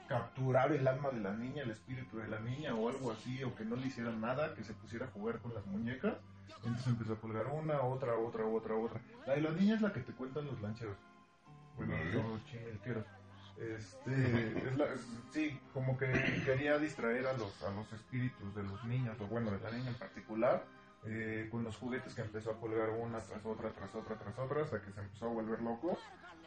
capturar 0.07 0.73
el 0.73 0.87
alma 0.87 1.11
de 1.11 1.21
la 1.21 1.33
niña, 1.33 1.63
el 1.65 1.71
espíritu 1.71 2.19
de 2.19 2.29
la 2.29 2.39
niña 2.39 2.75
o 2.75 2.89
algo 2.89 3.11
así, 3.11 3.43
o 3.43 3.55
que 3.57 3.65
no 3.65 3.75
le 3.77 3.89
hicieran 3.89 4.21
nada, 4.21 4.55
que 4.55 4.63
se 4.63 4.73
pusiera 4.75 5.07
a 5.07 5.11
jugar 5.11 5.39
con 5.41 5.53
las 5.55 5.67
muñecas. 5.67 6.15
Entonces 6.59 6.87
empezó 6.87 7.15
a 7.15 7.21
colgar 7.21 7.47
una, 7.49 7.81
otra, 7.83 8.17
otra, 8.17 8.47
otra, 8.47 8.75
otra. 8.77 9.01
La 9.27 9.35
de 9.35 9.41
la 9.41 9.51
niña 9.51 9.75
es 9.75 9.81
la 9.81 9.93
que 9.93 10.01
te 10.01 10.13
cuentan 10.13 10.47
los 10.47 10.61
lancheros. 10.61 10.97
Bueno, 11.77 11.95
los 12.15 12.45
chimilqueros. 12.47 13.05
Este, 13.59 14.69
es 14.69 14.77
la- 14.77 14.93
es- 14.93 15.07
sí, 15.33 15.59
como 15.73 15.97
que 15.99 16.07
quería 16.45 16.79
distraer 16.79 17.27
a 17.27 17.33
los, 17.33 17.63
a 17.65 17.71
los 17.71 17.91
espíritus 17.93 18.55
de 18.55 18.63
los 18.63 18.85
niños, 18.85 19.17
o 19.21 19.27
bueno, 19.27 19.51
de 19.51 19.59
la 19.61 19.71
niña 19.71 19.89
en 19.89 19.95
particular, 19.97 20.63
eh, 21.07 21.49
con 21.51 21.65
los 21.65 21.77
juguetes 21.77 22.15
que 22.15 22.23
empezó 22.23 22.51
a 22.51 22.61
colgar 22.61 22.91
una 22.91 23.19
tras 23.19 23.45
otra, 23.45 23.71
tras 23.71 23.95
otra, 23.95 24.17
tras 24.17 24.39
otra, 24.39 24.63
hasta 24.63 24.81
que 24.81 24.93
se 24.93 25.01
empezó 25.01 25.27
a 25.27 25.29
volver 25.29 25.63
loco. 25.63 25.99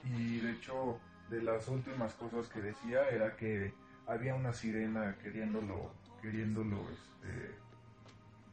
Y 0.03 0.39
de 0.39 0.51
hecho, 0.51 0.99
de 1.29 1.41
las 1.41 1.67
últimas 1.67 2.13
cosas 2.13 2.47
que 2.47 2.61
decía 2.61 3.07
era 3.09 3.35
que 3.35 3.73
había 4.07 4.35
una 4.35 4.53
sirena 4.53 5.15
queriéndolo, 5.21 5.91
queriéndolo, 6.21 6.77
este, 6.89 7.55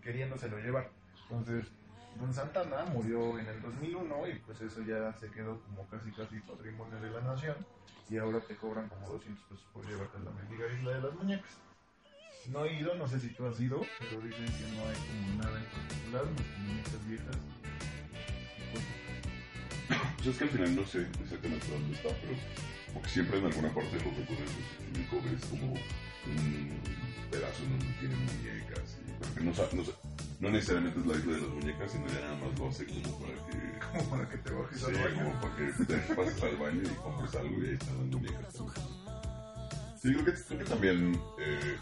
queriéndoselo 0.03 0.59
llevar. 0.59 0.91
Entonces, 1.23 1.67
Don 2.21 2.33
Santana 2.33 2.85
murió 2.93 3.39
en 3.39 3.47
el 3.47 3.61
2001 3.61 4.29
y 4.29 4.35
pues 4.41 4.61
eso 4.61 4.83
ya 4.83 5.13
se 5.15 5.31
quedó 5.31 5.61
como 5.63 5.87
casi 5.89 6.11
casi 6.13 6.41
patrimonio 6.41 7.01
de 7.01 7.11
la 7.11 7.21
nación 7.21 7.57
y 8.09 8.17
ahora 8.19 8.41
te 8.41 8.57
cobran 8.57 8.89
como 8.89 9.09
200 9.11 9.45
pesos 9.45 9.67
por 9.73 9.85
llevarte 9.87 10.17
a 10.17 10.21
la 10.21 10.31
mendiga 10.31 10.67
isla 10.73 10.93
de 10.93 11.01
las 11.01 11.15
muñecas. 11.15 11.59
No 12.51 12.65
he 12.65 12.79
ido, 12.79 12.95
no 12.95 13.09
sé 13.09 13.19
si 13.21 13.29
tú 13.31 13.47
has 13.47 13.59
ido, 13.61 13.81
pero 13.99 14.21
dicen 14.23 14.47
que 14.47 14.77
no 14.77 14.87
hay 14.89 14.97
como 14.97 15.43
nada 15.43 15.59
en 15.59 15.65
particular, 15.67 16.25
más 16.25 16.43
que 16.43 16.59
muñecas 16.63 17.09
viejas. 17.09 17.37
y 18.57 18.73
cosas. 18.73 20.17
Pues 20.17 20.27
es 20.29 20.37
que 20.39 20.45
al 20.45 20.51
final 20.51 20.77
no 20.77 20.87
sé 20.87 21.07
exactamente 21.23 21.67
dónde 21.69 21.95
está, 21.97 22.09
pero 22.21 22.35
porque 22.95 23.09
siempre 23.09 23.39
en 23.39 23.47
alguna 23.47 23.75
parte 23.75 23.97
de 23.99 24.05
los 24.05 24.17
recorridos 24.17 24.51
Xochimilco 24.79 25.17
ves 25.23 25.45
como 25.51 25.73
un 25.73 26.81
pedazo 27.31 27.63
en 27.65 27.71
donde 27.79 27.95
tienen 28.01 28.19
muñecas. 28.25 28.97
Y, 29.07 29.13
porque 29.19 29.41
no, 29.45 29.53
no, 29.53 29.93
no 30.41 30.51
necesariamente 30.51 31.01
es 31.01 31.07
la 31.07 31.15
isla 31.15 31.33
de 31.35 31.41
las 31.41 31.51
muñecas, 31.51 31.93
sino 31.93 32.07
ya 32.09 32.21
nada 32.21 32.37
más 32.37 32.59
lo 32.59 32.69
hace 32.69 32.87
como 32.87 33.19
para 33.19 33.35
que, 33.35 33.79
Como 33.87 34.11
para 34.11 34.29
que 34.29 34.37
te 34.39 34.51
bajes 34.51 34.79
sí, 34.81 34.87
al 34.87 34.95
baño. 34.95 35.17
como 35.17 35.41
para 35.41 35.57
que 35.57 35.85
te 35.85 35.97
pases 36.15 36.43
al 36.43 36.57
baño 36.57 36.83
y 36.85 36.95
compres 36.97 37.35
algo 37.35 37.63
y 37.63 37.67
ahí 37.67 37.75
están 37.75 37.97
las 37.99 38.07
muñecas. 38.07 38.55
Sí, 40.01 40.13
creo 40.13 40.25
que, 40.25 40.33
creo 40.33 40.59
que 40.59 40.65
también 40.65 41.21
eh, 41.41 41.77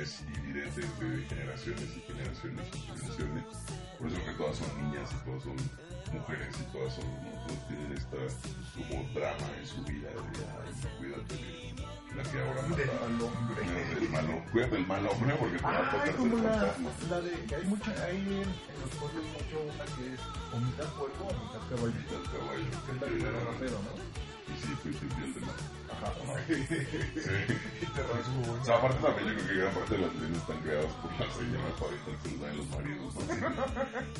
dimes 0.00 0.22
y 0.22 0.40
diretes 0.46 0.76
de 0.76 1.26
generaciones 1.28 1.96
y 1.96 2.00
generaciones 2.00 2.66
y 2.74 2.80
generaciones. 2.80 3.44
Por 3.98 4.08
eso 4.08 4.24
que 4.24 4.32
todas 4.32 4.56
son 4.56 4.82
niñas 4.82 5.10
y 5.12 5.24
todas 5.26 5.42
son 5.42 5.56
mujeres 6.12 6.56
y 6.58 6.72
todas 6.72 6.94
son, 6.94 7.04
¿no? 7.04 7.30
Tienen 7.68 7.92
esta 7.92 8.16
como 8.74 9.04
drama 9.12 9.46
en 9.58 9.66
su 9.66 9.84
vida 9.84 10.08
de 10.08 10.16
ay, 10.16 10.72
cuídate 10.98 11.34
de 11.34 12.16
la 12.16 12.22
que 12.22 12.40
ahora 12.40 12.62
mata. 12.62 12.76
Del 12.80 12.88
mal 12.96 13.20
hombre. 13.20 13.60
Del 13.94 14.08
malo, 14.08 14.44
cuídate 14.52 14.74
del 14.76 14.86
mal 14.86 15.06
hombre 15.06 15.34
porque 15.38 15.56
te 15.58 15.62
va 15.62 15.78
a 15.78 15.90
tocar 15.90 16.16
como 16.16 16.36
la, 16.38 16.74
la 17.10 17.20
de 17.20 17.44
que 17.44 17.54
hay 17.54 17.66
mucha, 17.66 18.04
hay 18.04 18.16
en, 18.16 18.32
en 18.32 18.78
los 18.80 18.90
pueblos 18.96 19.24
mucho 19.36 19.56
una 19.68 19.84
que 19.84 20.14
es 20.14 20.20
o 20.52 20.60
mitad 20.60 20.88
puerco 20.96 21.24
o 21.24 21.32
mitad 21.44 21.62
caballo. 21.68 21.92
El 21.92 22.24
caballo. 22.32 22.70
Que 22.86 22.92
es 22.92 23.00
la 23.00 23.06
que 23.06 23.16
te 23.20 23.28
agarra 23.28 23.52
pedo, 23.60 23.78
¿no? 23.84 24.29
Y 24.50 24.60
sí, 24.60 24.72
pues 24.82 24.96
el 25.02 25.34
de 25.34 25.40
mal. 25.40 25.56
Ajá. 25.90 26.12
Sí. 26.46 26.54
y 27.80 28.60
O 28.60 28.64
sea, 28.64 28.76
aparte 28.76 28.98
también 29.02 29.28
yo 29.28 29.34
creo 29.34 29.46
que 29.48 29.54
gran 29.54 29.74
parte 29.74 29.94
de 29.96 30.00
las 30.02 30.14
leyendas 30.14 30.40
están 30.42 30.60
creadas 30.62 30.92
por 30.94 31.10
las 31.20 31.34
señoras 31.36 31.72
para 31.78 31.90
evitar 31.92 32.14
que 32.22 32.28
les 32.30 32.40
den 32.40 32.56
los 32.56 32.68
maridos, 32.70 33.14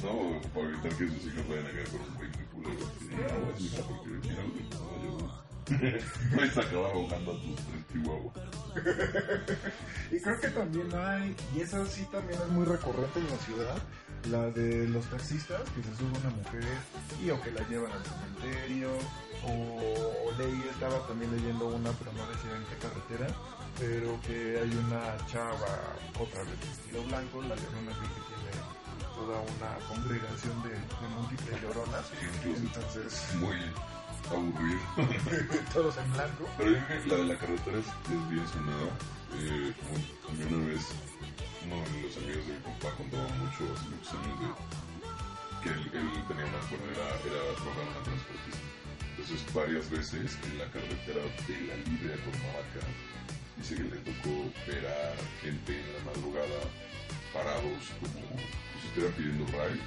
¿no? 0.03 0.13
Para 0.55 0.69
evitar 0.69 0.93
que 0.99 1.09
sus 1.09 1.25
hijos 1.27 1.49
vayan 1.49 1.67
a 1.67 1.71
quedar 1.71 1.89
con 1.89 2.01
un 2.01 2.15
güey 2.17 2.31
culero. 2.53 2.85
así, 3.55 3.77
No, 3.77 3.87
porque 3.87 4.09
mira 4.29 4.43
lo 4.43 4.53
que 4.55 4.65
yo. 4.71 4.81
No 5.71 6.53
se 6.53 6.61
acaba 6.61 6.89
ahogando 6.91 7.33
a 7.33 7.35
tus 7.41 7.57
chihuahuas. 7.93 8.35
Y 10.11 10.21
creo 10.21 10.41
que 10.41 10.49
también 10.49 10.95
hay, 10.95 11.37
y 11.57 11.61
eso 11.61 11.87
sí 11.87 12.07
también 12.11 12.41
es 12.41 12.49
muy 12.49 12.65
recurrente 12.65 13.21
en 13.21 13.27
la 13.31 13.37
ciudad, 13.39 13.79
la 14.31 14.51
de 14.51 14.89
los 14.89 15.05
taxistas 15.07 15.63
que 15.71 15.83
se 15.83 15.97
sube 15.97 16.19
una 16.19 16.31
mujer 16.31 16.65
y 17.25 17.31
o 17.31 17.41
que 17.41 17.53
la 17.53 17.67
llevan 17.69 17.93
al 17.93 18.03
cementerio, 18.05 18.91
o, 19.47 20.29
o 20.29 20.33
leí, 20.39 20.63
estaba 20.71 20.99
también 21.07 21.31
leyendo 21.35 21.67
una, 21.67 21.91
pero 21.93 22.13
no 22.13 22.27
decía 22.29 22.57
en 22.57 22.65
qué 22.65 22.77
carretera, 22.77 23.29
pero 23.79 24.21
que 24.23 24.59
hay 24.61 24.71
una 24.87 25.17
chava, 25.27 25.97
otra 26.19 26.43
vez 26.45 26.61
de 26.61 26.67
estilo 26.71 27.03
blanco, 27.05 27.43
la 27.43 27.57
llorona 27.57 27.93
que 27.97 28.07
tiene 28.29 28.51
toda 29.15 29.41
una 29.41 29.71
congregación 29.89 30.63
de, 30.63 30.71
de 30.71 31.07
múltiples 31.17 31.63
lloronas, 31.63 32.07
entonces 32.45 33.13
Es 33.13 33.35
muy 33.37 33.57
aburrido. 34.31 34.81
todos 35.73 35.97
en 35.99 36.13
blanco. 36.13 36.49
Pero 36.57 36.71
yo 36.71 36.87
creo 36.87 37.03
que 37.03 37.09
la 37.09 37.17
de 37.17 37.25
la 37.25 37.39
carretera 37.39 37.79
es, 37.79 37.87
es 37.87 38.31
bien 38.31 38.49
sonada. 38.49 38.91
Eh, 39.39 39.73
como 39.81 39.95
a 39.95 40.33
mí 40.33 40.55
una 40.55 40.67
vez 40.67 40.87
uno 41.65 41.77
de 41.77 42.03
los 42.03 42.17
amigos 42.17 42.47
de 42.47 42.53
mi 42.53 42.61
papá 42.61 42.97
contaba 42.97 43.29
mucho, 43.39 43.65
hace 43.73 43.89
muchos 43.89 44.15
años, 44.15 44.41
de 44.41 44.81
que 45.63 45.69
él, 45.69 45.91
él 45.93 46.25
tenía 46.27 46.47
una 46.47 46.61
era, 46.91 47.07
era 47.21 47.41
programa 47.61 48.03
transportista. 48.03 48.70
Entonces 49.21 49.55
varias 49.55 49.91
veces 49.91 50.39
en 50.49 50.57
la 50.57 50.65
carretera 50.73 51.21
de 51.45 51.61
la 51.69 51.77
Libre 51.85 52.15
a 52.15 52.19
Cuernavaca 52.25 52.89
dice 53.59 53.77
que 53.77 53.83
le 53.85 54.01
tocó 54.01 54.49
ver 54.67 54.81
a 54.89 55.13
gente 55.45 55.77
en 55.77 55.93
la 55.93 56.01
madrugada 56.09 56.65
parados 57.29 57.85
como 58.01 58.41
si 58.81 58.89
estuvieran 58.89 59.13
pidiendo 59.21 59.45
ride, 59.53 59.85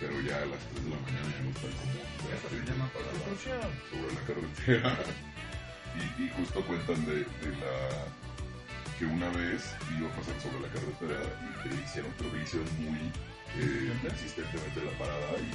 pero 0.00 0.10
ya 0.26 0.42
a 0.42 0.46
las 0.50 0.58
3 0.74 0.84
de 0.84 0.90
la 0.90 0.98
mañana 1.06 1.28
ya 1.30 1.42
no 1.46 1.50
están 1.54 1.70
como 1.78 2.66
llama 2.66 2.90
parada 2.90 3.14
sobre 3.94 4.10
la 4.10 4.22
carretera. 4.26 4.90
y, 6.18 6.22
y 6.22 6.28
justo 6.34 6.58
cuentan 6.66 6.98
de, 7.06 7.14
de 7.22 7.50
la 7.62 8.10
que 8.98 9.06
una 9.06 9.30
vez 9.38 9.70
iba 9.94 10.10
a 10.10 10.16
pasar 10.18 10.34
sobre 10.42 10.66
la 10.66 10.70
carretera 10.74 11.22
y 11.46 11.62
que 11.62 11.68
hicieron, 11.78 12.10
pero 12.18 12.32
que 12.34 12.42
hicieron 12.42 12.66
muy 12.82 12.98
eh, 13.56 13.92
insistentemente 14.04 14.84
la 14.84 14.92
parada 14.98 15.32
y 15.38 15.50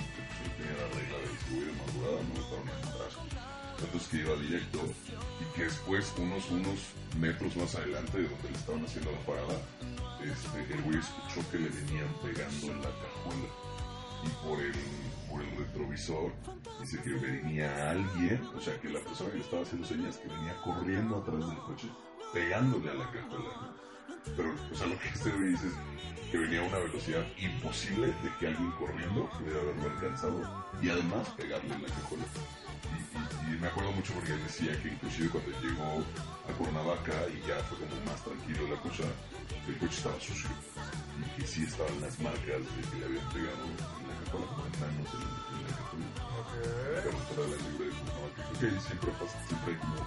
tenía 0.58 0.76
la 0.80 0.88
regla 0.96 1.18
de 1.20 1.28
si 1.38 1.56
voy 1.56 1.66
de 1.66 1.74
madrugada 1.74 2.20
no 2.24 2.72
en 2.72 2.88
atrás. 2.90 3.14
Entonces 3.80 4.08
que 4.10 4.18
iba 4.18 4.36
directo 4.36 4.80
y 5.42 5.56
que 5.56 5.64
después 5.66 6.14
unos, 6.18 6.50
unos 6.52 6.80
metros 7.20 7.56
más 7.58 7.76
adelante 7.76 8.18
de 8.18 8.30
donde 8.30 8.50
le 8.50 8.58
estaban 8.58 8.86
haciendo 8.86 9.12
la 9.12 9.20
parada, 9.20 9.56
este, 10.24 10.74
el 10.74 10.82
güey 10.84 10.98
escuchó 11.00 11.42
que 11.52 11.60
le 11.60 11.70
venían 11.70 12.08
pegando 12.24 12.68
en 12.72 12.82
la 12.82 12.90
cajuela 12.90 13.50
y 14.24 14.30
por 14.46 14.60
el, 14.60 14.74
por 15.30 15.42
el 15.42 15.58
retrovisor 15.58 16.32
dice 16.80 17.02
que 17.02 17.14
venía 17.14 17.92
alguien, 17.92 18.42
o 18.56 18.62
sea 18.62 18.80
que 18.80 18.90
la 18.90 19.00
persona 19.00 19.32
que 19.32 19.38
le 19.38 19.44
estaba 19.44 19.64
haciendo 19.64 19.88
señas 19.88 20.18
que 20.18 20.28
venía 20.30 20.56
corriendo 20.64 21.18
atrás 21.18 21.48
del 21.48 21.58
coche, 21.58 21.88
pegándole 22.34 22.90
a 22.90 22.94
la 22.94 23.12
cajuela. 23.12 23.76
Pero, 24.38 24.54
o 24.72 24.76
sea, 24.76 24.88
lo 24.88 24.98
que 25.00 25.08
este 25.10 25.30
güey 25.32 25.50
dice 25.50 25.68
es 25.68 26.30
que 26.32 26.38
venía 26.38 26.62
a 26.62 26.64
una 26.64 26.78
velocidad 26.80 27.24
imposible 27.38 28.08
de 28.08 28.30
que 28.40 28.48
alguien 28.48 28.72
corriendo 28.72 29.30
pudiera 29.30 29.60
haberlo 29.62 29.92
alcanzado 29.92 30.66
y 30.82 30.90
además 30.90 31.30
pegarle 31.38 31.74
en 31.76 31.82
la 31.84 31.90
cajuela. 31.90 32.26
Y, 32.94 33.52
y- 33.52 33.56
y 33.56 33.60
me 33.60 33.68
acuerdo 33.68 33.92
mucho 33.92 34.14
porque 34.14 34.34
él 34.34 34.44
decía 34.44 34.80
que 34.82 34.90
inclusive 34.90 35.30
cuando 35.30 35.52
llegó 35.62 36.04
a 36.50 36.54
Cuernavaca 36.58 37.14
y 37.30 37.48
ya 37.48 37.58
fue 37.70 37.78
como 37.78 37.96
más 38.06 38.24
tranquilo 38.24 38.68
la 38.68 38.80
cosa, 38.82 39.04
el 39.68 39.78
coche 39.78 39.96
estaba 39.98 40.20
sucio 40.20 40.50
y 41.22 41.42
que 41.42 41.48
sí 41.48 41.64
estaban 41.64 42.02
las 42.02 42.20
marcas 42.20 42.60
de 42.66 42.82
que 42.90 42.98
le 43.00 43.06
habían 43.06 43.30
pegado 43.30 43.64
en 43.70 43.78
la 44.10 44.16
cajuela 44.26 44.48
como 44.48 44.66
enanos 44.66 45.10
en, 45.14 45.22
en 45.22 45.62
la 45.70 45.74
cajuela. 45.78 46.10
La 46.98 47.02
carretera 47.04 47.42
de 47.44 47.50
la 47.54 47.58
libre 47.70 47.86
de 47.86 47.94
Cuernavaca. 47.94 48.42
Creo 48.60 48.74
que 48.74 48.80
siempre 48.82 49.12
pasa, 49.22 49.38
siempre 49.48 49.70
hay 49.74 49.80
como 49.80 50.02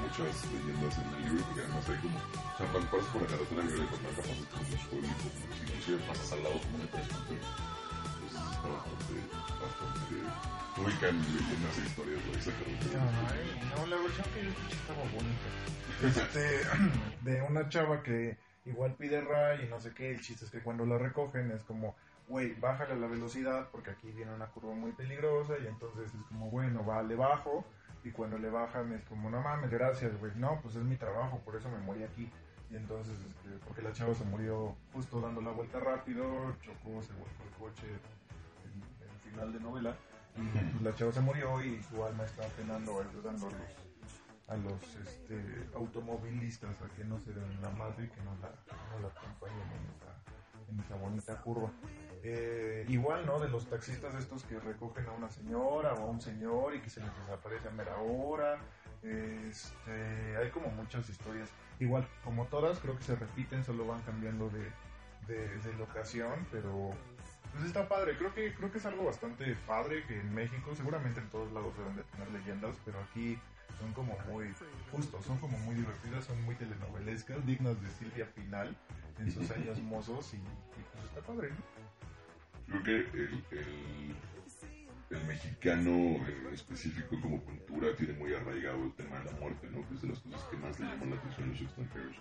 muchas 0.00 0.32
leyendas 0.52 0.98
en 0.98 1.06
el 1.14 1.20
libro 1.24 1.44
porque 1.46 1.60
además 1.62 1.88
hay 1.88 1.98
como, 2.02 2.18
o 2.18 2.56
sea, 2.56 2.66
cuando 2.72 2.90
pasas 2.90 3.08
por 3.12 3.22
la 3.22 3.28
carretera 3.28 3.62
libre 3.62 3.80
de 3.80 3.86
Cuernavaca 3.86 4.22
pasas 4.22 4.46
por 4.46 4.62
muchos 4.66 4.86
pueblitos, 4.86 5.32
¿no? 5.36 5.56
inclusive 5.56 5.98
pasas 6.06 6.32
al 6.32 6.42
lado 6.42 6.56
como 6.60 6.76
de 6.78 6.86
tres. 6.86 7.06
Entonces 7.06 8.42
está 8.56 8.68
bastante, 8.68 9.14
bastante 9.60 10.16
rica 10.76 11.08
en 11.08 11.18
leyendas 11.22 11.78
e 11.78 11.82
historias 11.86 12.20
de 12.26 12.32
esa 12.38 12.52
carretera. 12.58 12.98
Ay, 13.30 13.46
no, 13.70 13.86
la 13.86 13.96
versión 14.02 14.26
que 14.34 14.40
yo 14.44 14.50
escuché 14.50 14.76
estaba 14.76 15.04
bonita. 15.14 15.48
Este, 16.02 16.42
de 17.22 17.42
una 17.42 17.68
chava 17.68 18.02
que 18.02 18.36
igual 18.66 18.94
pide 18.94 19.20
ray 19.20 19.64
y 19.64 19.68
no 19.68 19.80
sé 19.80 19.92
qué, 19.94 20.10
el 20.10 20.20
chiste 20.20 20.44
es 20.44 20.50
que 20.50 20.60
cuando 20.60 20.84
la 20.84 20.98
recogen 20.98 21.50
es 21.52 21.62
como, 21.62 21.94
güey, 22.28 22.54
bájale 22.54 22.96
la 22.96 23.06
velocidad 23.06 23.68
porque 23.70 23.90
aquí 23.90 24.10
viene 24.10 24.34
una 24.34 24.46
curva 24.46 24.74
muy 24.74 24.92
peligrosa 24.92 25.54
y 25.62 25.66
entonces 25.66 26.12
es 26.12 26.22
como, 26.28 26.50
bueno, 26.50 26.84
va, 26.84 27.02
le 27.02 27.14
bajo 27.14 27.64
y 28.06 28.12
cuando 28.12 28.38
le 28.38 28.48
bajan 28.50 28.92
es 28.92 29.04
como, 29.04 29.28
no 29.30 29.40
mames, 29.40 29.68
gracias, 29.68 30.16
güey, 30.20 30.30
no, 30.36 30.60
pues 30.62 30.76
es 30.76 30.84
mi 30.84 30.96
trabajo, 30.96 31.40
por 31.44 31.56
eso 31.56 31.68
me 31.68 31.78
morí 31.78 32.04
aquí. 32.04 32.30
Y 32.70 32.76
entonces, 32.76 33.14
este, 33.14 33.58
porque 33.66 33.82
la 33.82 33.92
chava 33.92 34.14
se 34.14 34.24
murió 34.24 34.76
justo 34.92 35.20
dando 35.20 35.40
la 35.40 35.50
vuelta 35.50 35.80
rápido, 35.80 36.24
chocó, 36.62 37.02
se 37.02 37.12
volcó 37.14 37.42
el 37.44 37.50
coche 37.58 37.86
en 37.88 39.06
en 39.08 39.32
final 39.32 39.52
de 39.52 39.60
novela 39.60 39.96
y 40.36 40.58
pues, 40.58 40.82
la 40.82 40.94
chava 40.94 41.12
se 41.12 41.20
murió 41.20 41.62
y 41.64 41.82
su 41.82 42.04
alma 42.04 42.24
está 42.24 42.44
penando 42.48 43.00
ayudando 43.00 43.48
a 43.48 43.50
los 43.50 43.86
a 44.48 44.56
los 44.56 44.82
este, 45.04 45.68
automovilistas 45.74 46.80
a 46.82 46.88
que 46.94 47.04
no 47.04 47.18
se 47.18 47.32
den 47.32 47.60
la 47.60 47.70
madre 47.70 48.04
y 48.04 48.08
que 48.08 48.20
no 48.22 48.36
la, 48.40 48.50
no 48.92 49.00
la 49.00 49.08
acompañen 49.08 49.58
en 49.58 49.84
esa, 49.96 50.70
en 50.70 50.80
esa 50.80 50.94
bonita 50.94 51.42
curva. 51.42 51.70
Eh, 52.22 52.84
igual, 52.88 53.26
¿no? 53.26 53.38
De 53.38 53.48
los 53.48 53.66
taxistas 53.66 54.14
estos 54.14 54.42
que 54.44 54.58
recogen 54.58 55.06
a 55.06 55.12
una 55.12 55.28
señora 55.28 55.94
o 55.94 56.02
a 56.02 56.06
un 56.06 56.20
señor 56.20 56.74
y 56.74 56.80
que 56.80 56.90
se 56.90 57.00
les 57.00 57.10
desaparece 57.20 57.68
a 57.68 57.70
mera 57.70 57.96
hora. 57.98 58.58
Este, 59.02 60.36
hay 60.36 60.50
como 60.50 60.68
muchas 60.68 61.08
historias. 61.08 61.48
Igual, 61.78 62.06
como 62.24 62.46
todas, 62.46 62.78
creo 62.80 62.96
que 62.96 63.04
se 63.04 63.16
repiten, 63.16 63.64
solo 63.64 63.86
van 63.86 64.02
cambiando 64.02 64.50
de, 64.50 64.72
de, 65.26 65.72
locación, 65.78 66.46
pero 66.50 66.90
pues 67.52 67.64
está 67.64 67.88
padre. 67.88 68.16
Creo 68.16 68.34
que, 68.34 68.54
creo 68.54 68.72
que 68.72 68.78
es 68.78 68.86
algo 68.86 69.04
bastante 69.04 69.56
padre 69.66 70.04
que 70.06 70.18
en 70.18 70.34
México, 70.34 70.74
seguramente 70.74 71.20
en 71.20 71.28
todos 71.28 71.52
lados 71.52 71.76
deben 71.76 71.96
de 71.96 72.02
tener 72.04 72.30
leyendas, 72.32 72.76
pero 72.84 72.98
aquí 73.00 73.38
son 73.78 73.92
como 73.92 74.16
muy, 74.30 74.52
justo, 74.90 75.20
son 75.22 75.38
como 75.38 75.58
muy 75.58 75.74
divertidas, 75.74 76.24
son 76.24 76.42
muy 76.42 76.54
telenovelescas, 76.54 77.44
dignas 77.46 77.80
de 77.80 77.88
Silvia 77.90 78.26
Pinal 78.34 78.74
en 79.18 79.30
sus 79.30 79.50
años 79.50 79.78
mozos 79.80 80.34
y, 80.34 80.36
y 80.36 80.84
pues 80.92 81.04
está 81.04 81.20
padre, 81.20 81.50
¿no? 81.50 81.75
Creo 82.68 82.82
que 82.82 82.96
el, 82.96 83.44
el, 85.10 85.26
mexicano 85.26 85.90
en 85.90 86.52
específico 86.52 87.20
como 87.20 87.40
cultura 87.42 87.94
tiene 87.96 88.12
muy 88.14 88.34
arraigado 88.34 88.84
el 88.84 88.92
tema 88.94 89.18
de 89.18 89.24
la 89.26 89.38
muerte, 89.38 89.68
¿no? 89.70 89.86
Que 89.88 89.94
es 89.94 90.02
de 90.02 90.08
las 90.08 90.18
cosas 90.20 90.42
que 90.50 90.56
más 90.56 90.78
le 90.78 90.86
llaman 90.86 91.10
la 91.10 91.16
atención 91.16 91.48
a 91.48 91.52
los 91.52 91.60
extranjeros 91.62 92.16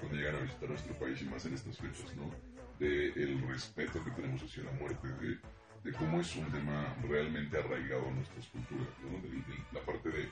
cuando 0.00 0.16
llegan 0.16 0.36
a 0.36 0.40
visitar 0.40 0.68
nuestro 0.68 0.98
país 0.98 1.22
y 1.22 1.24
más 1.24 1.46
en 1.46 1.54
estas 1.54 1.78
fechas, 1.78 2.14
¿no? 2.16 2.30
De 2.78 3.08
el 3.12 3.40
respeto 3.48 4.04
que 4.04 4.10
tenemos 4.10 4.42
hacia 4.42 4.64
la 4.64 4.72
muerte, 4.72 5.08
de, 5.08 5.38
de 5.84 5.96
cómo 5.96 6.20
es 6.20 6.36
un 6.36 6.50
tema 6.50 6.94
realmente 7.08 7.58
arraigado 7.58 8.08
a 8.08 8.10
nuestras 8.12 8.46
culturas, 8.48 8.88
¿no? 9.02 9.20
De, 9.20 9.42
la 9.72 9.80
parte 9.80 10.10
de, 10.10 10.28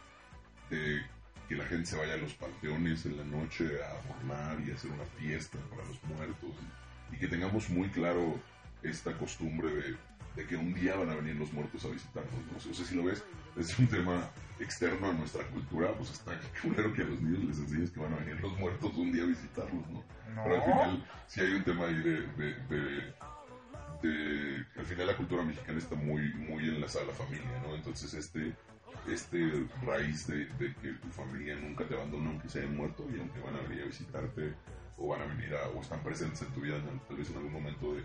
de 0.70 1.02
que 1.48 1.56
la 1.56 1.64
gente 1.64 1.86
se 1.86 1.96
vaya 1.96 2.14
a 2.14 2.18
los 2.18 2.34
panteones 2.34 3.06
en 3.06 3.16
la 3.16 3.24
noche 3.24 3.68
a 3.82 3.90
adornar 3.90 4.60
y 4.66 4.70
hacer 4.70 4.90
una 4.90 5.04
fiesta 5.04 5.58
para 5.70 5.84
los 5.84 6.02
muertos 6.04 6.50
y 7.10 7.16
que 7.16 7.28
tengamos 7.28 7.68
muy 7.70 7.88
claro 7.90 8.40
esta 8.83 9.16
costumbre 9.18 9.68
de, 9.74 9.97
de 10.37 10.47
que 10.47 10.57
un 10.57 10.72
día 10.74 10.97
van 10.97 11.11
a 11.11 11.14
venir 11.14 11.37
los 11.37 11.53
muertos 11.53 11.85
a 11.85 11.89
visitarnos. 11.89 12.33
¿no? 12.51 12.70
O 12.70 12.74
sea, 12.74 12.85
si 12.85 12.95
lo 12.95 13.05
ves 13.05 13.22
desde 13.57 13.83
un 13.83 13.89
tema 13.89 14.30
externo 14.61 15.09
a 15.11 15.12
nuestra 15.12 15.47
cultura, 15.49 15.93
pues 15.97 16.11
está 16.11 16.39
claro 16.62 16.93
que 16.93 17.03
a 17.03 17.05
los 17.07 17.20
niños 17.20 17.45
les 17.45 17.59
enseñas 17.59 17.91
que 17.91 18.01
van 18.01 18.12
a 18.14 18.16
venir 18.16 18.41
los 18.41 18.59
muertos 18.59 18.93
un 18.97 19.12
día 19.12 19.24
a 19.24 19.26
visitarlos, 19.26 19.87
¿no? 19.91 20.03
No. 20.35 20.43
Pero 20.45 20.55
al 20.57 20.62
final 20.62 21.07
sí 21.26 21.41
hay 21.43 21.53
un 21.53 21.64
tema 21.64 21.87
ahí 21.87 21.97
de, 21.97 22.22
de, 22.22 22.55
de- 22.68 23.14
de- 24.03 24.66
al 24.78 24.87
final 24.87 25.07
la 25.07 25.16
cultura 25.16 25.43
mexicana 25.45 25.78
está 25.78 25.95
muy, 25.95 26.33
muy 26.35 26.64
enlazada 26.68 27.05
a 27.05 27.09
la 27.09 27.14
familia, 27.14 27.62
¿no? 27.62 27.74
Entonces 27.76 28.12
este, 28.14 28.55
este 29.09 29.66
raíz 29.85 30.26
de, 30.26 30.47
de 30.47 30.74
que 30.76 30.93
tu 30.95 31.09
familia 31.09 31.55
nunca 31.57 31.85
te 31.87 31.95
abandona 31.95 32.30
aunque 32.30 32.49
se 32.49 32.61
hayan 32.61 32.76
muerto 32.76 33.07
y 33.14 33.18
aunque 33.20 33.41
van 33.41 33.57
a 33.57 33.61
venir 33.61 33.83
a 33.83 33.87
visitarte 33.87 34.55
o 34.97 35.09
van 35.09 35.22
a 35.22 35.26
venir 35.26 35.55
a, 35.55 35.68
o 35.68 35.80
están 35.83 36.03
presentes 36.03 36.43
en 36.43 36.49
tu 36.49 36.61
vida 36.61 36.76
tal 37.09 37.16
vez 37.16 37.30
en 37.30 37.37
algún 37.37 37.53
momento 37.53 37.95
de, 37.95 38.03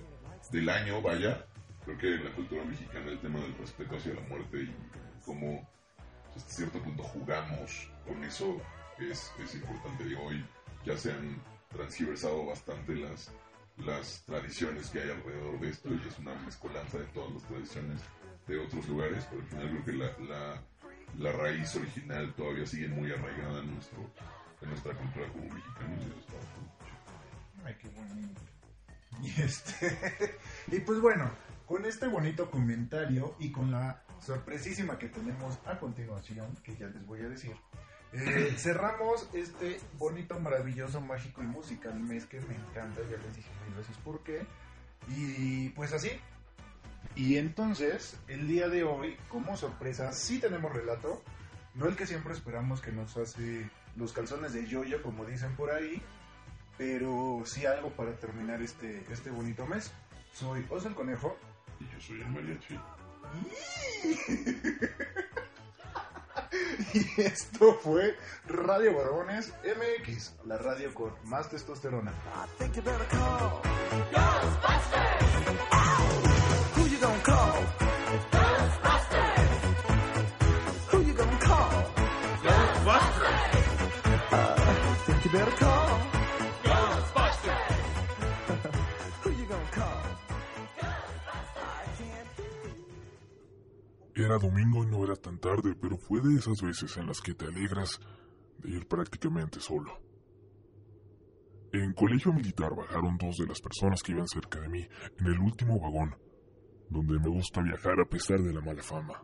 del 0.51 0.69
año, 0.69 1.01
vaya, 1.01 1.45
creo 1.83 1.97
que 1.97 2.23
la 2.23 2.31
cultura 2.31 2.63
mexicana 2.63 3.11
el 3.11 3.19
tema 3.19 3.39
del 3.39 3.57
respeto 3.57 3.95
hacia 3.95 4.13
la 4.13 4.21
muerte 4.21 4.63
y 4.63 4.75
cómo 5.25 5.67
pues, 6.33 6.37
hasta 6.37 6.53
cierto 6.53 6.79
punto 6.81 7.03
jugamos 7.03 7.89
con 8.05 8.23
eso 8.23 8.61
es, 8.99 9.31
es 9.43 9.55
importante 9.55 10.05
y 10.05 10.13
hoy 10.13 10.45
ya 10.85 10.97
se 10.97 11.11
han 11.11 11.41
transgiversado 11.69 12.45
bastante 12.45 12.95
las, 12.95 13.31
las 13.77 14.23
tradiciones 14.25 14.89
que 14.89 15.01
hay 15.01 15.09
alrededor 15.09 15.59
de 15.59 15.69
esto 15.69 15.89
y 15.93 16.07
es 16.07 16.17
una 16.19 16.33
mezcolanza 16.35 16.97
de 16.97 17.05
todas 17.05 17.33
las 17.33 17.43
tradiciones 17.43 18.01
de 18.47 18.57
otros 18.57 18.87
lugares, 18.87 19.25
pero 19.29 19.41
al 19.41 19.47
final 19.47 19.69
creo 19.69 19.85
que 19.85 19.93
la, 19.93 20.27
la, 20.27 20.63
la 21.19 21.31
raíz 21.33 21.75
original 21.75 22.33
todavía 22.35 22.65
sigue 22.65 22.87
muy 22.87 23.11
arraigada 23.11 23.59
en, 23.59 23.73
nuestro, 23.73 24.09
en 24.61 24.69
nuestra 24.69 24.93
cultura 24.93 25.27
como 25.27 25.53
mexicanos 25.53 25.99
y 25.99 26.05
eso 26.05 26.19
está. 26.19 27.65
Ay, 27.65 27.75
qué 27.81 27.89
bonito. 27.89 28.56
Y 29.23 29.41
este, 29.41 29.97
y 30.71 30.79
pues 30.79 30.99
bueno, 30.99 31.29
con 31.65 31.85
este 31.85 32.07
bonito 32.07 32.49
comentario 32.49 33.35
y 33.39 33.51
con 33.51 33.71
la 33.71 34.03
sorpresísima 34.19 34.97
que 34.97 35.09
tenemos 35.09 35.57
a 35.65 35.79
continuación, 35.79 36.55
que 36.63 36.75
ya 36.75 36.87
les 36.87 37.05
voy 37.05 37.21
a 37.21 37.29
decir, 37.29 37.55
eh, 38.13 38.53
cerramos 38.57 39.29
este 39.33 39.79
bonito, 39.97 40.39
maravilloso, 40.39 41.01
mágico 41.01 41.43
y 41.43 41.47
musical 41.47 41.99
mes 41.99 42.25
que 42.25 42.39
me 42.41 42.55
encanta, 42.55 43.01
ya 43.09 43.17
les 43.17 43.35
dije 43.35 43.49
mil 43.65 43.75
veces 43.75 43.97
por 43.97 44.23
qué. 44.23 44.45
Y 45.09 45.69
pues 45.69 45.93
así. 45.93 46.11
Y 47.15 47.37
entonces, 47.37 48.17
el 48.27 48.47
día 48.47 48.67
de 48.67 48.83
hoy, 48.83 49.17
como 49.29 49.57
sorpresa, 49.57 50.11
sí 50.11 50.39
tenemos 50.39 50.71
relato, 50.71 51.23
no 51.73 51.87
el 51.87 51.95
que 51.95 52.05
siempre 52.05 52.33
esperamos 52.33 52.81
que 52.81 52.91
nos 52.91 53.15
hace 53.17 53.69
los 53.95 54.13
calzones 54.13 54.53
de 54.53 54.67
yoyo, 54.67 55.01
como 55.01 55.25
dicen 55.25 55.55
por 55.55 55.71
ahí, 55.71 56.01
pero 56.77 57.41
sí 57.45 57.65
algo 57.65 57.89
para 57.91 58.13
terminar 58.13 58.61
este, 58.61 59.03
este 59.11 59.29
bonito 59.29 59.65
mes. 59.65 59.91
Soy 60.33 60.65
Oso 60.69 60.87
el 60.87 60.95
Conejo. 60.95 61.35
Y 61.79 61.87
yo 61.89 61.99
soy 61.99 62.21
el 62.21 62.29
mariachi. 62.29 62.79
Y 66.93 67.21
esto 67.21 67.73
fue 67.81 68.15
Radio 68.47 68.95
Barbones 68.95 69.53
MX, 69.63 70.35
la 70.45 70.57
radio 70.57 70.93
con 70.93 71.13
más 71.25 71.49
testosterona. 71.49 72.11
I 72.11 72.47
think 72.57 72.75
you 72.75 72.83
Era 94.27 94.39
domingo 94.39 94.83
y 94.83 94.87
no 94.87 95.05
era 95.05 95.15
tan 95.15 95.39
tarde, 95.39 95.73
pero 95.79 95.97
fue 95.97 96.19
de 96.19 96.35
esas 96.35 96.61
veces 96.61 96.97
en 96.97 97.07
las 97.07 97.21
que 97.21 97.33
te 97.33 97.45
alegras 97.45 97.97
de 98.57 98.71
ir 98.71 98.85
prácticamente 98.85 99.61
solo. 99.61 100.01
En 101.71 101.93
colegio 101.93 102.33
militar 102.33 102.75
bajaron 102.75 103.17
dos 103.17 103.37
de 103.37 103.47
las 103.47 103.61
personas 103.61 104.03
que 104.03 104.11
iban 104.11 104.27
cerca 104.27 104.59
de 104.59 104.67
mí 104.67 104.85
en 105.19 105.27
el 105.27 105.39
último 105.39 105.79
vagón, 105.79 106.13
donde 106.89 107.17
me 107.17 107.29
gusta 107.29 107.61
viajar 107.61 108.01
a 108.01 108.09
pesar 108.09 108.41
de 108.41 108.53
la 108.53 108.59
mala 108.59 108.83
fama. 108.83 109.23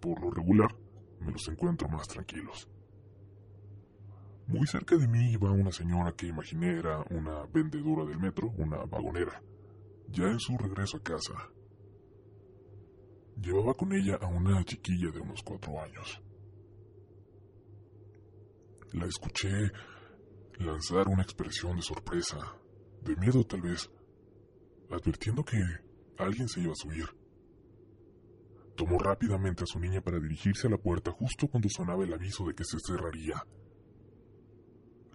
Por 0.00 0.20
lo 0.20 0.32
regular, 0.32 0.74
me 1.20 1.30
los 1.30 1.46
encuentro 1.46 1.88
más 1.88 2.08
tranquilos. 2.08 2.68
Muy 4.48 4.66
cerca 4.66 4.96
de 4.96 5.06
mí 5.06 5.30
iba 5.30 5.52
una 5.52 5.70
señora 5.70 6.16
que 6.16 6.26
imaginé 6.26 6.80
era 6.80 7.04
una 7.10 7.46
vendedora 7.46 8.04
del 8.06 8.18
metro, 8.18 8.48
una 8.58 8.78
vagonera, 8.86 9.40
ya 10.08 10.24
en 10.24 10.40
su 10.40 10.58
regreso 10.58 10.96
a 10.96 11.00
casa. 11.00 11.34
Llevaba 13.40 13.72
con 13.72 13.90
ella 13.94 14.18
a 14.20 14.26
una 14.26 14.62
chiquilla 14.64 15.10
de 15.10 15.18
unos 15.18 15.42
cuatro 15.42 15.80
años. 15.80 16.20
La 18.92 19.06
escuché 19.06 19.72
lanzar 20.58 21.08
una 21.08 21.22
expresión 21.22 21.76
de 21.76 21.82
sorpresa, 21.82 22.36
de 23.02 23.16
miedo 23.16 23.42
tal 23.44 23.62
vez, 23.62 23.90
advirtiendo 24.90 25.42
que 25.42 25.56
alguien 26.18 26.48
se 26.48 26.60
iba 26.60 26.72
a 26.72 26.76
subir. 26.76 27.06
Tomó 28.76 28.98
rápidamente 28.98 29.64
a 29.64 29.66
su 29.66 29.80
niña 29.80 30.02
para 30.02 30.20
dirigirse 30.20 30.66
a 30.66 30.70
la 30.70 30.76
puerta 30.76 31.10
justo 31.10 31.48
cuando 31.48 31.70
sonaba 31.70 32.04
el 32.04 32.12
aviso 32.12 32.46
de 32.46 32.54
que 32.54 32.64
se 32.64 32.78
cerraría. 32.78 33.42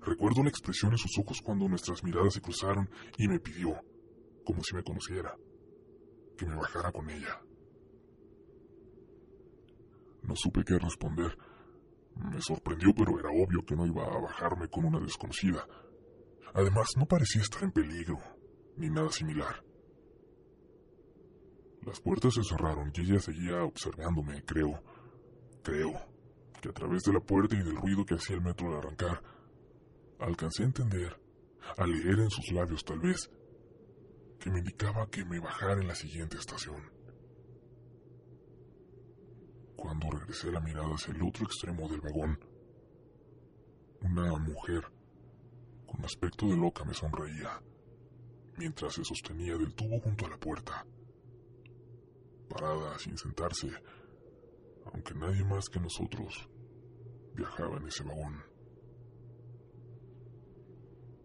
Recuerdo 0.01 0.41
la 0.41 0.49
expresión 0.49 0.93
en 0.93 0.97
sus 0.97 1.15
ojos 1.19 1.41
cuando 1.43 1.67
nuestras 1.67 2.03
miradas 2.03 2.33
se 2.33 2.41
cruzaron 2.41 2.89
y 3.19 3.27
me 3.27 3.39
pidió, 3.39 3.75
como 4.43 4.63
si 4.63 4.75
me 4.75 4.83
conociera, 4.83 5.37
que 6.35 6.47
me 6.47 6.55
bajara 6.55 6.91
con 6.91 7.07
ella. 7.11 7.39
No 10.27 10.35
supe 10.35 10.63
qué 10.63 10.77
responder. 10.79 11.37
Me 12.15 12.41
sorprendió, 12.41 12.93
pero 12.95 13.19
era 13.19 13.29
obvio 13.29 13.65
que 13.65 13.75
no 13.75 13.85
iba 13.85 14.03
a 14.05 14.19
bajarme 14.19 14.69
con 14.69 14.85
una 14.85 14.99
desconocida. 14.99 15.67
Además, 16.53 16.87
no 16.97 17.05
parecía 17.05 17.41
estar 17.41 17.63
en 17.63 17.71
peligro, 17.71 18.17
ni 18.77 18.89
nada 18.89 19.11
similar. 19.11 19.63
Las 21.85 21.99
puertas 21.99 22.33
se 22.33 22.43
cerraron 22.43 22.91
y 22.95 23.01
ella 23.01 23.19
seguía 23.19 23.63
observándome, 23.63 24.43
creo. 24.43 24.81
Creo 25.61 25.93
que 26.61 26.69
a 26.69 26.73
través 26.73 27.03
de 27.03 27.13
la 27.13 27.19
puerta 27.19 27.55
y 27.55 27.63
del 27.63 27.75
ruido 27.75 28.05
que 28.05 28.15
hacía 28.15 28.37
el 28.37 28.41
metro 28.41 28.69
al 28.69 28.77
arrancar, 28.77 29.21
alcancé 30.19 30.63
a 30.63 30.67
entender, 30.67 31.19
a 31.77 31.85
leer 31.85 32.19
en 32.19 32.29
sus 32.31 32.51
labios 32.51 32.83
tal 32.83 32.99
vez, 32.99 33.29
que 34.39 34.49
me 34.49 34.59
indicaba 34.59 35.07
que 35.09 35.25
me 35.25 35.39
bajara 35.39 35.81
en 35.81 35.87
la 35.87 35.95
siguiente 35.95 36.37
estación. 36.37 36.94
Cuando 39.75 40.09
regresé 40.09 40.51
la 40.51 40.59
mirada 40.59 40.95
hacia 40.95 41.13
el 41.13 41.21
otro 41.23 41.45
extremo 41.45 41.87
del 41.87 42.01
vagón, 42.01 42.39
una 44.01 44.37
mujer 44.37 44.83
con 45.85 46.03
aspecto 46.05 46.47
de 46.47 46.57
loca 46.57 46.83
me 46.85 46.93
sonreía 46.93 47.61
mientras 48.57 48.93
se 48.93 49.03
sostenía 49.03 49.57
del 49.57 49.73
tubo 49.73 49.99
junto 49.99 50.25
a 50.25 50.29
la 50.29 50.37
puerta, 50.37 50.85
parada 52.49 52.97
sin 52.99 53.17
sentarse, 53.17 53.69
aunque 54.93 55.13
nadie 55.13 55.43
más 55.43 55.67
que 55.69 55.79
nosotros 55.79 56.49
viajaba 57.33 57.77
en 57.77 57.87
ese 57.87 58.03
vagón. 58.03 58.43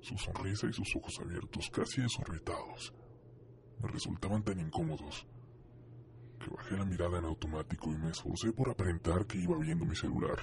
Su 0.00 0.16
sonrisa 0.16 0.66
y 0.66 0.72
sus 0.72 0.96
ojos 0.96 1.20
abiertos, 1.20 1.70
casi 1.70 2.00
desorbitados, 2.00 2.92
me 3.80 3.88
resultaban 3.88 4.42
tan 4.42 4.58
incómodos 4.58 5.26
que 6.40 6.50
bajé 6.50 6.76
la 6.76 6.84
mirada 6.84 7.18
en 7.18 7.26
automático 7.26 7.92
y 7.92 7.98
me 7.98 8.10
esforcé 8.10 8.52
por 8.52 8.70
aparentar 8.70 9.26
que 9.26 9.38
iba 9.38 9.58
viendo 9.58 9.84
mi 9.84 9.94
celular. 9.94 10.38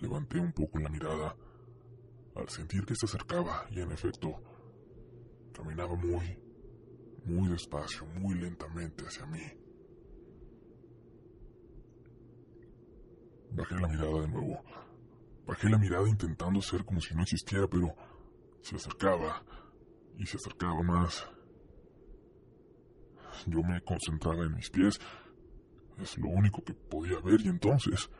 Levanté 0.00 0.38
un 0.38 0.52
poco 0.52 0.78
la 0.78 0.88
mirada 0.88 1.36
al 2.36 2.48
sentir 2.48 2.84
que 2.84 2.94
se 2.94 3.06
acercaba 3.06 3.66
y 3.70 3.80
en 3.80 3.90
efecto 3.90 4.40
caminaba 5.52 5.96
muy, 5.96 6.38
muy 7.24 7.48
despacio, 7.48 8.06
muy 8.06 8.34
lentamente 8.34 9.04
hacia 9.04 9.26
mí. 9.26 9.42
Bajé 13.52 13.74
la 13.74 13.88
mirada 13.88 14.20
de 14.20 14.28
nuevo. 14.28 14.62
Bajé 15.46 15.68
la 15.68 15.78
mirada 15.78 16.08
intentando 16.08 16.58
hacer 16.60 16.84
como 16.84 17.00
si 17.00 17.14
no 17.14 17.22
existiera, 17.22 17.66
pero 17.66 17.94
se 18.60 18.76
acercaba 18.76 19.42
y 20.18 20.26
se 20.26 20.36
acercaba 20.36 20.82
más. 20.82 21.26
Yo 23.46 23.62
me 23.62 23.80
concentraba 23.82 24.44
en 24.44 24.54
mis 24.54 24.70
pies. 24.70 24.98
Es 25.98 26.18
lo 26.18 26.28
único 26.28 26.62
que 26.62 26.74
podía 26.74 27.18
ver 27.20 27.40
y 27.40 27.48
entonces, 27.48 28.10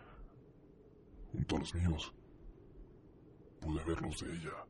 junto 1.32 1.56
a 1.56 1.58
los 1.58 1.74
míos, 1.74 2.14
pude 3.60 3.84
ver 3.84 4.00
los 4.00 4.18
de 4.20 4.32
ella. 4.32 4.66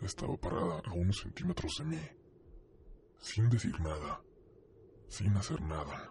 Estaba 0.00 0.36
parada 0.36 0.82
a 0.84 0.92
unos 0.92 1.18
centímetros 1.18 1.76
de 1.78 1.84
mí, 1.84 2.00
sin 3.18 3.48
decir 3.48 3.80
nada, 3.80 4.20
sin 5.08 5.34
hacer 5.36 5.60
nada. 5.62 6.10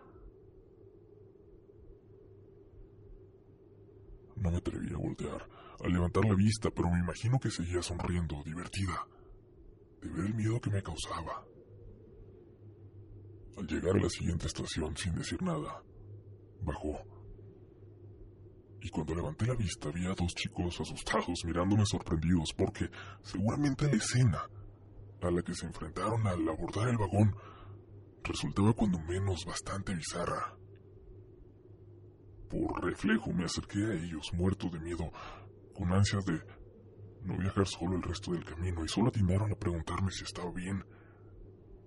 No 4.36 4.52
me 4.52 4.58
atreví 4.58 4.94
a 4.94 4.98
voltear, 4.98 5.48
a 5.80 5.88
levantar 5.88 6.26
la 6.26 6.36
vista, 6.36 6.70
pero 6.72 6.90
me 6.90 7.00
imagino 7.00 7.40
que 7.40 7.52
seguía 7.52 7.82
sonriendo, 7.82 8.42
divertida, 8.44 9.08
de 10.02 10.10
ver 10.10 10.26
el 10.26 10.34
miedo 10.34 10.60
que 10.60 10.72
me 10.72 10.82
causaba. 10.82 11.46
Al 13.58 13.68
llegar 13.68 13.96
a 13.96 14.02
la 14.02 14.10
siguiente 14.10 14.48
estación 14.48 14.96
sin 14.98 15.16
decir 15.16 15.42
nada, 15.42 15.84
bajó. 16.62 17.00
Y 18.82 18.90
cuando 18.90 19.16
levanté 19.16 19.46
la 19.46 19.56
vista 19.56 19.90
vi 19.92 20.06
a 20.06 20.14
dos 20.14 20.34
chicos 20.36 20.80
asustados 20.82 21.46
mirándome 21.46 21.86
sorprendidos 21.86 22.54
porque 22.58 22.90
seguramente 23.22 23.88
la 23.88 23.96
escena 23.96 24.50
a 25.22 25.32
la 25.32 25.42
que 25.42 25.54
se 25.54 25.66
enfrentaron 25.66 26.28
al 26.28 26.48
abordar 26.50 26.90
el 26.90 26.98
vagón 26.98 27.34
resultaba 28.24 28.74
cuando 28.74 29.00
menos 29.00 29.46
bastante 29.46 29.94
bizarra. 29.94 30.58
Por 32.50 32.84
reflejo 32.84 33.32
me 33.32 33.46
acerqué 33.46 33.80
a 33.80 33.94
ellos, 33.94 34.32
muerto 34.34 34.70
de 34.70 34.80
miedo, 34.80 35.12
con 35.74 35.92
ansias 35.92 36.26
de 36.26 36.42
no 37.24 37.38
viajar 37.38 37.66
solo 37.68 37.96
el 37.96 38.04
resto 38.04 38.32
del 38.32 38.44
camino, 38.44 38.84
y 38.84 38.88
solo 38.88 39.08
atinaron 39.08 39.52
a 39.52 39.56
preguntarme 39.56 40.12
si 40.12 40.24
estaba 40.24 40.52
bien, 40.52 40.84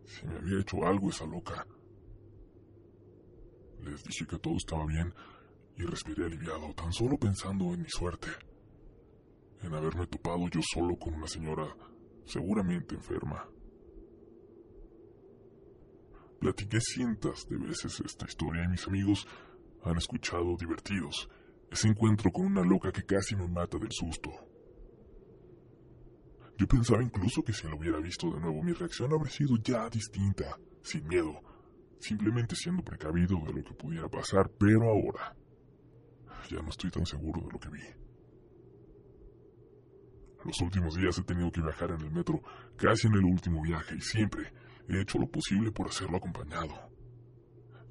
si 0.06 0.26
me 0.26 0.36
había 0.36 0.60
hecho 0.60 0.84
algo 0.84 1.10
esa 1.10 1.26
loca. 1.26 1.66
Les 3.84 4.02
dije 4.04 4.26
que 4.26 4.38
todo 4.38 4.56
estaba 4.56 4.86
bien 4.86 5.12
y 5.76 5.82
respiré 5.82 6.24
aliviado, 6.24 6.72
tan 6.74 6.92
solo 6.92 7.18
pensando 7.18 7.74
en 7.74 7.82
mi 7.82 7.88
suerte, 7.88 8.28
en 9.62 9.74
haberme 9.74 10.06
topado 10.06 10.48
yo 10.48 10.60
solo 10.62 10.96
con 10.98 11.14
una 11.14 11.28
señora 11.28 11.66
seguramente 12.24 12.94
enferma. 12.94 13.48
Platiqué 16.40 16.80
cientos 16.80 17.48
de 17.48 17.56
veces 17.56 18.00
esta 18.00 18.26
historia 18.26 18.64
y 18.64 18.68
mis 18.68 18.86
amigos 18.86 19.26
han 19.82 19.96
escuchado 19.96 20.56
divertidos 20.56 21.28
ese 21.70 21.88
encuentro 21.88 22.30
con 22.30 22.46
una 22.46 22.62
loca 22.62 22.92
que 22.92 23.04
casi 23.04 23.34
me 23.36 23.48
mata 23.48 23.78
del 23.78 23.90
susto. 23.90 24.30
Yo 26.58 26.66
pensaba 26.66 27.02
incluso 27.02 27.42
que 27.42 27.52
si 27.52 27.68
lo 27.68 27.76
hubiera 27.76 27.98
visto 28.00 28.30
de 28.30 28.40
nuevo 28.40 28.62
mi 28.62 28.72
reacción 28.72 29.12
habría 29.12 29.30
sido 29.30 29.56
ya 29.62 29.88
distinta, 29.90 30.58
sin 30.82 31.06
miedo, 31.06 31.40
simplemente 31.98 32.56
siendo 32.56 32.82
precavido 32.82 33.38
de 33.46 33.52
lo 33.52 33.64
que 33.64 33.74
pudiera 33.74 34.08
pasar, 34.08 34.50
pero 34.58 34.84
ahora 34.84 35.36
ya 36.48 36.62
no 36.62 36.70
estoy 36.70 36.90
tan 36.90 37.04
seguro 37.04 37.42
de 37.42 37.52
lo 37.52 37.58
que 37.58 37.68
vi. 37.68 37.82
Los 40.44 40.60
últimos 40.60 40.94
días 40.94 41.18
he 41.18 41.24
tenido 41.24 41.50
que 41.50 41.60
viajar 41.60 41.90
en 41.90 42.00
el 42.00 42.10
metro, 42.10 42.40
casi 42.76 43.08
en 43.08 43.14
el 43.14 43.24
último 43.24 43.60
viaje, 43.62 43.96
y 43.96 44.00
siempre 44.00 44.52
he 44.88 45.00
hecho 45.00 45.18
lo 45.18 45.28
posible 45.28 45.72
por 45.72 45.88
hacerlo 45.88 46.16
acompañado. 46.16 46.72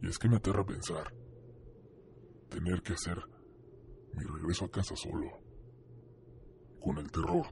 Y 0.01 0.07
es 0.07 0.17
que 0.17 0.29
me 0.29 0.37
aterra 0.37 0.65
pensar 0.65 1.13
tener 2.49 2.81
que 2.81 2.93
hacer 2.93 3.17
mi 4.13 4.23
regreso 4.23 4.65
a 4.65 4.71
casa 4.71 4.95
solo, 4.95 5.41
con 6.79 6.97
el 6.97 7.11
terror 7.11 7.47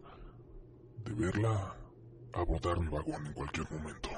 de 1.06 1.14
verla 1.14 1.76
abordar 2.34 2.80
mi 2.80 2.88
vagón 2.88 3.26
en 3.26 3.34
cualquier 3.34 3.70
momento. 3.72 4.10